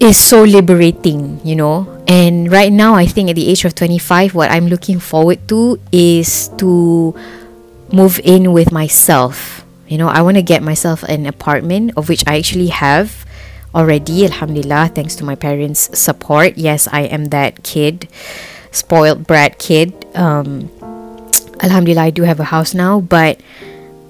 is 0.00 0.16
so 0.16 0.42
liberating, 0.42 1.40
you 1.44 1.56
know. 1.56 1.86
And 2.08 2.50
right 2.50 2.72
now, 2.72 2.94
I 2.94 3.06
think 3.06 3.30
at 3.30 3.36
the 3.36 3.48
age 3.48 3.64
of 3.64 3.74
25, 3.74 4.34
what 4.34 4.50
I'm 4.50 4.66
looking 4.66 4.98
forward 4.98 5.46
to 5.48 5.78
is 5.92 6.48
to 6.58 7.14
move 7.92 8.20
in 8.24 8.52
with 8.52 8.72
myself. 8.72 9.64
You 9.86 9.98
know, 9.98 10.08
I 10.08 10.22
want 10.22 10.36
to 10.36 10.42
get 10.42 10.62
myself 10.62 11.02
an 11.04 11.26
apartment, 11.26 11.92
of 11.96 12.08
which 12.08 12.24
I 12.26 12.38
actually 12.38 12.68
have 12.68 13.26
already, 13.74 14.24
alhamdulillah, 14.24 14.92
thanks 14.94 15.14
to 15.16 15.24
my 15.24 15.34
parents' 15.34 15.98
support. 15.98 16.56
Yes, 16.56 16.88
I 16.90 17.02
am 17.02 17.26
that 17.26 17.62
kid, 17.62 18.08
spoiled 18.70 19.26
brat 19.26 19.58
kid. 19.58 19.92
Um, 20.16 20.70
alhamdulillah 21.62 22.02
I 22.02 22.10
do 22.10 22.22
have 22.22 22.40
a 22.40 22.44
house 22.44 22.74
now 22.74 23.00
but 23.00 23.40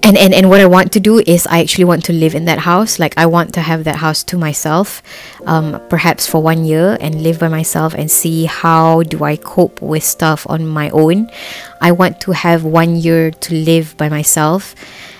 and, 0.03 0.17
and 0.17 0.33
and 0.33 0.49
what 0.49 0.59
I 0.59 0.65
want 0.65 0.91
to 0.93 0.99
do 0.99 1.19
is 1.19 1.47
I 1.47 1.61
actually 1.61 1.85
want 1.85 2.03
to 2.05 2.13
live 2.13 2.35
in 2.35 2.45
that 2.45 2.59
house. 2.59 2.99
Like 2.99 3.17
I 3.17 3.25
want 3.25 3.53
to 3.55 3.61
have 3.61 3.85
that 3.85 3.95
house 3.95 4.23
to 4.25 4.37
myself 4.37 5.01
um, 5.45 5.79
perhaps 5.89 6.27
for 6.27 6.43
one 6.43 6.65
year 6.65 6.97
and 6.99 7.23
live 7.23 7.39
by 7.39 7.47
myself 7.47 7.93
and 7.93 8.11
see 8.11 8.45
how 8.45 9.03
do 9.03 9.23
I 9.23 9.37
cope 9.37 9.81
with 9.81 10.03
stuff 10.03 10.45
on 10.49 10.67
my 10.67 10.89
own. 10.91 11.31
I 11.79 11.93
want 11.93 12.19
to 12.21 12.31
have 12.33 12.65
one 12.65 12.97
year 12.97 13.31
to 13.31 13.55
live 13.55 13.95
by 13.95 14.09
myself. 14.09 14.75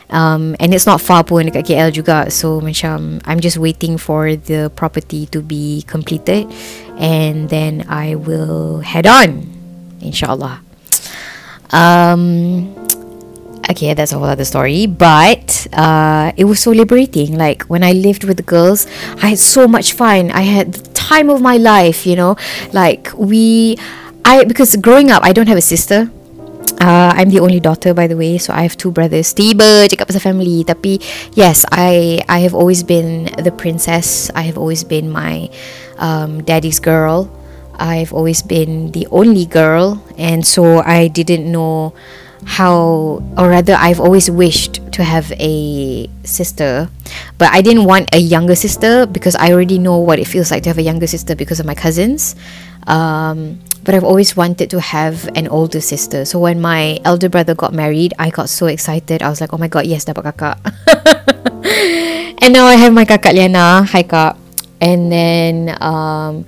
Um, 0.10 0.56
and 0.60 0.74
it's 0.76 0.86
not 0.86 1.02
far 1.02 1.24
pun 1.24 1.48
dekat 1.48 1.64
KL 1.64 1.90
juga. 1.90 2.30
So 2.30 2.60
macam 2.60 3.24
I'm 3.24 3.40
just 3.40 3.58
waiting 3.58 3.98
for 3.98 4.36
the 4.36 4.70
property 4.76 5.26
to 5.32 5.42
be 5.42 5.88
completed 5.88 6.52
and 7.00 7.50
then 7.50 7.88
I 7.88 8.16
will 8.16 8.84
head 8.84 9.08
on 9.08 9.48
inshallah. 10.04 10.60
Um, 11.72 12.73
okay, 13.70 13.94
that's 13.94 14.12
a 14.12 14.18
whole 14.18 14.28
other 14.28 14.46
story. 14.46 14.86
But 14.86 15.68
uh, 15.74 16.32
it 16.38 16.46
was 16.46 16.60
so 16.60 16.72
liberating. 16.72 17.38
Like 17.38 17.64
when 17.64 17.84
I 17.84 17.92
lived 17.94 18.24
with 18.24 18.38
the 18.38 18.44
girls, 18.44 18.88
I 19.22 19.36
had 19.36 19.40
so 19.40 19.68
much 19.68 19.94
fun. 19.94 20.32
I 20.32 20.42
had 20.42 20.74
the 20.74 20.90
time 20.94 21.30
of 21.30 21.42
my 21.42 21.58
life. 21.58 22.06
You 22.06 22.16
know, 22.16 22.36
like 22.72 23.12
we, 23.16 23.78
I 24.26 24.44
because 24.46 24.76
growing 24.78 25.12
up, 25.12 25.24
I 25.24 25.34
don't 25.34 25.48
have 25.48 25.58
a 25.58 25.66
sister. 25.66 26.12
Uh, 26.82 27.14
I'm 27.16 27.30
the 27.30 27.40
only 27.40 27.60
daughter 27.60 27.94
by 27.94 28.08
the 28.08 28.18
way 28.18 28.38
So 28.38 28.52
I 28.52 28.64
have 28.64 28.76
two 28.76 28.92
brothers 28.92 29.32
Tiba 29.34 29.88
cakap 29.88 30.10
pasal 30.10 30.20
family 30.20 30.64
Tapi 30.64 31.00
Yes 31.32 31.64
I 31.72 32.20
I 32.28 32.40
have 32.44 32.56
always 32.56 32.84
been 32.84 33.30
The 33.40 33.52
princess 33.52 34.32
I 34.34 34.48
have 34.50 34.58
always 34.58 34.84
been 34.84 35.12
my 35.12 35.48
um, 36.00 36.42
Daddy's 36.44 36.80
girl 36.80 37.30
I've 37.78 38.12
always 38.12 38.42
been 38.42 38.92
The 38.92 39.08
only 39.12 39.46
girl 39.46 40.02
And 40.18 40.44
so 40.48 40.82
I 40.84 41.08
didn't 41.08 41.46
know 41.46 41.94
How 42.46 43.24
Or 43.38 43.50
rather 43.50 43.74
I've 43.74 44.00
always 44.00 44.30
wished 44.30 44.80
To 44.94 45.04
have 45.04 45.32
a 45.40 46.10
Sister 46.24 46.90
But 47.38 47.50
I 47.52 47.62
didn't 47.62 47.86
want 47.86 48.14
a 48.14 48.20
younger 48.20 48.56
sister 48.56 49.06
Because 49.06 49.36
I 49.36 49.52
already 49.52 49.80
know 49.80 49.98
What 49.98 50.20
it 50.20 50.26
feels 50.26 50.52
like 50.52 50.64
To 50.64 50.70
have 50.70 50.78
a 50.78 50.86
younger 50.86 51.08
sister 51.08 51.36
Because 51.36 51.60
of 51.60 51.66
my 51.66 51.76
cousins 51.76 52.36
um, 52.88 53.60
but 53.84 53.96
I've 53.96 54.04
always 54.04 54.36
wanted 54.36 54.70
to 54.72 54.80
have 54.80 55.30
an 55.36 55.48
older 55.48 55.82
sister. 55.82 56.26
So 56.26 56.40
when 56.40 56.62
my 56.62 57.00
elder 57.04 57.30
brother 57.30 57.56
got 57.56 57.74
married, 57.74 58.14
I 58.20 58.30
got 58.30 58.50
so 58.50 58.68
excited. 58.68 59.22
I 59.22 59.30
was 59.30 59.42
like, 59.42 59.54
oh 59.54 59.58
my 59.58 59.68
god, 59.68 59.86
yes, 59.86 60.06
dapat 60.06 60.34
kakak. 60.34 60.58
and 62.44 62.54
now 62.54 62.66
I 62.66 62.76
have 62.76 62.94
my 62.94 63.06
kakak 63.06 63.36
Liana. 63.36 63.84
Hi 63.84 64.04
kak. 64.04 64.38
And 64.84 65.12
then, 65.12 65.76
um, 65.80 66.44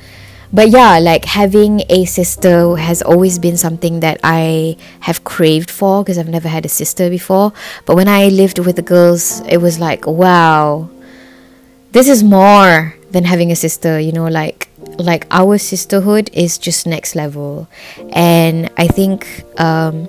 but 0.53 0.69
yeah, 0.69 0.99
like 0.99 1.25
having 1.25 1.81
a 1.89 2.05
sister 2.05 2.75
has 2.75 3.01
always 3.01 3.39
been 3.39 3.57
something 3.57 3.99
that 3.99 4.19
I 4.23 4.77
have 5.01 5.23
craved 5.23 5.69
for 5.69 6.03
because 6.03 6.17
I've 6.17 6.29
never 6.29 6.47
had 6.47 6.65
a 6.65 6.69
sister 6.69 7.09
before. 7.09 7.53
But 7.85 7.95
when 7.95 8.07
I 8.07 8.29
lived 8.29 8.59
with 8.59 8.75
the 8.75 8.81
girls, 8.81 9.41
it 9.47 9.57
was 9.57 9.79
like, 9.79 10.05
wow, 10.07 10.89
this 11.91 12.07
is 12.07 12.23
more 12.23 12.95
than 13.11 13.23
having 13.23 13.51
a 13.51 13.55
sister, 13.55 13.99
you 13.99 14.11
know, 14.11 14.27
like 14.27 14.69
like 14.97 15.25
our 15.31 15.57
sisterhood 15.57 16.29
is 16.33 16.57
just 16.57 16.87
next 16.87 17.15
level 17.15 17.67
and 18.13 18.69
i 18.77 18.87
think 18.87 19.43
um, 19.59 20.07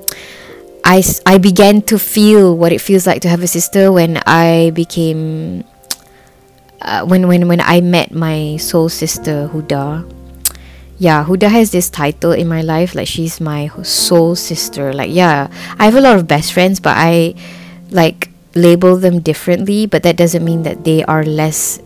I, 0.85 1.03
I 1.25 1.39
began 1.39 1.83
to 1.91 1.99
feel 1.99 2.57
what 2.57 2.73
it 2.73 2.81
feels 2.81 3.07
like 3.07 3.23
to 3.23 3.29
have 3.29 3.43
a 3.43 3.47
sister 3.47 3.91
when 3.91 4.23
i 4.27 4.71
became 4.75 5.65
uh, 6.83 7.05
when 7.05 7.27
when 7.27 7.49
when 7.49 7.61
i 7.61 7.81
met 7.81 8.13
my 8.13 8.57
soul 8.59 8.89
sister 8.89 9.49
huda 9.53 10.05
yeah 10.99 11.25
huda 11.25 11.49
has 11.49 11.73
this 11.73 11.91
title 11.91 12.33
in 12.33 12.49
my 12.49 12.63
life 12.63 12.95
like 12.95 13.07
she's 13.09 13.41
my 13.41 13.69
soul 13.83 14.35
sister. 14.35 14.93
Like 14.93 15.11
yeah 15.13 15.49
i 15.79 15.85
have 15.85 15.95
a 15.95 16.01
lot 16.01 16.17
of 16.17 16.27
best 16.27 16.53
friends 16.53 16.81
but 16.81 16.97
i 16.97 17.35
like 17.91 18.31
label 18.55 18.97
them 18.97 19.21
differently 19.21 19.87
but 19.87 20.03
that 20.03 20.17
doesn't 20.17 20.45
mean 20.45 20.63
that 20.63 20.85
they 20.85 21.05
are 21.05 21.25
less 21.25 21.81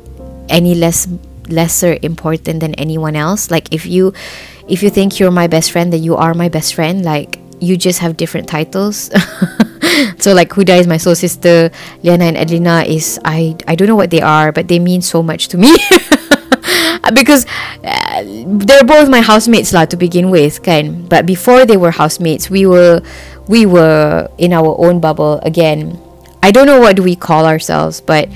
any 0.48 0.74
less 0.74 1.08
lesser 1.50 1.98
important 2.02 2.60
than 2.60 2.74
anyone 2.74 3.16
else. 3.16 3.50
Like 3.50 3.72
if 3.72 3.86
you 3.86 4.14
if 4.68 4.82
you 4.82 4.90
think 4.90 5.18
you're 5.18 5.30
my 5.30 5.46
best 5.46 5.72
friend 5.72 5.92
then 5.92 6.02
you 6.02 6.16
are 6.16 6.34
my 6.34 6.48
best 6.48 6.74
friend. 6.74 7.04
Like 7.04 7.38
you 7.60 7.76
just 7.76 7.98
have 7.98 8.16
different 8.16 8.48
titles. 8.48 9.10
So 10.18 10.32
like 10.32 10.48
Huda 10.50 10.78
is 10.78 10.86
my 10.86 10.96
soul 10.96 11.14
sister 11.14 11.70
Liyana 12.04 12.32
and 12.32 12.36
Adelina 12.36 12.84
is 12.86 13.20
I 13.24 13.56
I 13.66 13.74
don't 13.74 13.88
know 13.88 13.96
what 13.96 14.10
they 14.10 14.22
are 14.22 14.52
but 14.52 14.68
they 14.68 14.78
mean 14.78 15.02
so 15.02 15.22
much 15.22 15.48
to 15.48 15.58
me 15.58 15.76
because 17.10 17.46
uh, 17.84 18.22
they're 18.24 18.84
both 18.84 19.08
my 19.08 19.20
housemates 19.20 19.72
lah 19.72 19.84
to 19.86 19.96
begin 19.96 20.30
with 20.30 20.62
kan? 20.62 21.06
But 21.08 21.26
before 21.26 21.66
they 21.66 21.76
were 21.76 21.90
housemates 21.90 22.50
we 22.50 22.66
were 22.66 23.02
we 23.48 23.66
were 23.66 24.28
in 24.38 24.52
our 24.52 24.74
own 24.78 25.00
bubble 25.00 25.40
again. 25.42 25.98
I 26.42 26.50
don't 26.50 26.66
know 26.66 26.80
what 26.80 26.96
do 26.96 27.02
we 27.02 27.16
call 27.16 27.44
ourselves 27.44 28.00
but 28.00 28.28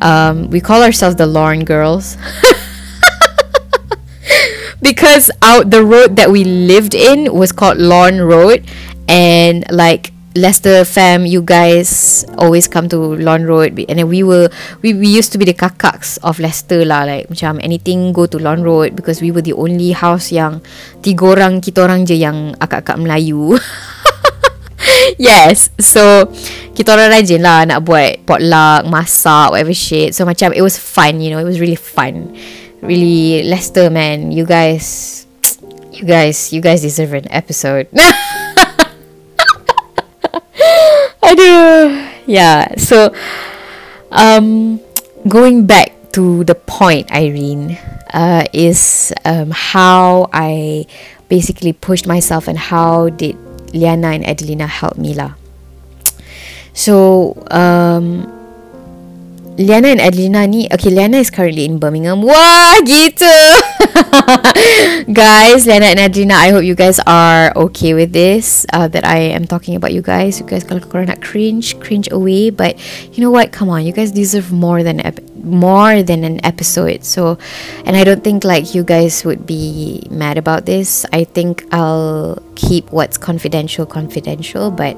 um, 0.00 0.50
we 0.50 0.60
call 0.60 0.82
ourselves 0.82 1.16
the 1.16 1.26
Lauren 1.26 1.64
girls. 1.64 2.16
Because 4.82 5.30
out 5.40 5.70
the 5.70 5.84
road 5.84 6.16
that 6.16 6.30
we 6.30 6.42
lived 6.42 6.94
in 6.94 7.32
was 7.32 7.52
called 7.52 7.78
Lawn 7.78 8.18
Road 8.18 8.66
and 9.06 9.64
like 9.70 10.11
Leicester 10.34 10.84
fam 10.84 11.28
you 11.28 11.44
guys 11.44 12.24
always 12.38 12.68
come 12.68 12.88
to 12.88 12.96
Lawn 13.20 13.44
Road. 13.44 13.76
And 13.88 13.98
then 13.98 14.08
we 14.08 14.22
were 14.22 14.48
we, 14.80 14.94
we 14.94 15.08
used 15.08 15.32
to 15.32 15.38
be 15.38 15.44
the 15.44 15.54
kakaks 15.54 16.16
of 16.24 16.40
Leicester 16.40 16.84
lah. 16.84 17.04
Like 17.04 17.28
macam 17.28 17.60
anything 17.60 18.12
go 18.12 18.24
to 18.26 18.38
Lawn 18.40 18.64
Road 18.64 18.96
because 18.96 19.20
we 19.20 19.30
were 19.30 19.44
the 19.44 19.52
only 19.52 19.92
house 19.92 20.32
yang 20.32 20.64
tiga 21.04 21.36
orang 21.36 21.60
kita 21.60 21.84
orang 21.84 22.08
je 22.08 22.16
yang 22.16 22.56
akak-akak 22.56 22.96
Melayu. 22.96 23.56
Yes. 25.18 25.70
So 25.78 26.26
kita 26.74 26.94
orang 26.94 27.14
rajin 27.14 27.42
lah 27.44 27.62
nak 27.68 27.86
buat 27.86 28.24
potluck 28.26 28.86
masak 28.88 29.54
whatever 29.54 29.74
shit. 29.74 30.16
So 30.16 30.26
macam 30.26 30.50
it 30.56 30.62
was 30.62 30.78
fun 30.78 31.22
you 31.22 31.30
know. 31.30 31.38
It 31.38 31.46
was 31.46 31.62
really 31.62 31.78
fun. 31.78 32.34
Really 32.82 33.46
Leicester 33.46 33.92
man 33.94 34.34
you 34.34 34.42
guys 34.42 35.22
you 35.94 36.02
guys 36.02 36.50
you 36.50 36.58
guys 36.58 36.82
deserve 36.82 37.14
an 37.14 37.30
episode 37.30 37.86
aduh. 41.32 41.96
Yeah 42.28 42.76
so 42.76 43.10
um 44.12 44.78
going 45.26 45.64
back 45.66 45.96
to 46.12 46.44
the 46.44 46.54
point 46.54 47.08
Irene 47.10 47.80
uh, 48.12 48.44
is 48.52 49.12
um, 49.24 49.50
how 49.50 50.28
I 50.32 50.86
basically 51.28 51.72
pushed 51.72 52.06
myself 52.06 52.46
and 52.46 52.58
how 52.58 53.08
did 53.08 53.36
Liana 53.72 54.08
and 54.08 54.24
Adelina 54.24 54.66
help 54.66 54.98
me 55.00 55.16
lah. 55.16 55.32
So 56.76 57.32
um 57.48 58.28
Liyana 59.52 59.92
and 59.92 60.00
Adelina 60.00 60.48
ni 60.48 60.64
Okay 60.72 60.88
Liyana 60.90 61.20
is 61.20 61.28
currently 61.28 61.66
in 61.68 61.76
Birmingham. 61.78 62.22
Wah 62.24 62.80
gitu. 62.88 63.28
Guys 65.12 65.68
Liyana 65.68 65.92
and 65.92 66.00
Adelina 66.00 66.40
I 66.40 66.48
hope 66.56 66.64
you 66.64 66.74
guys 66.74 66.96
are 67.04 67.52
Okay 67.68 67.92
with 67.92 68.12
this 68.16 68.64
uh, 68.72 68.88
That 68.88 69.04
I 69.04 69.36
am 69.36 69.44
talking 69.44 69.76
about 69.76 69.92
you 69.92 70.00
guys. 70.00 70.40
You 70.40 70.46
guys 70.48 70.64
kalau 70.64 70.80
korang 70.80 71.12
nak 71.12 71.20
cringe 71.20 71.76
Cringe 71.84 72.08
away. 72.08 72.48
But 72.48 72.80
you 73.12 73.20
know 73.20 73.30
what? 73.30 73.52
Come 73.52 73.68
on 73.68 73.84
You 73.84 73.92
guys 73.92 74.08
deserve 74.08 74.48
more 74.52 74.80
than 74.80 75.04
ep- 75.04 75.20
More 75.36 76.00
than 76.00 76.24
an 76.24 76.40
episode. 76.48 77.04
So 77.04 77.36
And 77.84 77.92
I 77.92 78.08
don't 78.08 78.24
think 78.24 78.48
like 78.48 78.72
You 78.72 78.88
guys 78.88 79.20
would 79.28 79.44
be 79.44 80.00
Mad 80.08 80.40
about 80.40 80.64
this. 80.64 81.04
I 81.12 81.28
think 81.28 81.68
I'll 81.76 82.40
Keep 82.62 82.94
what's 82.94 83.18
confidential 83.18 83.84
Confidential 83.86 84.70
But 84.70 84.94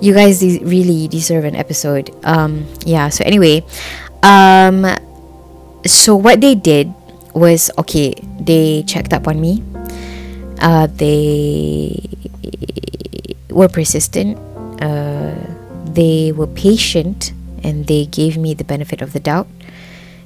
You 0.00 0.14
guys 0.16 0.40
de- 0.40 0.64
really 0.64 1.08
deserve 1.08 1.44
an 1.44 1.54
episode 1.54 2.08
Um 2.24 2.64
Yeah 2.88 3.10
so 3.12 3.22
anyway 3.24 3.62
um, 4.22 4.86
so 5.84 6.14
what 6.14 6.40
they 6.40 6.54
did 6.54 6.94
was 7.34 7.70
okay. 7.78 8.14
They 8.40 8.84
checked 8.86 9.12
up 9.12 9.26
on 9.26 9.40
me. 9.40 9.62
Uh, 10.62 10.86
they 10.86 11.98
were 13.50 13.68
persistent. 13.68 14.38
Uh, 14.80 15.34
they 15.90 16.32
were 16.32 16.46
patient, 16.46 17.32
and 17.62 17.86
they 17.86 18.06
gave 18.06 18.38
me 18.38 18.54
the 18.54 18.64
benefit 18.64 19.02
of 19.02 19.12
the 19.12 19.20
doubt. 19.20 19.48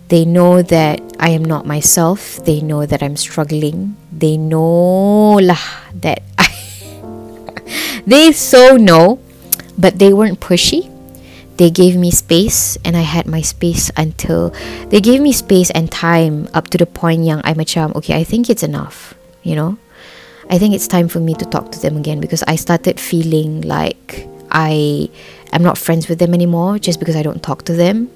They 0.08 0.24
know 0.24 0.62
that 0.62 1.00
I 1.18 1.30
am 1.30 1.44
not 1.44 1.66
myself. 1.66 2.44
They 2.44 2.60
know 2.60 2.86
that 2.86 3.02
I'm 3.02 3.16
struggling. 3.16 3.96
They 4.12 4.36
know 4.36 5.40
lah 5.40 5.60
that. 6.04 6.22
They 8.06 8.32
so 8.32 8.76
know, 8.76 9.18
but 9.76 9.98
they 9.98 10.12
weren't 10.12 10.40
pushy. 10.40 10.92
They 11.56 11.70
gave 11.70 11.96
me 11.96 12.10
space 12.10 12.76
and 12.84 12.96
I 12.96 13.00
had 13.00 13.26
my 13.26 13.40
space 13.40 13.90
until 13.96 14.50
they 14.88 15.00
gave 15.00 15.20
me 15.20 15.32
space 15.32 15.70
and 15.70 15.90
time 15.90 16.48
up 16.52 16.68
to 16.68 16.78
the 16.78 16.84
point 16.84 17.24
yang 17.24 17.40
I'm 17.44 17.56
a 17.56 17.64
macam 17.64 17.96
okay 17.96 18.12
I 18.12 18.24
think 18.24 18.52
it's 18.52 18.62
enough 18.62 19.16
you 19.46 19.54
know? 19.54 19.78
I 20.50 20.58
think 20.58 20.74
it's 20.74 20.86
time 20.86 21.08
for 21.08 21.20
me 21.20 21.34
to 21.34 21.44
talk 21.46 21.72
to 21.72 21.80
them 21.80 21.96
again 21.96 22.20
because 22.20 22.42
I 22.46 22.56
started 22.56 23.00
feeling 23.00 23.62
like 23.62 24.28
I 24.50 25.08
am 25.52 25.62
not 25.62 25.78
friends 25.78 26.08
with 26.08 26.18
them 26.18 26.34
anymore 26.34 26.78
just 26.78 26.98
because 26.98 27.16
I 27.16 27.22
don't 27.22 27.42
talk 27.42 27.64
to 27.64 27.72
them. 27.72 28.10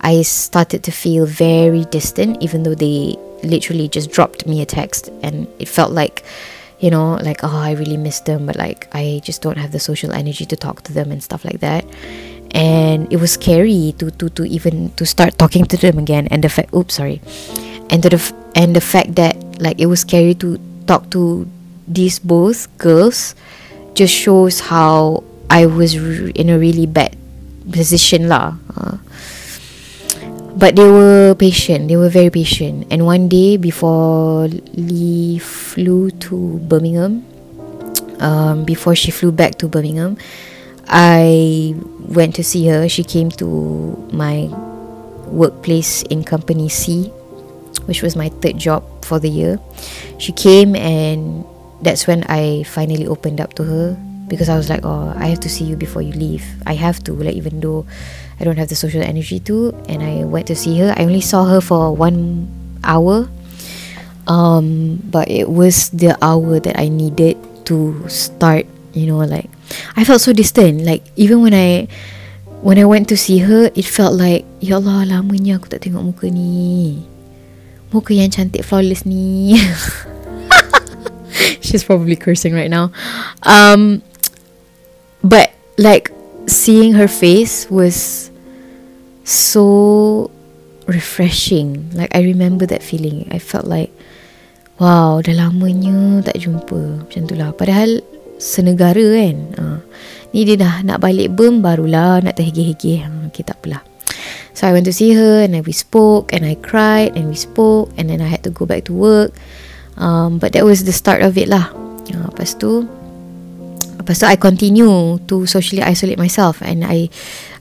I 0.00 0.22
started 0.22 0.82
to 0.84 0.90
feel 0.90 1.26
very 1.26 1.84
distant 1.86 2.42
even 2.42 2.62
though 2.62 2.74
they 2.74 3.16
literally 3.42 3.88
just 3.88 4.10
dropped 4.10 4.46
me 4.46 4.62
a 4.62 4.66
text 4.66 5.10
and 5.22 5.46
it 5.58 5.68
felt 5.68 5.92
like 5.92 6.24
you 6.78 6.90
know 6.90 7.16
like 7.24 7.42
oh 7.42 7.56
I 7.56 7.72
really 7.72 7.96
miss 7.96 8.20
them 8.20 8.46
but 8.46 8.56
like 8.56 8.88
I 8.92 9.20
just 9.24 9.42
don't 9.42 9.58
have 9.58 9.72
the 9.72 9.80
social 9.80 10.12
energy 10.12 10.44
to 10.46 10.56
talk 10.56 10.82
to 10.84 10.92
them 10.92 11.10
and 11.10 11.22
stuff 11.22 11.44
like 11.44 11.60
that. 11.60 11.84
And 12.52 13.12
it 13.12 13.16
was 13.16 13.32
scary 13.32 13.94
to 13.98 14.10
to 14.10 14.28
to 14.30 14.44
even 14.44 14.92
to 14.96 15.04
start 15.04 15.38
talking 15.38 15.64
to 15.66 15.76
them 15.76 15.98
again. 15.98 16.28
And 16.30 16.44
the 16.44 16.48
fact 16.48 16.72
oops 16.72 16.96
sorry. 16.96 17.20
And 17.90 18.02
the 18.02 18.16
and 18.54 18.74
the 18.74 18.80
fact 18.80 19.16
that 19.16 19.36
like 19.60 19.80
it 19.80 19.86
was 19.86 20.00
scary 20.00 20.34
to 20.40 20.58
talk 20.86 21.10
to 21.10 21.48
these 21.88 22.18
both 22.18 22.66
girls 22.78 23.34
just 23.94 24.12
shows 24.12 24.60
how 24.60 25.24
I 25.48 25.66
was 25.66 25.94
in 25.94 26.50
a 26.50 26.58
really 26.58 26.86
bad 26.86 27.16
position 27.70 28.28
lah. 28.28 28.58
Uh, 28.76 28.98
but 30.56 30.74
they 30.76 30.88
were 30.88 31.34
patient 31.38 31.88
they 31.88 31.96
were 31.96 32.08
very 32.08 32.30
patient 32.30 32.86
and 32.90 33.04
one 33.04 33.28
day 33.28 33.56
before 33.56 34.48
Lee 34.74 35.38
flew 35.38 36.10
to 36.24 36.58
Birmingham 36.64 37.24
um, 38.20 38.64
before 38.64 38.94
she 38.96 39.10
flew 39.10 39.30
back 39.30 39.56
to 39.60 39.68
Birmingham 39.68 40.16
I 40.88 41.74
went 42.06 42.34
to 42.36 42.44
see 42.44 42.66
her. 42.68 42.88
She 42.88 43.02
came 43.02 43.30
to 43.42 43.46
my 44.12 44.46
workplace 45.26 46.02
in 46.02 46.22
company 46.22 46.68
C, 46.68 47.08
which 47.86 48.02
was 48.02 48.14
my 48.14 48.28
third 48.40 48.58
job 48.58 48.84
for 49.04 49.18
the 49.18 49.28
year. 49.28 49.58
She 50.18 50.32
came 50.32 50.76
and 50.76 51.44
that's 51.82 52.06
when 52.06 52.22
I 52.24 52.62
finally 52.64 53.06
opened 53.06 53.40
up 53.40 53.54
to 53.54 53.64
her 53.64 53.96
because 54.28 54.48
I 54.48 54.56
was 54.56 54.70
like, 54.70 54.80
oh, 54.84 55.12
I 55.16 55.26
have 55.26 55.40
to 55.40 55.48
see 55.48 55.64
you 55.64 55.76
before 55.76 56.02
you 56.02 56.12
leave. 56.12 56.44
I 56.66 56.74
have 56.74 57.02
to, 57.04 57.12
like, 57.12 57.34
even 57.34 57.60
though 57.60 57.86
I 58.38 58.44
don't 58.44 58.56
have 58.56 58.68
the 58.68 58.76
social 58.76 59.02
energy 59.02 59.40
to. 59.48 59.72
And 59.88 60.02
I 60.02 60.24
went 60.24 60.46
to 60.48 60.56
see 60.56 60.78
her. 60.80 60.94
I 60.96 61.04
only 61.04 61.20
saw 61.20 61.44
her 61.44 61.60
for 61.60 61.94
one 61.94 62.48
hour, 62.84 63.28
um, 64.26 65.00
but 65.10 65.28
it 65.30 65.48
was 65.48 65.90
the 65.90 66.16
hour 66.20 66.60
that 66.60 66.78
I 66.78 66.88
needed 66.88 67.36
to 67.66 68.08
start. 68.08 68.66
You 68.92 69.06
know, 69.06 69.18
like 69.18 69.50
I 69.96 70.04
felt 70.04 70.20
so 70.20 70.32
distant. 70.32 70.84
Like 70.84 71.04
even 71.16 71.42
when 71.42 71.52
I 71.54 71.88
when 72.60 72.78
I 72.78 72.84
went 72.84 73.08
to 73.08 73.16
see 73.16 73.38
her, 73.44 73.70
it 73.74 73.84
felt 73.84 74.16
like 74.16 74.44
ya 74.60 74.80
Allah 74.80 75.04
lamanya 75.04 75.60
aku 75.60 75.68
tak 75.68 75.84
tengok 75.84 76.02
muka 76.04 76.26
ni. 76.32 77.04
Muka 77.92 78.12
yang 78.16 78.32
cantik 78.32 78.64
flawless 78.64 79.04
ni. 79.04 79.56
She's 81.64 81.84
probably 81.84 82.16
cursing 82.16 82.56
right 82.56 82.72
now. 82.72 82.92
Um, 83.44 84.00
but 85.20 85.52
like 85.76 86.15
seeing 86.46 86.94
her 86.94 87.10
face 87.10 87.66
was 87.70 88.30
so 89.26 90.30
refreshing. 90.86 91.90
Like 91.92 92.14
I 92.14 92.22
remember 92.22 92.66
that 92.66 92.82
feeling. 92.82 93.26
I 93.30 93.38
felt 93.38 93.66
like 93.66 93.90
wow, 94.78 95.20
dah 95.20 95.34
lamanya 95.34 96.22
tak 96.24 96.40
jumpa. 96.42 97.06
Macam 97.06 97.22
tu 97.26 97.34
lah. 97.34 97.50
Padahal 97.52 98.00
senegara 98.38 99.02
kan. 99.02 99.36
Ha. 99.58 99.64
Ni 100.32 100.46
dia 100.46 100.56
dah 100.58 100.82
nak 100.86 101.02
balik 101.02 101.34
berm 101.34 101.60
barulah 101.60 102.22
nak 102.22 102.38
terhege-hege. 102.38 103.02
Ha, 103.02 103.08
okay, 103.30 103.42
tak 103.42 103.62
apalah. 103.62 103.82
So 104.56 104.64
I 104.64 104.72
went 104.72 104.88
to 104.88 104.94
see 104.94 105.12
her 105.12 105.44
and 105.44 105.52
then 105.52 105.68
we 105.68 105.76
spoke 105.76 106.32
and 106.32 106.40
I 106.40 106.56
cried 106.56 107.12
and 107.12 107.28
we 107.28 107.36
spoke 107.36 107.92
and 108.00 108.08
then 108.08 108.24
I 108.24 108.28
had 108.30 108.40
to 108.48 108.52
go 108.52 108.64
back 108.64 108.88
to 108.88 108.96
work. 108.96 109.36
Um, 110.00 110.40
but 110.40 110.56
that 110.56 110.64
was 110.64 110.84
the 110.84 110.96
start 110.96 111.20
of 111.20 111.36
it 111.36 111.48
lah. 111.48 111.72
Uh, 112.08 112.30
lepas 112.32 112.56
tu 112.56 112.88
Lepas 113.96 114.14
tu 114.20 114.26
I 114.28 114.36
continue 114.36 115.18
To 115.26 115.48
socially 115.48 115.82
isolate 115.82 116.20
myself 116.20 116.60
And 116.60 116.84
I 116.84 117.08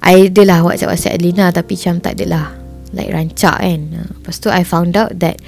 I 0.04 0.30
adalah 0.30 0.62
WhatsApp 0.62 0.92
WhatsApp 0.94 1.16
Adelina 1.18 1.50
Tapi 1.50 1.74
macam 1.80 1.96
tak 2.04 2.14
adalah 2.20 2.54
Like 2.96 3.12
rancak 3.12 3.60
kan. 3.60 3.82
Lepas 3.92 4.36
tu 4.40 4.48
I 4.52 4.64
found 4.64 4.96
out 4.96 5.18
that 5.20 5.40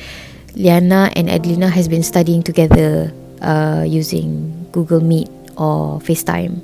Liana 0.58 1.12
and 1.14 1.30
Adelina 1.30 1.70
Has 1.70 1.88
been 1.88 2.04
studying 2.04 2.42
together 2.42 3.12
uh, 3.44 3.84
Using 3.86 4.52
Google 4.72 5.04
Meet 5.04 5.30
Or 5.58 6.00
FaceTime. 6.02 6.64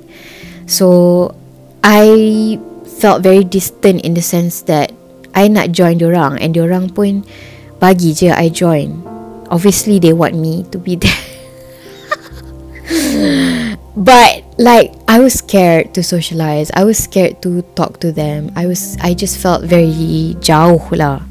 So 0.66 1.30
I 1.84 2.58
Felt 2.98 3.22
very 3.22 3.44
distant 3.44 4.02
In 4.02 4.14
the 4.14 4.24
sense 4.24 4.64
that 4.70 4.92
I 5.34 5.50
nak 5.50 5.74
join 5.74 5.98
diorang 5.98 6.38
And 6.40 6.54
diorang 6.54 6.94
pun 6.94 7.26
Bagi 7.78 8.14
je 8.14 8.30
I 8.32 8.48
join. 8.48 9.02
Obviously 9.50 10.00
they 10.00 10.14
want 10.14 10.34
me 10.38 10.64
To 10.72 10.78
be 10.80 10.96
there 10.96 11.22
but 13.96 14.42
like 14.58 14.94
I 15.08 15.18
was 15.20 15.34
scared 15.34 15.94
to 15.94 16.02
socialize. 16.02 16.70
I 16.74 16.84
was 16.84 16.98
scared 16.98 17.42
to 17.42 17.62
talk 17.74 18.00
to 18.00 18.12
them. 18.12 18.50
I 18.54 18.66
was 18.66 18.98
I 19.00 19.14
just 19.14 19.38
felt 19.38 19.64
very 19.64 20.36
jauh 20.42 20.82
lah. 20.94 21.22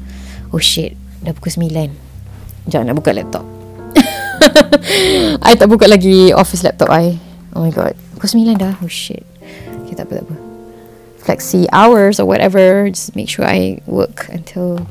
Oh 0.52 0.62
shit, 0.62 0.96
dah 1.24 1.32
pukul 1.36 1.68
9. 1.68 2.70
Jangan 2.70 2.92
nak 2.92 2.96
buka 3.00 3.12
laptop. 3.12 3.44
I 5.46 5.52
tak 5.58 5.68
buka 5.68 5.90
lagi 5.90 6.32
office 6.32 6.64
laptop 6.64 6.88
I. 6.88 7.20
Oh 7.52 7.60
my 7.60 7.72
god. 7.74 7.98
Pukul 8.16 8.40
9 8.40 8.56
dah. 8.56 8.80
Oh 8.80 8.88
shit. 8.88 9.26
Okay, 9.84 9.96
tak 9.98 10.08
apa, 10.08 10.22
tak 10.22 10.24
apa. 10.30 10.36
Flexi 11.24 11.64
hours 11.72 12.20
or 12.20 12.26
whatever. 12.28 12.88
Just 12.88 13.16
make 13.16 13.28
sure 13.28 13.44
I 13.44 13.80
work 13.86 14.28
until... 14.28 14.84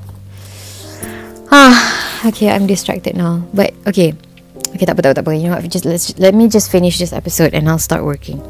Ah, 1.54 1.78
okay, 2.30 2.50
I'm 2.50 2.66
distracted 2.66 3.16
now. 3.16 3.46
But, 3.54 3.74
okay. 3.86 4.18
Okay, 4.74 4.90
tak 4.90 4.98
apa, 4.98 5.02
tak 5.06 5.10
apa, 5.14 5.18
tak 5.22 5.26
apa. 5.30 5.32
You 5.38 5.48
know 5.50 5.56
what? 5.56 5.70
Just 5.70 5.86
let's 5.86 6.18
let 6.18 6.34
me 6.34 6.50
just 6.50 6.74
finish 6.74 6.98
this 6.98 7.14
episode 7.14 7.54
and 7.54 7.70
I'll 7.70 7.82
start 7.82 8.02
working. 8.02 8.42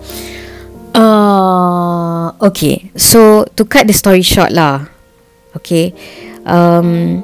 Uh, 0.95 2.31
okay. 2.39 2.89
So 2.95 3.43
to 3.59 3.63
cut 3.67 3.87
the 3.87 3.95
story 3.95 4.23
short 4.23 4.55
lah. 4.55 4.87
Okay. 5.59 5.91
Um. 6.47 7.21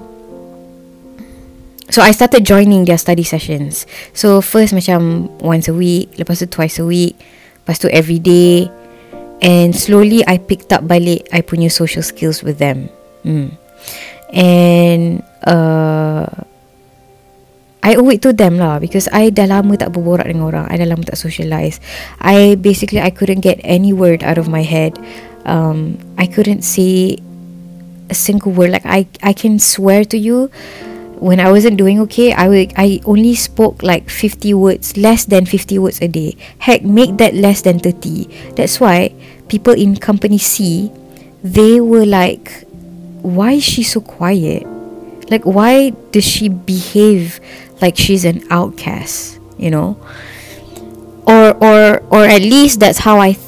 So 1.90 2.06
I 2.06 2.12
started 2.14 2.46
joining 2.46 2.86
their 2.86 3.02
study 3.02 3.26
sessions. 3.26 3.90
So 4.14 4.42
first 4.46 4.78
macam 4.78 5.32
once 5.42 5.66
a 5.72 5.74
week, 5.74 6.14
lepas 6.22 6.38
tu 6.38 6.46
twice 6.46 6.78
a 6.78 6.86
week, 6.86 7.18
lepas 7.66 7.82
tu 7.82 7.90
every 7.90 8.22
day, 8.22 8.70
and 9.42 9.74
slowly 9.74 10.22
I 10.30 10.38
picked 10.38 10.70
up 10.70 10.86
balik 10.86 11.26
I 11.34 11.42
punya 11.42 11.74
social 11.74 12.06
skills 12.06 12.46
with 12.46 12.62
them. 12.62 12.94
Hmm. 13.26 13.58
And 14.30 15.26
uh, 15.50 16.30
I 17.80 17.96
owe 17.96 18.12
it 18.12 18.22
to 18.28 18.36
them 18.36 18.60
lah 18.60 18.80
because 18.84 19.08
I 19.16 19.32
dah 19.32 19.48
lama 19.48 19.80
tak 19.80 19.96
berborak 19.96 20.28
dengan 20.28 20.52
orang. 20.52 20.66
I 20.68 20.76
dah 20.76 20.88
lama 20.90 21.08
tak 21.08 21.16
socialize. 21.16 21.80
I 22.20 22.60
basically 22.60 23.00
I 23.00 23.10
couldn't 23.10 23.40
get 23.40 23.60
any 23.64 23.96
word 23.96 24.20
out 24.24 24.36
of 24.36 24.52
my 24.52 24.68
head. 24.68 25.00
Um, 25.48 25.96
I 26.20 26.28
couldn't 26.28 26.68
say 26.68 27.24
a 28.12 28.16
single 28.16 28.52
word. 28.52 28.76
Like 28.76 28.84
I 28.84 29.08
I 29.24 29.32
can 29.32 29.64
swear 29.64 30.04
to 30.12 30.20
you, 30.20 30.52
when 31.24 31.40
I 31.40 31.48
wasn't 31.48 31.80
doing 31.80 32.04
okay, 32.12 32.36
I 32.36 32.52
would 32.52 32.76
I 32.76 33.00
only 33.08 33.36
spoke 33.40 33.80
like 33.80 34.12
fifty 34.12 34.52
words, 34.52 35.00
less 35.00 35.24
than 35.24 35.48
fifty 35.48 35.80
words 35.80 36.04
a 36.04 36.12
day. 36.12 36.36
Heck, 36.60 36.84
make 36.84 37.16
that 37.24 37.32
less 37.32 37.64
than 37.64 37.80
thirty. 37.80 38.28
That's 38.60 38.84
why 38.84 39.16
people 39.48 39.74
in 39.74 39.96
company 39.96 40.38
C, 40.38 40.92
they 41.44 41.80
were 41.80 42.06
like, 42.06 42.68
why 43.24 43.60
is 43.60 43.64
she 43.64 43.88
so 43.88 44.04
quiet? 44.04 44.68
Like 45.30 45.46
why 45.46 45.94
does 46.10 46.26
she 46.26 46.50
behave 46.50 47.40
like 47.82 47.98
she's 47.98 48.26
an 48.26 48.44
outcast 48.50 49.40
you 49.60 49.70
know? 49.70 50.00
Or 51.28 51.54
or 51.62 52.02
or 52.10 52.24
at 52.26 52.42
least 52.42 52.80
that's 52.80 52.98
how 53.06 53.20
i 53.20 53.34
th- 53.34 53.46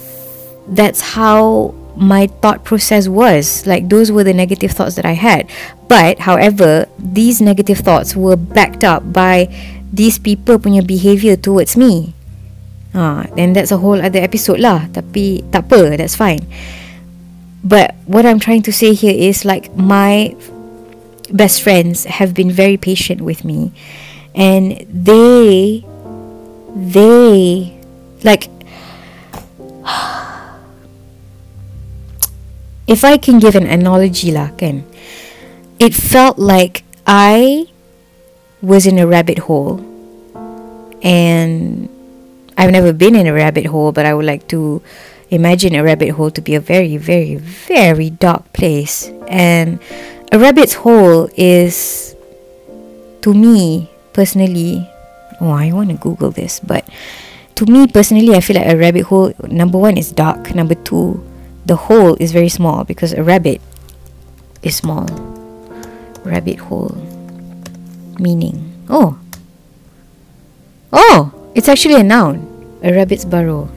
that's 0.68 1.18
how 1.18 1.74
my 1.98 2.28
thought 2.28 2.64
process 2.64 3.08
was. 3.08 3.66
Like 3.66 3.90
those 3.90 4.12
were 4.12 4.24
the 4.24 4.36
negative 4.36 4.72
thoughts 4.72 4.96
that 5.00 5.06
i 5.08 5.14
had. 5.14 5.50
But 5.88 6.20
however 6.20 6.86
these 7.00 7.42
negative 7.42 7.80
thoughts 7.80 8.14
were 8.14 8.36
backed 8.36 8.84
up 8.84 9.02
by 9.12 9.50
these 9.92 10.20
people 10.20 10.60
punya 10.60 10.86
behavior 10.86 11.36
towards 11.36 11.74
me. 11.74 12.14
Ah 12.94 13.26
then 13.34 13.54
that's 13.58 13.72
a 13.72 13.80
whole 13.82 13.98
other 13.98 14.20
episode 14.20 14.60
lah. 14.60 14.86
Tapi 14.94 15.42
tak 15.50 15.72
apa 15.72 15.98
that's 15.98 16.14
fine. 16.14 16.46
But 17.64 17.98
what 18.06 18.26
i'm 18.26 18.38
trying 18.38 18.62
to 18.68 18.74
say 18.74 18.94
here 18.94 19.16
is 19.16 19.42
like 19.42 19.74
my 19.74 20.38
best 21.34 21.64
friends 21.64 22.06
have 22.06 22.36
been 22.36 22.52
very 22.52 22.76
patient 22.76 23.22
with 23.22 23.46
me 23.46 23.72
and 24.36 24.86
they 24.90 25.86
they 26.76 27.80
like 28.24 28.50
if 32.88 33.04
I 33.04 33.18
can 33.18 33.40
give 33.40 33.56
an 33.56 33.68
analogy 33.68 34.32
lah 34.32 34.52
it 35.82 35.96
felt 35.96 36.38
like 36.38 36.84
I 37.08 37.66
was 38.62 38.86
in 38.86 39.00
a 39.00 39.08
rabbit 39.08 39.40
hole. 39.40 39.80
And 41.02 41.90
I've 42.58 42.72
never 42.72 42.94
been 42.94 43.16
in 43.16 43.26
a 43.26 43.34
rabbit 43.34 43.66
hole 43.66 43.92
but 43.92 44.06
I 44.06 44.14
would 44.14 44.26
like 44.26 44.48
to 44.50 44.84
imagine 45.32 45.74
a 45.74 45.84
rabbit 45.84 46.10
hole 46.10 46.30
to 46.30 46.42
be 46.42 46.54
a 46.54 46.60
very 46.60 46.98
very 46.98 47.36
very 47.36 48.12
dark 48.12 48.54
place. 48.54 49.10
And 49.28 49.80
a 50.32 50.38
rabbit's 50.38 50.74
hole 50.74 51.30
is 51.36 52.16
to 53.22 53.34
me 53.34 53.91
personally, 54.14 54.90
oh, 55.40 55.52
I 55.52 55.72
want 55.72 55.90
to 55.90 55.98
Google 55.98 56.32
this, 56.32 56.60
but 56.60 56.88
to 57.56 57.66
me 57.66 57.88
personally, 57.88 58.36
I 58.36 58.42
feel 58.42 58.58
like 58.58 58.68
a 58.72 58.78
rabbit 58.78 59.04
hole. 59.06 59.34
Number 59.48 59.78
one 59.78 59.98
is 59.98 60.12
dark. 60.12 60.56
Number 60.56 60.76
two, 60.76 61.24
the 61.66 61.76
hole 61.76 62.16
is 62.20 62.32
very 62.32 62.50
small 62.50 62.84
because 62.84 63.14
a 63.14 63.24
rabbit 63.24 63.62
is 64.64 64.76
small. 64.76 65.06
Rabbit 66.24 66.60
hole 66.60 66.98
meaning. 68.20 68.72
Oh, 68.90 69.18
oh, 70.94 71.34
it's 71.56 71.68
actually 71.68 71.96
a 71.96 72.04
noun. 72.04 72.48
A 72.84 72.94
rabbit's 72.94 73.26
burrow. 73.26 73.70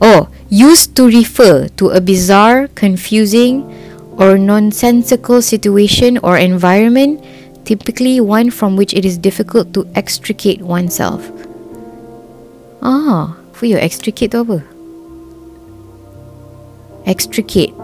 Oh, 0.00 0.28
used 0.50 0.94
to 0.96 1.06
refer 1.06 1.68
to 1.78 1.90
a 1.90 2.00
bizarre, 2.00 2.68
confusing, 2.68 3.64
or 4.18 4.38
nonsensical 4.38 5.42
situation 5.42 6.18
or 6.22 6.36
environment 6.36 7.24
typically 7.66 8.22
one 8.22 8.48
from 8.48 8.78
which 8.78 8.94
it 8.94 9.04
is 9.04 9.18
difficult 9.18 9.74
to 9.74 9.84
extricate 9.98 10.62
oneself. 10.62 11.28
Ah, 12.80 13.36
for 13.52 13.66
you 13.66 13.76
extricate 13.76 14.32
apa? 14.32 14.62
Extricate 17.04 17.74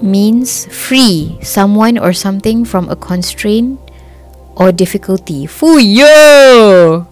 means 0.00 0.64
free 0.70 1.36
someone 1.42 1.98
or 1.98 2.14
something 2.14 2.64
from 2.64 2.88
a 2.88 2.96
constraint 2.96 3.76
or 4.54 4.70
difficulty. 4.70 5.44
Fuyo! 5.50 7.04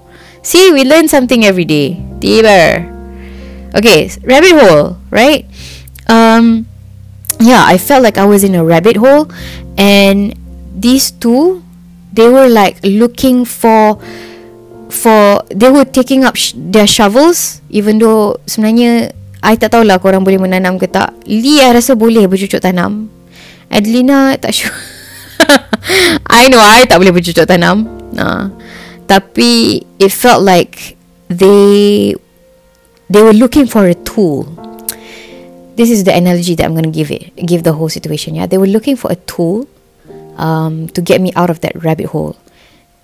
See, 0.42 0.72
we 0.72 0.86
learn 0.86 1.10
something 1.10 1.44
every 1.44 1.66
day. 1.66 1.98
Tiba. 2.22 2.86
Okay, 3.74 4.08
rabbit 4.24 4.54
hole, 4.56 4.96
right? 5.10 5.44
Um, 6.08 6.64
yeah, 7.42 7.66
I 7.66 7.76
felt 7.76 8.02
like 8.02 8.16
I 8.16 8.24
was 8.24 8.42
in 8.42 8.54
a 8.54 8.64
rabbit 8.64 8.96
hole, 8.96 9.28
and 9.76 10.32
these 10.72 11.12
two 11.12 11.62
they 12.18 12.26
were 12.26 12.50
like 12.50 12.82
looking 12.82 13.46
for 13.46 13.94
for 14.90 15.46
they 15.54 15.70
were 15.70 15.86
taking 15.86 16.26
up 16.26 16.34
sh- 16.34 16.58
their 16.58 16.90
shovels 16.90 17.62
even 17.70 18.02
though 18.02 18.34
sebenarnya 18.50 19.14
I 19.38 19.54
tak 19.54 19.70
tahulah 19.70 20.02
korang 20.02 20.26
boleh 20.26 20.42
menanam 20.42 20.82
ke 20.82 20.90
tak. 20.90 21.14
Lee 21.30 21.62
I 21.62 21.70
rasa 21.70 21.94
boleh 21.94 22.26
bercucuk 22.26 22.58
tanam. 22.58 23.06
Adelina 23.70 24.34
tak 24.34 24.50
sure. 24.50 24.74
I 26.26 26.50
know 26.50 26.58
I 26.58 26.90
tak 26.90 26.98
boleh 26.98 27.14
bercucuk 27.14 27.46
tanam. 27.46 27.86
Nah. 28.10 28.50
Tapi 29.06 29.78
it 30.02 30.10
felt 30.10 30.42
like 30.42 30.98
they 31.30 32.18
they 33.06 33.22
were 33.22 33.36
looking 33.36 33.70
for 33.70 33.86
a 33.86 33.94
tool. 33.94 34.42
This 35.78 35.94
is 35.94 36.02
the 36.02 36.10
analogy 36.10 36.58
that 36.58 36.66
I'm 36.66 36.74
going 36.74 36.90
to 36.90 36.92
give 36.92 37.14
it, 37.14 37.30
give 37.38 37.62
the 37.62 37.70
whole 37.70 37.86
situation. 37.86 38.34
Yeah, 38.34 38.50
they 38.50 38.58
were 38.58 38.66
looking 38.66 38.98
for 38.98 39.14
a 39.14 39.18
tool 39.30 39.70
um, 40.38 40.88
to 40.94 41.02
get 41.02 41.20
me 41.20 41.32
out 41.36 41.50
of 41.50 41.60
that 41.60 41.76
rabbit 41.82 42.06
hole, 42.06 42.36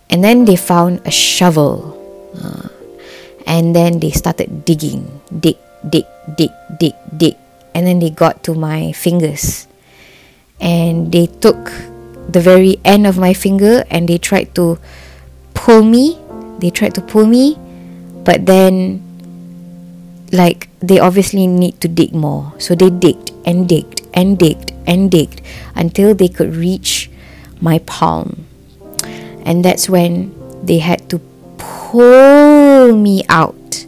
and 0.09 0.25
then 0.25 0.47
they 0.47 0.57
found 0.57 1.03
a 1.05 1.11
shovel, 1.11 1.93
uh, 2.39 2.69
and 3.47 3.75
then 3.75 4.01
they 4.01 4.11
started 4.11 4.65
digging, 4.65 5.21
dig, 5.29 5.59
dig, 5.87 6.07
dig, 6.37 6.51
dig, 6.79 6.95
dig, 7.17 7.37
and 7.75 7.87
then 7.87 7.99
they 7.99 8.11
got 8.11 8.43
to 8.45 8.55
my 8.55 8.93
fingers, 8.93 9.67
and 10.61 11.13
they 11.13 11.27
took 11.27 11.73
the 12.29 12.41
very 12.41 12.81
end 12.85 13.07
of 13.07 13.19
my 13.19 13.33
finger 13.35 13.85
and 13.91 14.09
they 14.09 14.19
tried 14.19 14.55
to 14.55 14.79
pull 15.53 15.83
me. 15.83 16.19
They 16.59 16.71
tried 16.71 16.95
to 16.95 17.01
pull 17.01 17.27
me, 17.27 17.59
but 18.25 18.47
then 18.47 19.03
like 20.33 20.69
they 20.81 20.99
obviously 20.99 21.47
need 21.47 21.81
to 21.81 21.89
dig 21.89 22.15
more. 22.15 22.53
So 22.59 22.75
they 22.75 22.91
digged 22.91 23.33
and 23.45 23.69
digged 23.69 24.03
and 24.15 24.39
digged 24.39 24.73
and 24.87 25.11
digged 25.11 25.43
until 25.75 26.15
they 26.15 26.29
could 26.29 26.55
reach 26.57 27.11
my 27.61 27.79
palm. 27.81 28.47
And 29.45 29.65
that's 29.65 29.89
when 29.89 30.35
they 30.65 30.79
had 30.79 31.09
to 31.11 31.21
pull 31.59 32.97
me 32.97 33.23
out. 33.29 33.87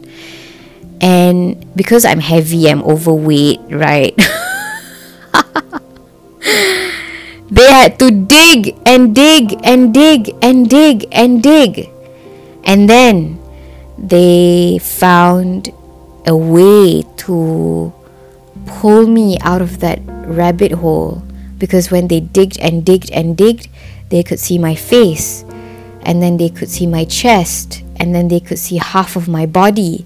And 1.01 1.65
because 1.75 2.05
I'm 2.05 2.19
heavy, 2.19 2.69
I'm 2.69 2.83
overweight, 2.83 3.59
right? 3.69 4.15
they 7.51 7.69
had 7.71 7.99
to 7.99 8.11
dig 8.11 8.77
and 8.85 9.13
dig 9.13 9.59
and 9.63 9.93
dig 9.93 10.33
and 10.41 10.69
dig 10.69 11.07
and 11.11 11.43
dig. 11.43 11.89
And 12.63 12.89
then 12.89 13.39
they 13.97 14.79
found 14.79 15.71
a 16.25 16.35
way 16.35 17.03
to 17.17 17.93
pull 18.65 19.07
me 19.07 19.37
out 19.41 19.61
of 19.61 19.79
that 19.79 19.99
rabbit 20.05 20.73
hole 20.73 21.23
because 21.57 21.91
when 21.91 22.07
they 22.07 22.19
digged 22.19 22.59
and 22.59 22.85
digged 22.85 23.11
and 23.11 23.35
digged, 23.35 23.69
they 24.09 24.23
could 24.23 24.39
see 24.39 24.57
my 24.57 24.75
face 24.75 25.43
and 26.01 26.21
then 26.21 26.37
they 26.37 26.49
could 26.49 26.69
see 26.69 26.87
my 26.87 27.05
chest 27.05 27.83
and 27.99 28.13
then 28.13 28.27
they 28.27 28.39
could 28.39 28.59
see 28.59 28.77
half 28.77 29.15
of 29.15 29.27
my 29.27 29.45
body. 29.45 30.05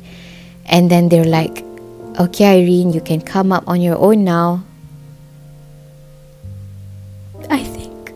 And 0.65 0.89
then 0.89 1.09
they're 1.09 1.25
like, 1.25 1.63
okay, 2.19 2.61
Irene, 2.61 2.93
you 2.93 3.01
can 3.01 3.21
come 3.21 3.51
up 3.51 3.67
on 3.67 3.81
your 3.81 3.97
own 3.97 4.23
now. 4.23 4.63
I 7.49 7.63
think 7.63 8.13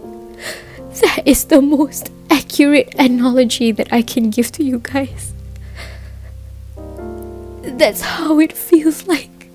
that 1.02 1.24
is 1.26 1.46
the 1.46 1.62
most 1.62 2.12
accurate 2.30 2.96
analogy 2.98 3.72
that 3.72 3.92
I 3.92 4.02
can 4.02 4.30
give 4.30 4.52
to 4.54 4.64
you 4.64 4.80
guys 4.80 5.36
that's 7.78 8.02
how 8.02 8.40
it 8.40 8.54
feels 8.54 9.08
like. 9.08 9.50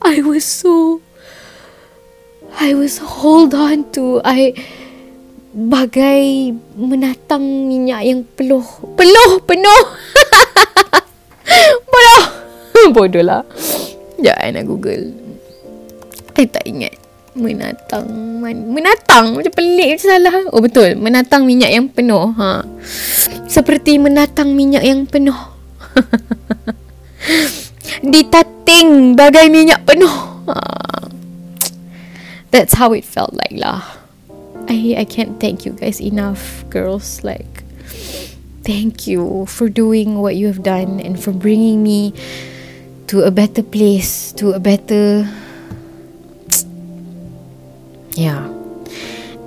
I 0.00 0.22
was 0.22 0.44
so. 0.44 1.02
I 2.56 2.72
was 2.72 2.96
hold 2.98 3.52
on 3.52 3.84
to. 3.92 4.24
I 4.24 4.56
bagai 5.52 6.56
menatang 6.76 7.68
minyak 7.68 8.00
yang 8.04 8.20
peluh. 8.36 8.64
Peluh, 8.96 9.32
penuh. 9.44 9.82
Bodoh. 11.92 12.22
Bodoh 12.96 13.24
lah. 13.24 13.42
Ya, 14.16 14.32
I 14.40 14.56
nak 14.56 14.64
Google. 14.64 15.12
I 16.36 16.48
tak 16.48 16.64
ingat. 16.64 16.96
Menatang 17.36 18.40
man, 18.40 18.72
Menatang 18.72 19.36
Macam 19.36 19.52
pelik 19.52 20.00
macam 20.00 20.08
salah 20.08 20.48
Oh 20.56 20.64
betul 20.64 20.96
Menatang 20.96 21.44
minyak 21.44 21.68
yang 21.68 21.84
penuh 21.92 22.32
ha. 22.32 22.64
Seperti 23.44 24.00
menatang 24.00 24.56
minyak 24.56 24.80
yang 24.80 25.04
penuh 25.04 25.36
Ditating 28.12 29.12
bagai 29.20 29.52
minyak 29.52 29.84
penuh. 29.84 30.08
Ah. 30.48 30.85
That's 32.50 32.74
how 32.74 32.92
it 32.92 33.04
felt 33.04 33.34
like 33.34 33.52
lah. 33.52 33.84
I 34.68 34.96
I 34.98 35.04
can't 35.04 35.38
thank 35.38 35.66
you 35.66 35.72
guys 35.72 36.00
enough, 36.00 36.64
girls. 36.70 37.22
Like, 37.22 37.62
thank 38.64 39.06
you 39.06 39.46
for 39.46 39.68
doing 39.68 40.18
what 40.18 40.36
you 40.36 40.46
have 40.48 40.62
done 40.62 40.98
and 41.00 41.20
for 41.20 41.30
bringing 41.30 41.82
me 41.82 42.14
to 43.06 43.22
a 43.22 43.30
better 43.30 43.62
place, 43.62 44.32
to 44.40 44.52
a 44.52 44.60
better. 44.60 45.28
Yeah 48.16 48.55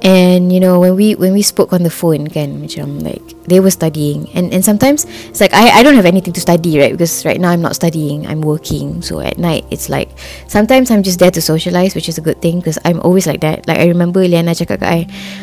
and 0.02 0.52
you 0.52 0.60
know 0.60 0.80
when 0.80 0.96
we 0.96 1.16
when 1.16 1.34
we 1.34 1.42
spoke 1.42 1.74
on 1.74 1.84
the 1.84 1.90
phone 1.90 2.28
kan 2.28 2.62
macam 2.62 3.04
like 3.04 3.24
they 3.50 3.60
were 3.60 3.74
studying. 3.74 4.30
And 4.38 4.54
and 4.54 4.64
sometimes 4.64 5.04
it's 5.28 5.42
like 5.42 5.54
I 5.54 5.82
I 5.82 5.84
don't 5.84 5.96
have 5.96 6.06
anything 6.06 6.32
to 6.38 6.42
study 6.42 6.80
right? 6.80 6.94
Because 6.94 7.26
right 7.26 7.42
now 7.42 7.50
I'm 7.50 7.62
not 7.62 7.76
studying. 7.76 8.30
I'm 8.30 8.42
working. 8.42 9.02
So 9.02 9.20
at 9.20 9.38
night 9.42 9.66
it's 9.74 9.90
like 9.90 10.14
sometimes 10.48 10.92
I'm 10.92 11.04
just 11.04 11.20
there 11.20 11.34
to 11.34 11.42
socialize 11.42 11.96
which 11.98 12.08
is 12.08 12.18
a 12.18 12.24
good 12.24 12.40
thing 12.42 12.62
because 12.62 12.78
I'm 12.86 13.02
always 13.02 13.28
like 13.28 13.42
that. 13.42 13.68
Like 13.68 13.82
I 13.82 13.90
remember 13.90 14.22
Liana 14.24 14.54
cakap 14.54 14.80
kat 14.80 14.88
I 14.88 15.00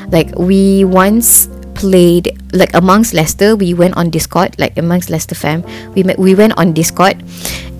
like 0.08 0.32
we 0.38 0.86
once 0.86 1.50
played 1.76 2.32
like 2.56 2.72
amongst 2.72 3.12
Leicester 3.12 3.54
we 3.54 3.76
went 3.76 3.96
on 4.00 4.08
Discord 4.08 4.56
like 4.58 4.76
amongst 4.80 5.12
Leicester 5.12 5.36
fam. 5.36 5.62
We 5.92 6.02
met, 6.02 6.18
we 6.18 6.34
went 6.34 6.56
on 6.56 6.72
Discord 6.72 7.20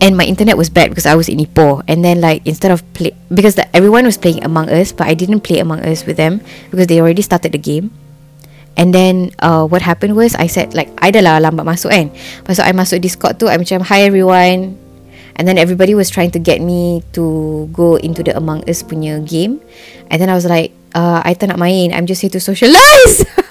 and 0.00 0.16
my 0.16 0.28
internet 0.28 0.60
was 0.60 0.68
bad 0.68 0.92
because 0.92 1.08
I 1.08 1.16
was 1.16 1.28
in 1.28 1.40
Ipoh. 1.40 1.82
And 1.88 2.04
then 2.04 2.20
like 2.20 2.44
instead 2.44 2.70
of 2.70 2.84
play 2.92 3.16
because 3.32 3.56
the, 3.56 3.64
everyone 3.74 4.04
was 4.04 4.20
playing 4.20 4.44
Among 4.44 4.68
Us 4.68 4.92
but 4.92 5.08
I 5.08 5.14
didn't 5.14 5.40
play 5.40 5.58
Among 5.58 5.80
Us 5.80 6.04
with 6.04 6.16
them 6.16 6.44
because 6.70 6.86
they 6.86 7.00
already 7.00 7.22
started 7.22 7.52
the 7.52 7.58
game. 7.58 7.90
And 8.76 8.92
then 8.92 9.32
uh, 9.40 9.64
what 9.66 9.80
happened 9.80 10.14
was 10.14 10.36
I 10.36 10.46
said 10.46 10.76
like 10.76 10.92
I 11.00 11.10
dah 11.10 11.24
lah 11.24 11.40
lambat 11.40 11.64
masuk 11.64 11.88
kan? 11.88 12.12
Lepas 12.44 12.60
I 12.60 12.76
masuk 12.76 13.00
Discord 13.00 13.40
tu 13.40 13.48
I 13.48 13.56
macam 13.56 13.80
hi 13.80 14.04
everyone 14.04 14.76
and 15.36 15.46
then 15.46 15.56
everybody 15.56 15.94
was 15.94 16.08
trying 16.08 16.32
to 16.32 16.40
get 16.40 16.60
me 16.60 17.04
to 17.12 17.68
go 17.72 17.96
into 17.96 18.24
the 18.24 18.36
Among 18.36 18.64
Us 18.68 18.82
punya 18.82 19.20
game 19.22 19.60
and 20.10 20.20
then 20.20 20.28
I 20.28 20.34
was 20.34 20.48
like 20.48 20.72
uh, 20.96 21.22
I 21.24 21.36
tak 21.36 21.52
nak 21.52 21.60
main 21.60 21.92
I'm 21.92 22.08
just 22.08 22.20
here 22.24 22.32
to 22.32 22.40
socialize 22.40 23.24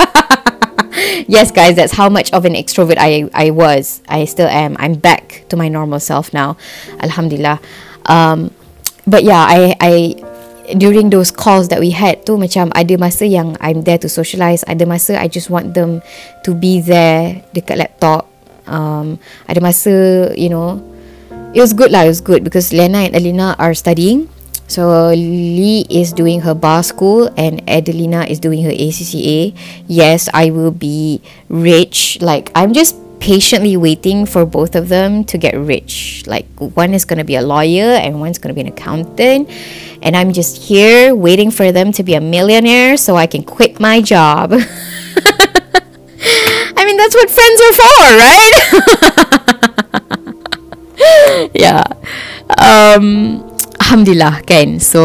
yes, 1.27 1.51
guys, 1.51 1.75
that's 1.75 1.93
how 1.93 2.09
much 2.09 2.31
of 2.33 2.45
an 2.45 2.53
extrovert 2.53 2.97
I 2.97 3.29
I 3.33 3.51
was. 3.51 4.01
I 4.07 4.25
still 4.25 4.47
am. 4.47 4.75
I'm 4.79 4.95
back 4.95 5.45
to 5.49 5.57
my 5.57 5.67
normal 5.67 5.99
self 5.99 6.33
now. 6.33 6.57
Alhamdulillah. 6.99 7.59
Um, 8.05 8.51
but 9.07 9.23
yeah, 9.23 9.45
I 9.47 9.75
I 9.79 9.93
during 10.77 11.09
those 11.09 11.29
calls 11.29 11.69
that 11.69 11.79
we 11.79 11.91
had 11.91 12.25
tu 12.25 12.38
macam 12.38 12.73
ada 12.73 12.97
masa 12.97 13.29
yang 13.29 13.57
I'm 13.61 13.86
there 13.86 14.01
to 14.01 14.09
socialize, 14.09 14.65
ada 14.65 14.86
masa 14.86 15.17
I 15.17 15.27
just 15.27 15.49
want 15.49 15.73
them 15.73 16.01
to 16.43 16.53
be 16.53 16.81
there 16.81 17.45
dekat 17.53 17.77
laptop. 17.77 18.29
Um, 18.65 19.21
ada 19.45 19.61
masa, 19.61 20.33
you 20.33 20.49
know, 20.49 20.81
it 21.56 21.62
was 21.64 21.72
good 21.72 21.89
lah, 21.89 22.03
it 22.03 22.12
was 22.12 22.20
good 22.20 22.43
because 22.43 22.76
Lena 22.76 23.08
and 23.08 23.16
Alina 23.16 23.56
are 23.58 23.74
studying. 23.74 24.28
So 24.68 25.10
Lee 25.16 25.86
is 25.89 26.12
doing 26.12 26.41
her 26.41 26.53
bar 26.53 26.84
school 26.84 27.32
and 27.38 27.64
Adelina 27.70 28.26
is 28.26 28.39
doing 28.39 28.64
her 28.64 28.72
ACCA. 28.72 29.56
Yes, 29.88 30.28
I 30.34 30.51
will 30.51 30.72
be 30.72 31.22
rich. 31.47 32.20
Like 32.20 32.51
I'm 32.56 32.74
just 32.74 32.97
patiently 33.20 33.78
waiting 33.78 34.26
for 34.26 34.45
both 34.45 34.76
of 34.76 34.89
them 34.89 35.24
to 35.26 35.38
get 35.38 35.56
rich. 35.56 36.24
Like 36.28 36.45
one 36.60 36.93
is 36.93 37.06
going 37.06 37.20
to 37.20 37.24
be 37.24 37.36
a 37.36 37.41
lawyer 37.41 37.95
and 37.95 38.20
one's 38.20 38.38
going 38.38 38.53
to 38.53 38.58
be 38.58 38.68
an 38.68 38.74
accountant. 38.74 39.49
And 40.01 40.18
I'm 40.18 40.34
just 40.34 40.58
here 40.58 41.16
waiting 41.16 41.51
for 41.51 41.72
them 41.72 41.93
to 41.93 42.03
be 42.03 42.16
a 42.16 42.22
millionaire 42.22 42.97
so 42.97 43.16
I 43.16 43.28
can 43.28 43.43
quit 43.43 43.80
my 43.80 44.01
job. 44.01 44.51
I 44.53 44.60
mean, 46.84 46.97
that's 46.97 47.16
what 47.16 47.30
friends 47.32 47.62
are 47.64 47.74
for, 47.80 48.01
right? 48.20 50.01
yeah. 51.56 51.84
Um, 52.51 53.41
Alhamdulillah 53.86 54.41
kan? 54.47 54.80
So 54.80 55.01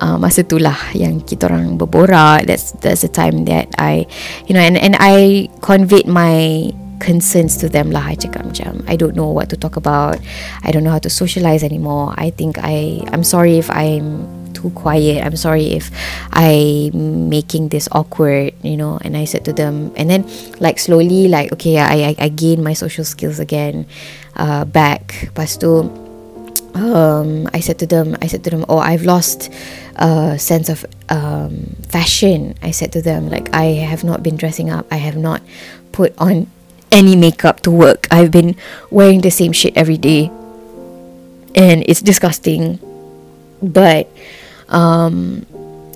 uh, 0.00 0.16
Masa 0.16 0.42
tu 0.42 0.58
lah 0.58 0.76
Yang 0.96 1.36
kita 1.36 1.48
orang 1.48 1.76
berborak. 1.76 2.48
That's 2.48 2.76
that's 2.80 3.04
the 3.04 3.12
time 3.12 3.44
that 3.46 3.72
I 3.76 4.08
You 4.48 4.56
know 4.56 4.62
and 4.62 4.76
and 4.76 4.96
I 4.98 5.48
Conveyed 5.60 6.08
my 6.08 6.68
Concerns 6.96 7.60
to 7.60 7.68
them 7.68 7.92
lah. 7.92 8.08
I 8.08 8.16
cakap 8.16 8.48
macam 8.48 8.80
I 8.88 8.96
don't 8.96 9.12
know 9.12 9.28
what 9.28 9.52
to 9.52 9.56
talk 9.60 9.76
about. 9.76 10.16
I 10.64 10.72
don't 10.72 10.80
know 10.80 10.96
how 10.96 11.02
to 11.04 11.12
socialize 11.12 11.60
anymore. 11.60 12.16
I 12.16 12.32
think 12.32 12.56
I 12.56 13.04
I'm 13.12 13.24
sorry 13.24 13.60
if 13.60 13.68
I'm 13.68 14.26
Too 14.56 14.72
quiet. 14.72 15.20
I'm 15.20 15.36
sorry 15.36 15.76
if 15.76 15.92
I 16.32 16.88
Making 16.96 17.68
this 17.68 17.92
awkward 17.92 18.56
You 18.64 18.80
know? 18.80 18.96
And 19.04 19.12
I 19.12 19.28
said 19.28 19.44
to 19.44 19.52
them 19.52 19.92
And 20.00 20.08
then 20.08 20.24
Like 20.64 20.80
slowly 20.80 21.28
Like 21.28 21.52
okay 21.60 21.76
I 21.76 22.16
I, 22.16 22.26
I 22.26 22.28
gain 22.32 22.64
my 22.64 22.72
social 22.72 23.04
skills 23.04 23.36
again 23.36 23.84
uh, 24.36 24.64
Back 24.64 25.32
Lepas 25.32 25.58
tu 25.58 25.84
um, 26.76 27.48
I 27.52 27.60
said 27.60 27.78
to 27.80 27.86
them, 27.86 28.16
I 28.20 28.26
said 28.26 28.44
to 28.44 28.50
them, 28.50 28.64
oh, 28.68 28.78
I've 28.78 29.04
lost 29.04 29.50
a 29.96 30.38
sense 30.38 30.68
of 30.68 30.84
um, 31.08 31.74
fashion. 31.88 32.54
I 32.62 32.70
said 32.70 32.92
to 32.92 33.02
them, 33.02 33.30
like, 33.30 33.48
I 33.54 33.80
have 33.88 34.04
not 34.04 34.22
been 34.22 34.36
dressing 34.36 34.70
up. 34.70 34.86
I 34.90 34.96
have 34.96 35.16
not 35.16 35.42
put 35.92 36.12
on 36.18 36.48
any 36.92 37.16
makeup 37.16 37.60
to 37.60 37.70
work. 37.70 38.06
I've 38.10 38.30
been 38.30 38.56
wearing 38.90 39.22
the 39.22 39.30
same 39.30 39.52
shit 39.52 39.76
every 39.76 39.96
day. 39.96 40.30
And 41.54 41.82
it's 41.88 42.02
disgusting. 42.02 42.78
But 43.62 44.12
um, 44.68 45.46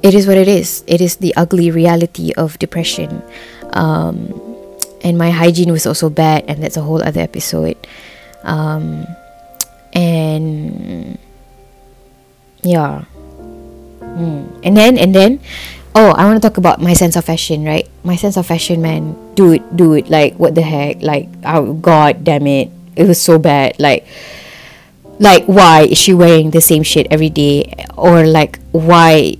it 0.02 0.14
is 0.14 0.26
what 0.26 0.38
it 0.38 0.48
is. 0.48 0.82
It 0.86 1.00
is 1.00 1.16
the 1.16 1.34
ugly 1.36 1.70
reality 1.70 2.32
of 2.36 2.58
depression. 2.58 3.22
Um, 3.74 4.32
and 5.02 5.18
my 5.18 5.30
hygiene 5.30 5.72
was 5.72 5.86
also 5.86 6.10
bad, 6.10 6.44
and 6.48 6.62
that's 6.62 6.76
a 6.76 6.82
whole 6.82 7.02
other 7.02 7.20
episode. 7.20 7.76
Um, 8.42 9.06
and 9.92 11.18
yeah. 12.62 13.04
Mm. 14.00 14.60
And 14.64 14.76
then, 14.76 14.98
and 14.98 15.14
then, 15.14 15.40
oh, 15.94 16.12
I 16.12 16.24
want 16.24 16.40
to 16.40 16.48
talk 16.48 16.58
about 16.58 16.80
my 16.80 16.92
sense 16.92 17.16
of 17.16 17.24
fashion, 17.24 17.64
right? 17.64 17.88
My 18.04 18.16
sense 18.16 18.36
of 18.36 18.46
fashion, 18.46 18.82
man. 18.82 19.16
Dude, 19.34 19.64
dude, 19.76 20.10
like, 20.10 20.36
what 20.36 20.54
the 20.54 20.62
heck? 20.62 21.02
Like, 21.02 21.28
oh, 21.44 21.74
god 21.74 22.24
damn 22.24 22.46
it. 22.46 22.70
It 22.96 23.06
was 23.06 23.20
so 23.20 23.38
bad. 23.38 23.78
Like, 23.78 24.06
like 25.20 25.44
why 25.44 25.84
is 25.84 25.98
she 25.98 26.16
wearing 26.16 26.50
the 26.50 26.60
same 26.64 26.82
shit 26.82 27.06
every 27.12 27.28
day 27.28 27.68
or 27.96 28.26
like 28.26 28.58
why 28.72 29.36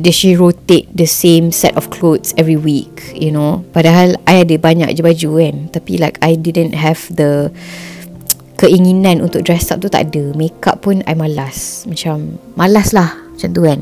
does 0.00 0.14
she 0.14 0.34
rotate 0.38 0.86
the 0.96 1.04
same 1.04 1.50
set 1.50 1.76
of 1.76 1.90
clothes 1.90 2.32
every 2.38 2.56
week 2.56 3.10
you 3.14 3.34
know 3.34 3.66
padahal 3.74 4.14
I 4.30 4.46
ada 4.46 4.56
banyak 4.56 4.94
baju 4.94 5.28
kan 5.42 5.56
tapi 5.74 5.98
like 5.98 6.22
I 6.22 6.38
didn't 6.38 6.78
have 6.78 7.10
the 7.10 7.50
keinginan 8.64 9.20
untuk 9.20 9.44
dress 9.44 9.68
up 9.68 9.84
tu 9.84 9.92
tak 9.92 10.08
ada. 10.08 10.32
Makeup 10.32 10.80
pun 10.80 11.04
I 11.04 11.12
malas. 11.12 11.84
Macam 11.84 12.40
malas 12.56 12.96
lah 12.96 13.12
macam 13.36 13.48
tu 13.52 13.62
kan. 13.68 13.80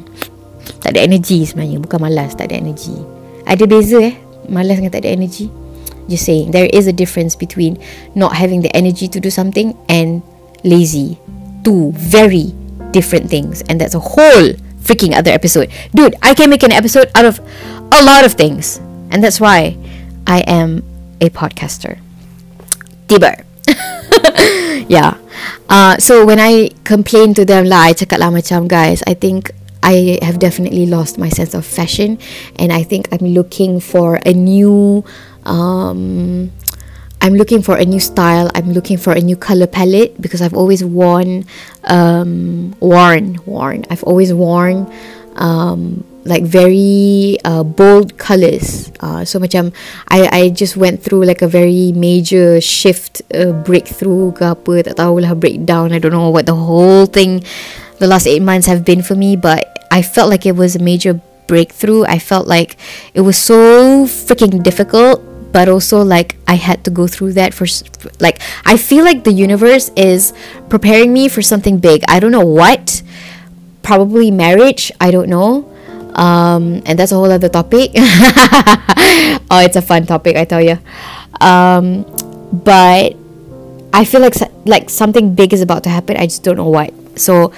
Tak 0.82 0.98
ada 0.98 1.00
energy 1.06 1.46
sebenarnya. 1.46 1.78
Bukan 1.78 1.98
malas 2.02 2.34
tak 2.34 2.50
ada 2.50 2.58
energy. 2.58 2.98
Ada 3.46 3.62
beza 3.70 4.02
eh? 4.02 4.18
Malas 4.50 4.82
dengan 4.82 4.90
tak 4.90 5.06
ada 5.06 5.14
energy? 5.14 5.46
Just 6.10 6.26
saying. 6.26 6.50
There 6.50 6.66
is 6.66 6.90
a 6.90 6.94
difference 6.94 7.38
between 7.38 7.78
not 8.18 8.34
having 8.34 8.66
the 8.66 8.72
energy 8.74 9.06
to 9.06 9.22
do 9.22 9.30
something 9.30 9.78
and 9.86 10.26
lazy. 10.66 11.22
Two 11.62 11.94
very 11.94 12.50
different 12.90 13.30
things. 13.30 13.62
And 13.70 13.78
that's 13.78 13.94
a 13.94 14.02
whole 14.02 14.58
freaking 14.82 15.14
other 15.14 15.30
episode. 15.30 15.70
Dude 15.94 16.14
i 16.22 16.34
can 16.34 16.50
make 16.50 16.62
an 16.62 16.72
episode 16.74 17.08
out 17.14 17.24
of 17.24 17.38
a 17.94 18.02
lot 18.02 18.26
of 18.26 18.34
things. 18.34 18.82
And 19.10 19.22
that's 19.22 19.38
why 19.38 19.78
i 20.26 20.42
am 20.50 20.82
a 21.22 21.30
podcaster. 21.30 21.98
Tiba 23.06 23.46
yeah 24.88 25.16
uh, 25.68 25.96
so 25.98 26.24
when 26.24 26.38
i 26.38 26.68
complain 26.84 27.34
to 27.34 27.44
them 27.44 27.66
lah 27.66 27.90
I 27.90 27.92
cakap 27.94 28.18
lah 28.20 28.30
macam 28.30 28.68
guys 28.68 29.02
i 29.06 29.14
think 29.14 29.50
I 29.82 30.22
have 30.22 30.38
definitely 30.38 30.86
lost 30.86 31.18
my 31.18 31.28
sense 31.28 31.58
of 31.58 31.66
fashion 31.66 32.22
and 32.54 32.70
I 32.72 32.86
think 32.86 33.10
I'm 33.10 33.34
looking 33.34 33.82
for 33.82 34.22
a 34.22 34.30
new 34.30 35.02
um, 35.42 36.52
I'm 37.22 37.34
looking 37.34 37.62
for 37.62 37.76
a 37.76 37.84
new 37.84 38.00
style. 38.00 38.50
I'm 38.54 38.72
looking 38.72 38.98
for 38.98 39.12
a 39.12 39.20
new 39.20 39.36
color 39.36 39.68
palette 39.68 40.20
because 40.20 40.42
I've 40.42 40.54
always 40.54 40.82
worn, 40.82 41.46
um, 41.84 42.74
worn, 42.80 43.38
worn. 43.46 43.86
I've 43.90 44.02
always 44.02 44.34
worn 44.34 44.90
um, 45.36 46.04
like 46.24 46.44
very 46.44 47.38
uh, 47.44 47.62
bold 47.62 48.18
colors. 48.18 48.90
Uh, 49.00 49.24
so 49.24 49.38
macam 49.38 49.72
I 50.08 50.28
I 50.30 50.42
just 50.50 50.76
went 50.76 51.02
through 51.02 51.24
like 51.24 51.42
a 51.42 51.50
very 51.50 51.92
major 51.92 52.60
shift, 52.60 53.22
uh, 53.34 53.52
breakthrough 53.52 54.32
ke 54.32 54.42
apa 54.42 54.92
tak 54.92 55.02
tahu 55.02 55.22
lah 55.22 55.34
breakdown. 55.34 55.90
I 55.90 55.98
don't 55.98 56.14
know 56.14 56.30
what 56.30 56.46
the 56.46 56.56
whole 56.56 57.06
thing, 57.06 57.42
the 57.98 58.06
last 58.06 58.26
eight 58.26 58.42
months 58.42 58.66
have 58.70 58.86
been 58.86 59.02
for 59.02 59.18
me, 59.18 59.34
but 59.34 59.66
I 59.90 60.02
felt 60.02 60.30
like 60.30 60.46
it 60.46 60.54
was 60.54 60.78
a 60.78 60.82
major 60.82 61.18
breakthrough. 61.50 62.06
I 62.06 62.18
felt 62.18 62.46
like 62.46 62.78
it 63.14 63.22
was 63.26 63.36
so 63.36 64.06
freaking 64.06 64.62
difficult 64.62 65.20
but 65.52 65.68
also 65.68 66.00
like 66.02 66.36
I 66.48 66.56
had 66.56 66.82
to 66.84 66.90
go 66.90 67.06
through 67.06 67.34
that 67.34 67.52
for 67.52 67.68
like 68.18 68.40
I 68.64 68.80
feel 68.80 69.04
like 69.04 69.24
the 69.24 69.32
universe 69.32 69.92
is 69.94 70.32
preparing 70.72 71.12
me 71.12 71.28
for 71.28 71.42
something 71.42 71.78
big. 71.78 72.02
I 72.08 72.18
don't 72.18 72.32
know 72.32 72.46
what. 72.46 73.02
Probably 73.82 74.30
marriage, 74.30 74.90
I 75.00 75.10
don't 75.10 75.28
know. 75.28 75.71
Um, 76.14 76.82
and 76.84 76.98
that's 76.98 77.12
a 77.12 77.16
whole 77.16 77.30
other 77.30 77.48
topic. 77.48 77.92
oh, 77.96 79.60
it's 79.64 79.76
a 79.76 79.82
fun 79.82 80.06
topic, 80.06 80.36
I 80.36 80.44
tell 80.44 80.60
you. 80.60 80.78
Um, 81.40 82.04
but 82.52 83.16
I 83.92 84.04
feel 84.04 84.20
like 84.20 84.34
like 84.66 84.90
something 84.90 85.34
big 85.34 85.52
is 85.52 85.60
about 85.60 85.84
to 85.84 85.90
happen. 85.90 86.16
I 86.16 86.26
just 86.26 86.42
don't 86.42 86.56
know 86.56 86.68
what. 86.68 86.92
So, 87.16 87.52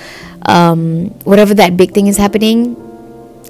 um, 0.47 1.11
whatever 1.25 1.55
that 1.55 1.77
big 1.77 1.93
thing 1.93 2.07
is 2.07 2.17
happening, 2.17 2.77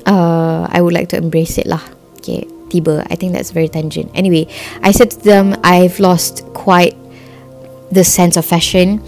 uh, 0.07 0.69
I 0.71 0.81
would 0.81 0.93
like 0.93 1.09
to 1.11 1.17
embrace 1.17 1.59
it 1.59 1.67
lah. 1.67 1.85
Okay 2.19 2.49
tiba. 2.75 3.07
I 3.07 3.15
think 3.15 3.33
that's 3.33 3.55
very 3.55 3.69
tangent. 3.69 4.11
Anyway, 4.15 4.51
I 4.83 4.91
said 4.91 5.15
to 5.15 5.21
them, 5.23 5.55
I've 5.63 6.01
lost 6.01 6.43
quite 6.55 6.99
the 7.95 8.03
sense 8.03 8.37
of 8.37 8.45
fashion, 8.45 8.99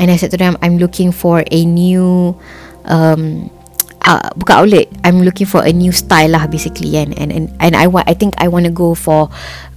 and 0.00 0.10
I 0.10 0.16
said 0.16 0.30
to 0.32 0.40
them, 0.40 0.56
I'm 0.62 0.78
looking 0.78 1.12
for 1.12 1.44
a 1.50 1.64
new, 1.64 2.40
um, 2.88 3.52
uh, 4.06 4.30
buka 4.36 4.64
outlet. 4.64 4.88
I'm 5.04 5.22
looking 5.22 5.46
for 5.46 5.64
a 5.64 5.72
new 5.72 5.92
style 5.92 6.30
lah, 6.32 6.46
basically, 6.46 6.96
and 6.96 7.16
and 7.18 7.32
and, 7.32 7.52
and 7.60 7.72
I 7.76 7.86
want, 7.86 8.08
I 8.08 8.14
think 8.14 8.34
I 8.38 8.48
want 8.48 8.66
to 8.66 8.72
go 8.72 8.94
for 8.94 9.28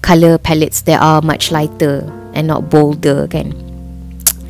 color 0.02 0.38
palettes 0.38 0.82
that 0.86 1.02
are 1.02 1.22
much 1.22 1.52
lighter 1.52 2.08
and 2.34 2.48
not 2.48 2.70
bolder, 2.70 3.28
kan. 3.28 3.54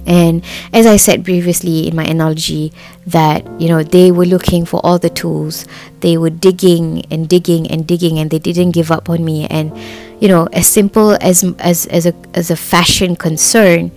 And 0.04 0.44
as 0.76 0.86
I 0.86 0.98
said 0.98 1.24
previously 1.24 1.88
in 1.88 1.96
my 1.96 2.04
analogy, 2.04 2.76
that 3.08 3.48
you 3.60 3.70
know 3.72 3.84
they 3.84 4.12
were 4.12 4.28
looking 4.28 4.66
for 4.66 4.84
all 4.84 5.00
the 5.00 5.10
tools, 5.10 5.66
they 6.02 6.18
were 6.20 6.30
digging 6.30 7.08
and 7.08 7.28
digging 7.30 7.72
and 7.72 7.88
digging, 7.88 8.20
and 8.20 8.30
they 8.30 8.40
didn't 8.40 8.72
give 8.72 8.92
up 8.92 9.10
on 9.10 9.24
me. 9.24 9.48
And 9.48 9.72
you 10.20 10.28
know, 10.28 10.52
as 10.52 10.68
simple 10.68 11.16
as 11.24 11.44
as 11.60 11.88
as 11.88 12.06
a 12.06 12.14
as 12.36 12.52
a 12.52 12.60
fashion 12.60 13.16
concern, 13.16 13.92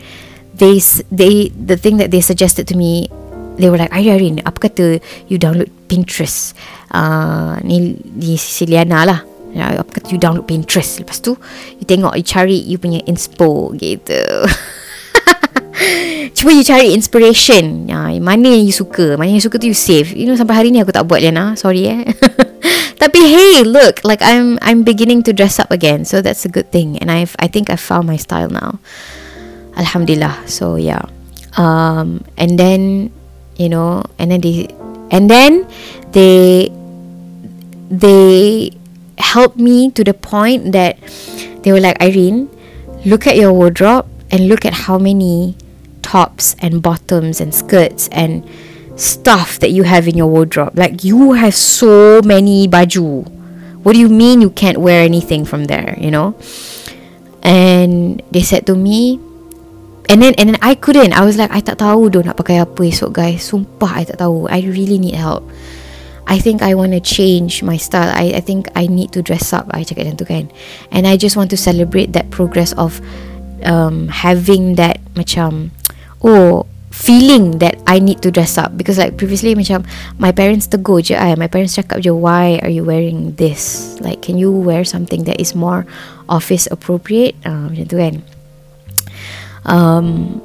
they 0.55 0.79
they 1.11 1.51
the 1.51 1.77
thing 1.77 1.99
that 1.99 2.11
they 2.15 2.23
suggested 2.23 2.69
to 2.69 2.77
me, 2.77 3.11
they 3.59 3.69
were 3.69 3.81
like, 3.81 3.93
Irene, 3.93 4.41
apa 4.45 4.69
kata 4.69 5.01
you 5.29 5.41
download 5.41 5.69
Pinterest? 5.89 6.53
Uh, 6.93 7.57
ni 7.65 7.97
di 8.01 8.37
Siciliana 8.37 9.05
lah. 9.05 9.21
Apa 9.57 10.01
kata 10.01 10.13
you 10.13 10.21
download 10.21 10.45
Pinterest. 10.45 11.01
Lepas 11.01 11.25
tu 11.25 11.33
You 11.81 11.85
tengok 11.89 12.13
You 12.13 12.25
cari 12.25 12.61
You 12.61 12.77
punya 12.77 13.01
inspo 13.09 13.73
Gitu. 13.73 14.17
Cuba 16.37 16.51
you 16.53 16.65
cari 16.65 16.93
inspiration. 16.93 17.89
Ya, 17.89 18.13
Mana 18.21 18.53
yang 18.53 18.69
you 18.69 18.77
suka? 18.77 19.17
Mana 19.17 19.33
yang 19.33 19.41
you 19.41 19.45
suka 19.45 19.61
tu 19.61 19.69
you 19.69 19.77
save. 19.77 20.13
You 20.13 20.29
know 20.29 20.37
sampai 20.37 20.61
hari 20.61 20.69
ni 20.73 20.85
aku 20.85 20.93
tak 20.93 21.09
buat 21.09 21.25
Liana. 21.25 21.57
Sorry 21.57 21.89
eh. 21.89 22.05
Tapi 23.03 23.21
hey 23.21 23.65
look 23.65 24.01
Like 24.05 24.25
I'm 24.25 24.61
I'm 24.65 24.85
beginning 24.85 25.25
to 25.29 25.33
dress 25.33 25.61
up 25.61 25.73
again. 25.73 26.05
So 26.05 26.21
that's 26.21 26.45
a 26.45 26.53
good 26.53 26.69
thing. 26.69 27.01
And 27.01 27.09
I've 27.09 27.33
I 27.41 27.49
think 27.49 27.73
I've 27.73 27.83
found 27.83 28.09
my 28.09 28.21
style 28.21 28.53
now. 28.53 28.77
Alhamdulillah. 29.77 30.49
So 30.49 30.77
yeah. 30.77 31.05
Um, 31.57 32.25
And 32.37 32.61
then 32.61 33.09
You 33.57 33.69
know 33.69 34.05
And 34.19 34.31
then 34.31 34.41
they 34.41 34.69
And 35.11 35.31
then 35.31 35.67
They 36.13 36.71
They 37.91 38.73
Helped 39.19 39.57
me 39.57 39.91
to 39.93 40.05
the 40.05 40.15
point 40.15 40.73
that 40.73 41.01
They 41.63 41.73
were 41.73 41.81
like 41.81 42.01
Irene 42.01 42.49
Look 43.05 43.27
at 43.27 43.37
your 43.37 43.53
wardrobe 43.53 44.07
And 44.31 44.49
look 44.49 44.65
at 44.65 44.87
how 44.87 44.99
many 44.99 45.57
tops 46.07 46.55
and 46.63 46.81
bottoms 46.81 47.41
and 47.43 47.53
skirts 47.53 48.07
and 48.15 48.47
stuff 48.95 49.59
that 49.59 49.71
you 49.71 49.83
have 49.83 50.07
in 50.09 50.17
your 50.17 50.29
wardrobe. 50.29 50.79
Like 50.79 51.03
you 51.03 51.33
have 51.33 51.55
so 51.55 52.23
many 52.25 52.69
baju. 52.69 53.27
What 53.83 53.93
do 53.93 53.99
you 53.99 54.09
mean 54.09 54.41
you 54.41 54.51
can't 54.51 54.79
wear 54.79 55.03
anything 55.03 55.45
from 55.45 55.67
there, 55.67 55.99
you 55.99 56.11
know? 56.11 56.39
And 57.43 58.23
they 58.31 58.43
said 58.43 58.67
to 58.67 58.75
me, 58.75 59.21
and 60.09 60.23
then 60.23 60.35
and 60.39 60.51
then 60.51 60.59
I 60.63 60.75
couldn't. 60.75 61.13
I 61.13 61.25
was 61.25 61.37
like, 61.37 61.51
I 61.51 61.61
tak 61.61 61.79
tahu 61.79 62.11
do 62.11 62.23
nak 62.23 62.39
pakai 62.39 62.63
apa 62.63 62.81
esok 62.87 63.13
guys. 63.13 63.47
Sumpah 63.47 64.03
I 64.03 64.05
tak 64.07 64.23
tahu. 64.23 64.47
I 64.51 64.63
really 64.67 64.99
need 64.99 65.19
help. 65.19 65.47
I 66.27 66.43
think 66.43 66.59
I 66.63 66.75
want 66.75 66.91
to 66.91 67.03
change 67.03 67.63
my 67.63 67.79
style. 67.79 68.11
I 68.11 68.39
I 68.39 68.43
think 68.43 68.67
I 68.75 68.91
need 68.91 69.15
to 69.15 69.23
dress 69.23 69.55
up. 69.55 69.71
I 69.71 69.87
cakap 69.87 70.11
macam 70.11 70.19
tu 70.19 70.27
kan. 70.27 70.45
And 70.91 71.07
I 71.07 71.15
just 71.15 71.39
want 71.39 71.55
to 71.55 71.59
celebrate 71.59 72.15
that 72.19 72.35
progress 72.35 72.75
of 72.75 72.99
um, 73.63 74.11
having 74.11 74.75
that 74.77 74.99
macam 75.15 75.71
oh 76.23 76.67
feeling 76.97 77.61
that 77.61 77.77
I 77.87 78.01
need 78.01 78.25
to 78.25 78.33
dress 78.33 78.57
up 78.57 78.73
because 78.77 78.97
like 78.97 79.21
previously 79.21 79.53
macam 79.53 79.85
my 80.17 80.33
parents 80.33 80.65
tegur 80.65 81.05
je 81.05 81.13
I 81.13 81.37
my 81.37 81.47
parents 81.47 81.77
cakap 81.77 82.01
je 82.01 82.09
why 82.09 82.57
are 82.65 82.73
you 82.73 82.89
wearing 82.89 83.37
this 83.37 83.95
like 84.01 84.25
can 84.25 84.41
you 84.41 84.49
wear 84.49 84.81
something 84.81 85.29
that 85.29 85.37
is 85.37 85.53
more 85.53 85.85
office 86.25 86.65
appropriate 86.73 87.37
uh, 87.45 87.69
macam 87.69 87.85
tu 87.85 87.97
kan 88.01 88.15
um 89.67 90.41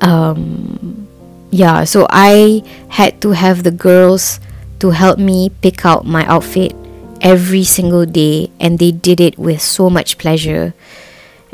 um 0.00 1.06
yeah 1.50 1.84
so 1.84 2.06
I 2.10 2.62
had 2.88 3.20
to 3.22 3.34
have 3.34 3.62
the 3.62 3.74
girls 3.74 4.40
to 4.80 4.90
help 4.90 5.18
me 5.18 5.50
pick 5.62 5.84
out 5.84 6.06
my 6.06 6.24
outfit 6.26 6.74
every 7.20 7.64
single 7.64 8.04
day 8.04 8.50
and 8.60 8.78
they 8.78 8.92
did 8.92 9.20
it 9.20 9.38
with 9.38 9.60
so 9.60 9.88
much 9.88 10.18
pleasure. 10.18 10.74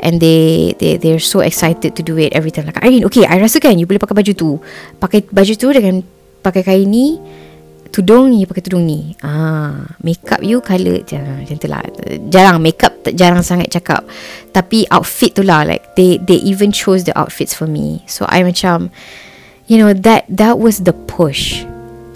And 0.03 0.19
they 0.19 0.75
they 0.79 0.99
they're 0.99 1.23
so 1.23 1.39
excited 1.39 1.95
to 1.95 2.03
do 2.03 2.19
it 2.19 2.35
every 2.35 2.51
time. 2.51 2.67
Like 2.67 2.83
Irene 2.83 3.07
okay 3.07 3.23
I 3.23 3.39
rasa 3.39 3.63
kan 3.63 3.79
you 3.79 3.87
boleh 3.87 4.03
pakai 4.03 4.19
baju 4.19 4.33
tu. 4.35 4.49
Pakai 4.99 5.23
baju 5.31 5.53
tu 5.55 5.67
dengan 5.71 6.03
pakai 6.43 6.59
kain 6.67 6.91
ni 6.91 7.23
tudung 7.93 8.33
you 8.33 8.49
pakai 8.49 8.65
tudung 8.65 8.89
ni. 8.89 9.13
Ah 9.21 9.85
makeup 10.01 10.41
you 10.41 10.57
colour 10.65 11.05
jangan 11.05 11.45
macam 11.45 11.57
tu 11.61 11.67
lah. 11.69 11.85
Jarang 12.33 12.57
makeup 12.57 12.97
jarang 13.13 13.45
sangat 13.45 13.69
cakap. 13.69 14.01
Tapi 14.49 14.89
outfit 14.89 15.37
tu 15.37 15.45
lah 15.45 15.61
like 15.61 15.85
they 15.93 16.17
they 16.25 16.41
even 16.41 16.73
chose 16.73 17.05
the 17.05 17.13
outfits 17.13 17.53
for 17.53 17.69
me. 17.69 18.01
So 18.09 18.25
I 18.25 18.41
macam 18.41 18.89
you 19.69 19.77
know 19.77 19.93
that 19.93 20.25
that 20.25 20.57
was 20.57 20.89
the 20.89 20.97
push. 21.05 21.61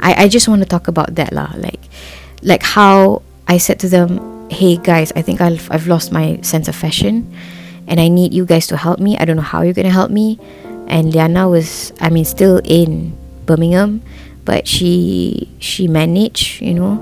I 0.01 0.25
I 0.25 0.33
just 0.33 0.49
want 0.49 0.65
to 0.65 0.69
talk 0.69 0.89
about 0.89 1.13
that 1.21 1.29
lah. 1.29 1.53
Like 1.61 1.85
like 2.41 2.65
how 2.65 3.21
I 3.45 3.61
said 3.61 3.77
to 3.85 3.87
them 3.87 4.17
hey 4.49 4.81
guys 4.81 5.13
I 5.13 5.21
think 5.21 5.45
I've 5.45 5.69
I've 5.69 5.85
lost 5.85 6.09
my 6.09 6.41
sense 6.41 6.65
of 6.65 6.73
fashion 6.73 7.29
and 7.85 8.01
I 8.01 8.09
need 8.09 8.33
you 8.33 8.49
guys 8.49 8.65
to 8.73 8.77
help 8.81 8.97
me. 8.97 9.13
I 9.21 9.29
don't 9.29 9.37
know 9.37 9.45
how 9.45 9.61
you're 9.61 9.77
going 9.77 9.87
to 9.87 9.95
help 9.95 10.11
me. 10.11 10.41
And 10.89 11.13
Liana 11.13 11.47
was 11.47 11.93
I 12.01 12.09
mean 12.09 12.25
still 12.25 12.59
in 12.65 13.13
Birmingham 13.45 14.01
but 14.47 14.63
she 14.63 15.43
she 15.59 15.91
managed 15.91 16.63
you 16.63 16.71
know. 16.71 16.95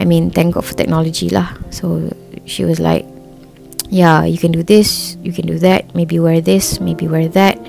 I 0.00 0.08
mean 0.08 0.32
thank 0.32 0.56
God 0.56 0.64
for 0.64 0.72
technology 0.72 1.28
lah. 1.28 1.52
So 1.68 2.08
she 2.48 2.64
was 2.64 2.80
like 2.80 3.04
yeah 3.92 4.24
you 4.24 4.40
can 4.40 4.48
do 4.48 4.64
this 4.64 5.18
you 5.20 5.34
can 5.34 5.44
do 5.44 5.58
that 5.60 5.92
maybe 5.98 6.16
wear 6.16 6.40
this 6.40 6.80
maybe 6.80 7.04
wear 7.04 7.28
that. 7.36 7.60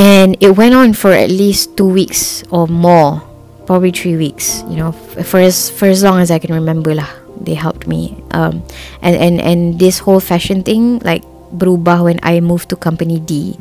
And 0.00 0.40
it 0.40 0.56
went 0.56 0.72
on 0.72 0.96
for 0.96 1.12
at 1.12 1.28
least 1.28 1.76
two 1.76 1.88
weeks 1.88 2.40
or 2.48 2.64
more 2.64 3.20
probably 3.68 3.92
three 3.92 4.16
weeks 4.16 4.64
you 4.72 4.80
know 4.80 4.92
for 4.96 5.36
as 5.36 5.68
for 5.68 5.84
as 5.84 6.00
long 6.00 6.16
as 6.16 6.32
I 6.32 6.40
can 6.40 6.56
remember 6.56 6.96
lah 6.96 7.12
they 7.36 7.52
helped 7.52 7.84
me. 7.84 8.16
Um 8.32 8.64
and 9.04 9.12
and 9.20 9.36
and 9.36 9.60
this 9.76 10.00
whole 10.00 10.24
fashion 10.24 10.64
thing 10.64 11.04
like 11.04 11.20
berubah 11.52 12.08
when 12.08 12.18
I 12.24 12.40
moved 12.40 12.72
to 12.72 12.76
company 12.80 13.20
D 13.20 13.60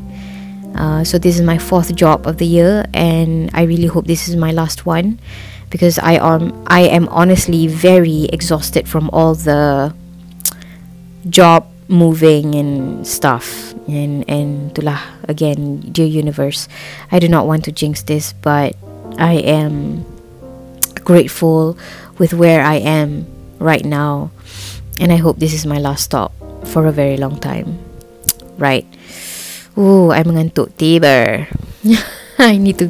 uh, 0.75 1.03
so 1.03 1.17
this 1.17 1.35
is 1.35 1.41
my 1.41 1.57
fourth 1.57 1.95
job 1.95 2.27
of 2.27 2.37
the 2.37 2.45
year, 2.45 2.85
and 2.93 3.49
I 3.53 3.63
really 3.63 3.87
hope 3.87 4.05
this 4.07 4.27
is 4.27 4.35
my 4.35 4.51
last 4.51 4.85
one, 4.85 5.19
because 5.69 5.97
I 5.99 6.19
am 6.19 6.51
I 6.67 6.81
am 6.91 7.07
honestly 7.09 7.67
very 7.67 8.27
exhausted 8.31 8.87
from 8.87 9.09
all 9.11 9.35
the 9.35 9.95
job 11.29 11.65
moving 11.87 12.55
and 12.55 13.07
stuff. 13.07 13.73
And 13.87 14.25
and 14.27 14.73
itulah 14.73 14.99
again, 15.29 15.79
dear 15.93 16.09
universe, 16.09 16.67
I 17.11 17.19
do 17.19 17.29
not 17.29 17.45
want 17.45 17.65
to 17.65 17.71
jinx 17.71 18.01
this, 18.01 18.33
but 18.33 18.75
I 19.17 19.39
am 19.45 20.05
grateful 21.05 21.77
with 22.17 22.33
where 22.33 22.65
I 22.65 22.81
am 22.81 23.29
right 23.59 23.85
now, 23.85 24.31
and 24.99 25.13
I 25.13 25.17
hope 25.17 25.37
this 25.37 25.53
is 25.53 25.65
my 25.65 25.77
last 25.77 26.09
stop 26.09 26.33
for 26.65 26.87
a 26.87 26.91
very 26.91 27.17
long 27.17 27.37
time. 27.39 27.77
Right. 28.57 28.89
Oh, 29.75 30.11
I'm 30.11 30.31
mengantuk 30.31 30.71
tiba. 30.79 31.47
I 32.39 32.55
need 32.55 32.79
to 32.79 32.87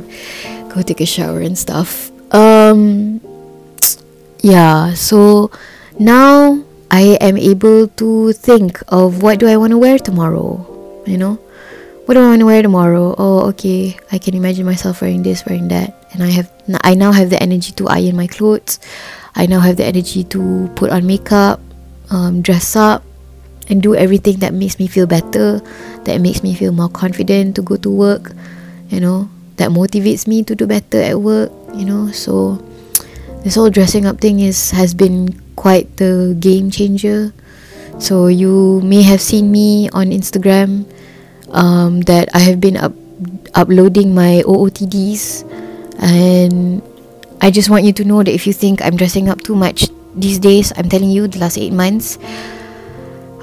go 0.70 0.86
take 0.86 1.02
a 1.02 1.10
shower 1.10 1.42
and 1.42 1.58
stuff. 1.58 2.14
Um, 2.30 3.22
yeah. 4.46 4.94
So 4.94 5.50
now 5.98 6.62
I 6.94 7.18
am 7.22 7.38
able 7.38 7.90
to 7.98 8.34
think 8.34 8.82
of 8.88 9.26
what 9.26 9.42
do 9.42 9.50
I 9.50 9.58
want 9.58 9.72
to 9.74 9.82
wear 9.82 9.98
tomorrow. 9.98 10.62
You 11.10 11.18
know, 11.18 11.42
what 12.06 12.14
do 12.14 12.22
I 12.22 12.30
want 12.30 12.42
to 12.42 12.50
wear 12.50 12.62
tomorrow? 12.62 13.16
Oh, 13.18 13.50
okay. 13.54 13.98
I 14.12 14.18
can 14.18 14.38
imagine 14.38 14.66
myself 14.66 15.02
wearing 15.02 15.24
this, 15.26 15.46
wearing 15.46 15.70
that, 15.70 15.94
and 16.14 16.22
I 16.22 16.30
have. 16.30 16.52
I 16.86 16.94
now 16.94 17.12
have 17.12 17.30
the 17.30 17.42
energy 17.42 17.74
to 17.82 17.90
iron 17.90 18.16
my 18.16 18.28
clothes. 18.30 18.78
I 19.36 19.46
now 19.46 19.60
have 19.60 19.78
the 19.78 19.86
energy 19.86 20.24
to 20.32 20.70
put 20.78 20.90
on 20.90 21.06
makeup, 21.06 21.60
um, 22.10 22.42
dress 22.42 22.76
up, 22.76 23.04
and 23.70 23.82
do 23.82 23.96
everything 23.96 24.38
that 24.40 24.54
makes 24.54 24.78
me 24.80 24.88
feel 24.88 25.08
better, 25.08 25.60
that 26.06 26.22
makes 26.22 26.44
me 26.44 26.54
feel 26.54 26.72
more 26.72 26.90
confident 26.90 27.56
to 27.56 27.62
go 27.62 27.76
to 27.78 27.90
work, 27.90 28.34
you 28.90 29.00
know, 29.00 29.30
that 29.58 29.70
motivates 29.70 30.28
me 30.28 30.44
to 30.44 30.56
do 30.56 30.68
better 30.68 31.02
at 31.02 31.20
work, 31.20 31.52
you 31.74 31.86
know. 31.86 32.12
So 32.12 32.62
this 33.44 33.56
whole 33.56 33.70
dressing 33.70 34.06
up 34.06 34.22
thing 34.22 34.40
is 34.40 34.72
has 34.72 34.94
been 34.94 35.34
quite 35.56 35.98
the 35.98 36.36
game 36.40 36.70
changer. 36.70 37.34
So 37.98 38.28
you 38.28 38.82
may 38.84 39.02
have 39.02 39.22
seen 39.22 39.52
me 39.52 39.90
on 39.92 40.12
Instagram 40.12 40.86
um, 41.50 42.02
that 42.02 42.30
I 42.36 42.40
have 42.40 42.60
been 42.60 42.78
up 42.78 42.94
uploading 43.56 44.14
my 44.14 44.44
OOTDs 44.44 45.48
and 46.04 46.84
I 47.40 47.50
just 47.52 47.70
want 47.70 47.86
you 47.86 47.94
to 47.94 48.04
know 48.04 48.22
that 48.22 48.34
if 48.34 48.46
you 48.46 48.52
think 48.52 48.84
I'm 48.84 48.98
dressing 48.98 49.30
up 49.30 49.42
too 49.42 49.56
much 49.56 49.88
these 50.14 50.40
days, 50.40 50.74
I'm 50.76 50.90
telling 50.90 51.10
you 51.10 51.28
the 51.28 51.40
last 51.40 51.58
8 51.58 51.72
months 51.72 52.20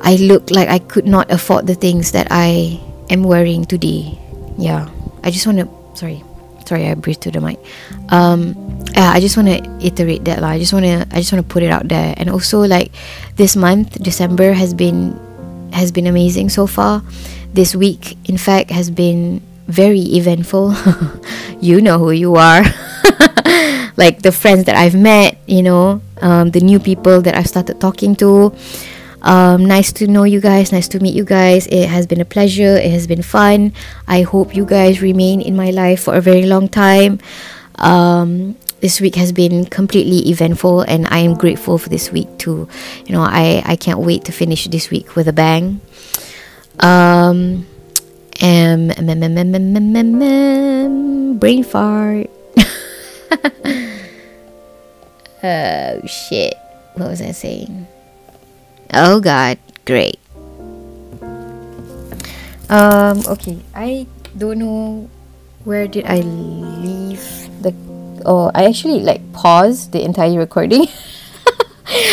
I 0.02 0.16
look 0.16 0.50
like 0.50 0.68
I 0.68 0.78
could 0.78 1.06
not 1.06 1.30
afford 1.30 1.66
the 1.66 1.74
things 1.74 2.12
that 2.12 2.28
I 2.30 2.80
am 3.10 3.22
wearing 3.22 3.64
today. 3.64 4.18
Yeah, 4.58 4.90
I 5.22 5.30
just 5.30 5.46
want 5.46 5.58
to. 5.58 5.68
Sorry, 5.94 6.22
sorry, 6.66 6.88
I 6.88 6.94
breathed 6.94 7.22
to 7.22 7.30
the 7.30 7.40
mic. 7.40 7.58
Um, 8.10 8.54
yeah, 8.92 9.14
I 9.14 9.20
just 9.20 9.36
want 9.36 9.48
to 9.48 9.62
iterate 9.80 10.24
that 10.26 10.42
lah. 10.42 10.54
I 10.54 10.58
just 10.58 10.72
want 10.72 10.84
to. 10.84 11.06
I 11.14 11.22
just 11.22 11.32
want 11.32 11.46
to 11.46 11.48
put 11.48 11.62
it 11.62 11.70
out 11.70 11.88
there. 11.88 12.14
And 12.16 12.28
also, 12.28 12.66
like 12.66 12.90
this 13.36 13.54
month, 13.54 14.02
December 14.02 14.52
has 14.52 14.74
been 14.74 15.14
has 15.72 15.90
been 15.92 16.06
amazing 16.06 16.50
so 16.50 16.66
far. 16.66 17.02
This 17.54 17.76
week, 17.76 18.18
in 18.28 18.36
fact, 18.36 18.70
has 18.70 18.90
been 18.90 19.40
very 19.68 20.02
eventful. 20.18 20.74
you 21.60 21.80
know 21.80 21.98
who 21.98 22.10
you 22.10 22.36
are. 22.36 22.64
like 23.96 24.22
the 24.22 24.32
friends 24.32 24.64
that 24.64 24.76
I've 24.76 24.94
met, 24.94 25.38
you 25.46 25.62
know, 25.62 26.00
um, 26.20 26.50
the 26.50 26.60
new 26.60 26.78
people 26.78 27.20
that 27.22 27.36
I've 27.36 27.48
started 27.48 27.80
talking 27.80 28.16
to. 28.16 28.54
Um, 29.22 29.64
nice 29.64 29.92
to 29.94 30.06
know 30.06 30.24
you 30.24 30.40
guys. 30.40 30.72
Nice 30.72 30.88
to 30.88 31.00
meet 31.00 31.14
you 31.14 31.24
guys. 31.24 31.66
It 31.68 31.88
has 31.88 32.06
been 32.06 32.20
a 32.20 32.24
pleasure. 32.24 32.76
It 32.76 32.90
has 32.90 33.06
been 33.06 33.22
fun. 33.22 33.72
I 34.06 34.22
hope 34.22 34.54
you 34.54 34.66
guys 34.66 35.00
remain 35.00 35.40
in 35.40 35.56
my 35.56 35.70
life 35.70 36.02
for 36.04 36.14
a 36.14 36.20
very 36.20 36.44
long 36.46 36.68
time. 36.68 37.20
Um, 37.76 38.56
this 38.82 39.00
week 39.00 39.14
has 39.14 39.30
been 39.30 39.64
completely 39.64 40.28
eventful, 40.28 40.82
and 40.82 41.06
I 41.08 41.18
am 41.20 41.34
grateful 41.34 41.78
for 41.78 41.88
this 41.88 42.10
week 42.10 42.26
too. 42.36 42.68
You 43.06 43.14
know, 43.14 43.22
I 43.22 43.62
I 43.64 43.76
can't 43.76 44.00
wait 44.00 44.24
to 44.26 44.32
finish 44.32 44.66
this 44.66 44.90
week 44.90 45.14
with 45.14 45.28
a 45.28 45.32
bang. 45.32 45.80
Um, 46.80 47.64
um, 48.42 48.90
brain 51.38 51.62
fart. 51.62 52.26
oh 55.44 56.06
shit! 56.06 56.54
What 56.94 57.08
was 57.08 57.22
I 57.22 57.30
saying? 57.30 57.86
Oh 58.92 59.20
God, 59.20 59.58
great. 59.86 60.20
Um, 62.68 63.24
okay, 63.26 63.58
I 63.74 64.06
don't 64.36 64.58
know 64.58 65.08
where 65.64 65.88
did 65.88 66.04
I 66.04 66.20
leave 66.20 67.24
the. 67.62 67.72
Oh, 68.24 68.50
I 68.54 68.64
actually 68.64 69.00
like 69.00 69.20
paused 69.32 69.92
the 69.92 70.04
entire 70.04 70.38
recording 70.38 70.86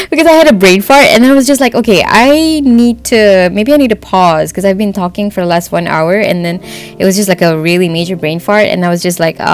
because 0.09 0.27
I 0.27 0.31
had 0.31 0.47
a 0.47 0.53
brain 0.53 0.81
fart, 0.81 1.05
and 1.05 1.23
then 1.23 1.31
I 1.31 1.35
was 1.35 1.47
just 1.47 1.61
like, 1.61 1.75
okay, 1.75 2.03
I 2.05 2.61
need 2.61 3.03
to 3.05 3.49
maybe 3.51 3.73
I 3.73 3.77
need 3.77 3.89
to 3.89 3.95
pause 3.95 4.51
because 4.51 4.65
I've 4.65 4.77
been 4.77 4.93
talking 4.93 5.31
for 5.31 5.41
the 5.41 5.47
last 5.47 5.71
one 5.71 5.87
hour, 5.87 6.15
and 6.19 6.43
then 6.43 6.61
it 6.63 7.05
was 7.05 7.15
just 7.15 7.29
like 7.29 7.41
a 7.41 7.57
really 7.57 7.89
major 7.89 8.15
brain 8.15 8.39
fart, 8.39 8.67
and 8.67 8.85
I 8.85 8.89
was 8.89 9.01
just 9.01 9.19
like, 9.19 9.39
uh, 9.39 9.45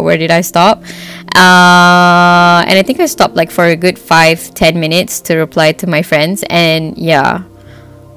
where 0.00 0.16
did 0.16 0.30
I 0.30 0.40
stop? 0.40 0.82
Uh, 1.34 2.64
and 2.66 2.78
I 2.78 2.82
think 2.82 3.00
I 3.00 3.06
stopped 3.06 3.36
like 3.36 3.50
for 3.50 3.66
a 3.66 3.76
good 3.76 3.98
five, 3.98 4.54
ten 4.54 4.80
minutes 4.80 5.20
to 5.22 5.36
reply 5.36 5.72
to 5.72 5.86
my 5.86 6.02
friends. 6.02 6.42
And 6.48 6.96
yeah, 6.96 7.42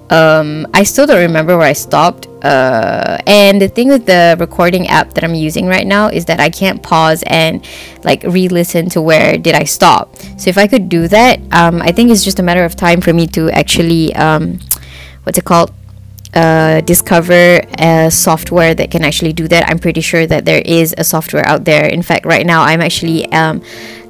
um, 0.09 0.67
I 0.73 0.83
still 0.83 1.05
don't 1.05 1.21
remember 1.21 1.57
where 1.57 1.67
I 1.67 1.73
stopped. 1.73 2.27
Uh, 2.43 3.17
and 3.27 3.61
the 3.61 3.67
thing 3.67 3.89
with 3.89 4.05
the 4.05 4.37
recording 4.39 4.87
app 4.87 5.13
that 5.13 5.23
I'm 5.23 5.35
using 5.35 5.67
right 5.67 5.85
now 5.85 6.07
is 6.07 6.25
that 6.25 6.39
I 6.39 6.49
can't 6.49 6.81
pause 6.81 7.23
and 7.27 7.65
like 8.03 8.23
re-listen 8.23 8.89
to 8.89 9.01
where 9.01 9.37
did 9.37 9.55
I 9.55 9.65
stop. 9.65 10.15
So 10.37 10.49
if 10.49 10.57
I 10.57 10.67
could 10.67 10.89
do 10.89 11.07
that, 11.09 11.39
um, 11.51 11.81
I 11.81 11.91
think 11.91 12.11
it's 12.11 12.23
just 12.23 12.39
a 12.39 12.43
matter 12.43 12.63
of 12.63 12.75
time 12.75 13.01
for 13.01 13.13
me 13.13 13.27
to 13.27 13.51
actually 13.51 14.15
um, 14.15 14.59
what's 15.23 15.37
it 15.37 15.45
called 15.45 15.71
uh, 16.33 16.81
discover 16.81 17.61
a 17.79 18.09
software 18.11 18.75
that 18.75 18.91
can 18.91 19.03
actually 19.03 19.33
do 19.33 19.47
that. 19.47 19.67
I'm 19.67 19.79
pretty 19.79 20.01
sure 20.01 20.27
that 20.27 20.45
there 20.45 20.61
is 20.63 20.93
a 20.97 21.03
software 21.03 21.45
out 21.47 21.65
there. 21.65 21.85
In 21.85 22.03
fact, 22.03 22.25
right 22.25 22.45
now 22.45 22.61
I'm 22.61 22.81
actually 22.81 23.31
um, 23.31 23.61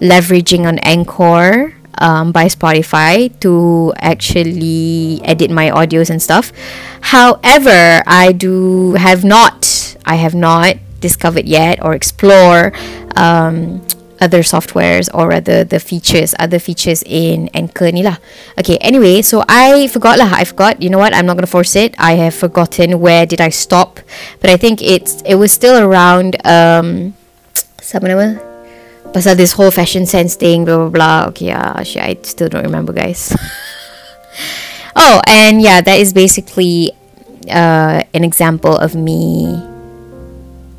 leveraging 0.02 0.66
on 0.66 0.80
Anchor 0.80 1.74
um, 2.00 2.32
by 2.32 2.46
Spotify 2.46 3.30
to 3.40 3.94
actually 3.98 5.22
edit 5.24 5.52
my 5.52 5.70
audios 5.70 6.10
and 6.10 6.22
stuff. 6.22 6.52
However, 7.02 8.02
I 8.08 8.32
do 8.32 8.94
have 8.94 9.24
not, 9.24 9.96
I 10.06 10.16
have 10.16 10.34
not 10.34 10.78
discovered 11.00 11.46
yet 11.46 11.84
or 11.84 11.94
explore 11.94 12.74
um, 13.16 13.86
other 14.22 14.40
softwares 14.40 15.10
or 15.14 15.30
rather 15.30 15.64
the 15.64 15.80
features 15.80 16.36
other 16.40 16.60
features 16.60 17.04
in 17.06 17.50
Anchor 17.54 17.92
ni 17.92 18.04
lah. 18.04 18.18
Okay 18.60 18.78
anyway 18.84 19.22
so 19.22 19.44
I 19.48 19.88
forgot 19.88 20.20
lah. 20.20 20.30
I 20.32 20.44
forgot 20.44 20.82
you 20.82 20.90
know 20.90 21.00
what? 21.00 21.14
I'm 21.14 21.26
not 21.26 21.38
gonna 21.38 21.48
force 21.48 21.76
it. 21.76 21.96
I 21.98 22.14
have 22.20 22.36
forgotten 22.36 23.00
where 23.00 23.26
did 23.26 23.40
I 23.42 23.50
stop. 23.50 24.00
But 24.42 24.50
I 24.50 24.58
think 24.58 24.82
it's 24.82 25.22
it 25.24 25.36
was 25.36 25.52
still 25.52 25.80
around 25.80 26.36
um 26.46 27.16
pasal 29.14 29.36
this 29.36 29.54
whole 29.54 29.72
fashion 29.72 30.06
sense 30.06 30.36
thing 30.36 30.66
blah 30.66 30.78
blah 30.78 30.90
blah. 30.90 31.20
Okay 31.30 31.52
yeah 31.52 31.74
I 31.76 32.18
still 32.24 32.50
don't 32.50 32.66
remember 32.66 32.94
guys. 32.94 33.34
Oh 35.00 35.22
and 35.28 35.62
yeah 35.62 35.80
that 35.82 36.00
is 36.00 36.12
basically 36.12 36.92
uh, 37.48 38.04
an 38.14 38.24
example 38.24 38.76
of 38.76 38.96
me 38.96 39.56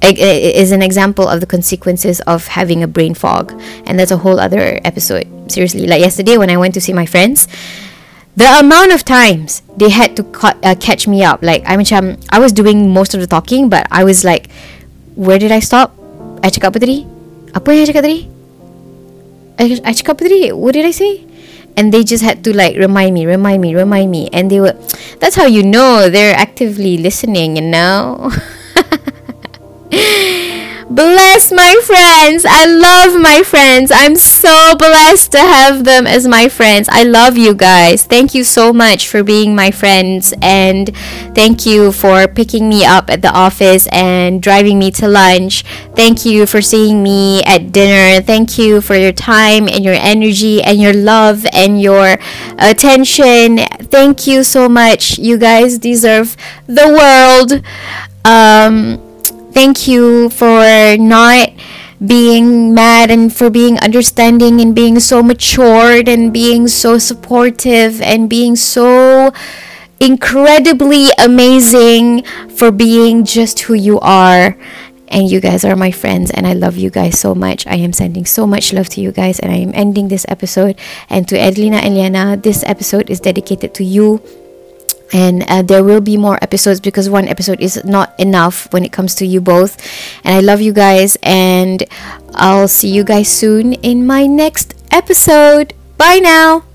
is 0.03 0.73
an 0.73 0.83
example 0.83 1.29
of 1.29 1.41
the 1.41 1.47
consequences 1.47 2.21
of 2.23 2.47
having 2.49 2.83
a 2.83 2.89
brain 2.89 3.15
fog. 3.15 3.53
And 3.87 3.99
that's 3.99 4.11
a 4.11 4.17
whole 4.17 4.41
other 4.41 4.81
episode. 4.85 5.29
Seriously 5.51 5.87
like 5.87 6.01
yesterday 6.01 6.37
when 6.37 6.51
i 6.51 6.57
went 6.57 6.75
to 6.75 6.81
see 6.81 6.93
my 6.93 7.07
friends 7.07 7.49
the 8.37 8.47
amount 8.61 8.93
of 8.93 9.05
times 9.05 9.63
they 9.77 9.91
had 9.91 10.17
to 10.17 10.25
uh, 10.63 10.75
catch 10.79 11.09
me 11.09 11.25
up. 11.25 11.43
Like 11.43 11.63
I 11.67 11.77
macam 11.77 12.21
I 12.31 12.39
was 12.39 12.53
doing 12.53 12.93
most 12.93 13.15
of 13.15 13.21
the 13.21 13.27
talking 13.27 13.69
but 13.69 13.87
I 13.91 14.05
was 14.05 14.25
like 14.25 14.49
where 15.17 15.39
did 15.39 15.51
I 15.51 15.61
stop? 15.61 15.97
I 16.45 16.49
cakap 16.49 16.77
apa 16.77 16.81
tadi 16.81 17.20
apa 17.55 17.69
yang 17.75 17.83
I 17.83 17.89
cakap 17.89 18.05
tadi? 18.05 18.21
I, 19.61 19.65
I 19.85 19.93
cakap 19.93 20.15
apa 20.19 20.23
tadi? 20.29 20.41
What 20.53 20.75
did 20.75 20.87
I 20.87 20.95
say? 20.95 21.27
And 21.79 21.95
they 21.95 22.03
just 22.03 22.27
had 22.27 22.43
to 22.45 22.53
like 22.53 22.77
remind 22.77 23.15
me 23.15 23.25
remind 23.25 23.63
me 23.63 23.75
remind 23.75 24.11
me. 24.11 24.29
And 24.35 24.51
they 24.51 24.61
were 24.61 24.75
that's 25.23 25.37
how 25.37 25.47
you 25.47 25.63
know 25.63 26.11
they're 26.11 26.37
actively 26.37 26.99
listening 26.99 27.57
you 27.57 27.67
know 27.67 28.31
Bless 30.91 31.53
my 31.53 31.77
friends. 31.85 32.45
I 32.45 32.67
love 32.67 33.21
my 33.21 33.45
friends. 33.45 33.93
I'm 33.95 34.17
so 34.17 34.75
blessed 34.77 35.31
to 35.31 35.39
have 35.39 35.85
them 35.85 36.05
as 36.05 36.27
my 36.27 36.49
friends. 36.49 36.89
I 36.91 37.05
love 37.05 37.39
you 37.39 37.55
guys. 37.55 38.05
Thank 38.05 38.35
you 38.35 38.43
so 38.43 38.73
much 38.73 39.07
for 39.07 39.23
being 39.23 39.55
my 39.55 39.71
friends 39.71 40.35
and 40.43 40.91
thank 41.33 41.65
you 41.65 41.93
for 41.93 42.27
picking 42.27 42.69
me 42.69 42.85
up 42.85 43.09
at 43.09 43.23
the 43.23 43.31
office 43.31 43.87
and 43.93 44.43
driving 44.43 44.81
me 44.81 44.91
to 44.93 45.07
lunch. 45.07 45.63
Thank 45.95 46.27
you 46.27 46.45
for 46.45 46.61
seeing 46.61 47.05
me 47.05 47.45
at 47.45 47.71
dinner. 47.71 48.21
Thank 48.21 48.59
you 48.59 48.81
for 48.81 48.97
your 48.97 49.13
time 49.13 49.69
and 49.69 49.85
your 49.85 49.95
energy 49.95 50.61
and 50.61 50.81
your 50.81 50.93
love 50.93 51.47
and 51.53 51.81
your 51.81 52.19
attention. 52.59 53.59
Thank 53.95 54.27
you 54.27 54.43
so 54.43 54.69
much. 54.69 55.21
You 55.21 55.39
guys 55.39 55.79
deserve 55.79 56.37
the 56.67 56.89
world. 56.89 57.63
Um 58.25 59.10
thank 59.53 59.87
you 59.89 60.31
for 60.31 60.97
not 60.99 61.51
being 62.05 62.73
mad 62.73 63.11
and 63.11 63.35
for 63.35 63.51
being 63.51 63.79
understanding 63.81 64.61
and 64.61 64.75
being 64.75 64.99
so 64.99 65.23
matured 65.23 66.09
and 66.09 66.33
being 66.33 66.67
so 66.67 66.97
supportive 66.97 68.01
and 68.01 68.31
being 68.31 68.57
so 68.57 69.33
incredibly 70.01 71.09
amazing 71.19 72.25
for 72.49 72.71
being 72.71 73.25
just 73.25 73.61
who 73.61 73.75
you 73.75 74.01
are. 74.01 74.57
And 75.09 75.29
you 75.29 75.41
guys 75.41 75.65
are 75.65 75.75
my 75.75 75.91
friends, 75.91 76.31
and 76.31 76.47
I 76.47 76.53
love 76.53 76.77
you 76.77 76.89
guys 76.89 77.19
so 77.19 77.35
much. 77.35 77.67
I 77.67 77.75
am 77.75 77.93
sending 77.93 78.25
so 78.25 78.47
much 78.47 78.73
love 78.73 78.89
to 78.91 79.01
you 79.01 79.11
guys, 79.11 79.41
and 79.41 79.51
I 79.51 79.57
am 79.57 79.73
ending 79.75 80.07
this 80.07 80.25
episode. 80.29 80.79
And 81.11 81.27
to 81.27 81.37
Adelina 81.37 81.79
and 81.79 81.97
Liyana, 81.97 82.41
this 82.41 82.63
episode 82.63 83.11
is 83.11 83.19
dedicated 83.19 83.75
to 83.75 83.85
you 83.85 84.23
and 85.13 85.45
uh, 85.49 85.63
there 85.63 85.83
will 85.85 86.01
be 86.01 86.17
more 86.17 86.39
episodes 86.43 86.81
because 86.81 87.11
one 87.11 87.29
episode 87.29 87.61
is 87.61 87.85
not 87.85 88.19
enough 88.19 88.73
when 88.73 88.85
it 88.85 88.93
comes 88.93 89.15
to 89.17 89.27
you 89.27 89.41
both. 89.41 89.77
And 90.25 90.35
i 90.37 90.41
love 90.41 90.61
you 90.61 90.73
guys 90.73 91.17
and 91.23 91.83
i'll 92.35 92.69
see 92.69 92.89
you 92.89 93.05
guys 93.05 93.29
soon 93.29 93.75
in 93.75 94.07
my 94.07 94.27
next 94.27 94.75
episode. 94.91 95.75
Bye 95.97 96.21
now 96.23 96.70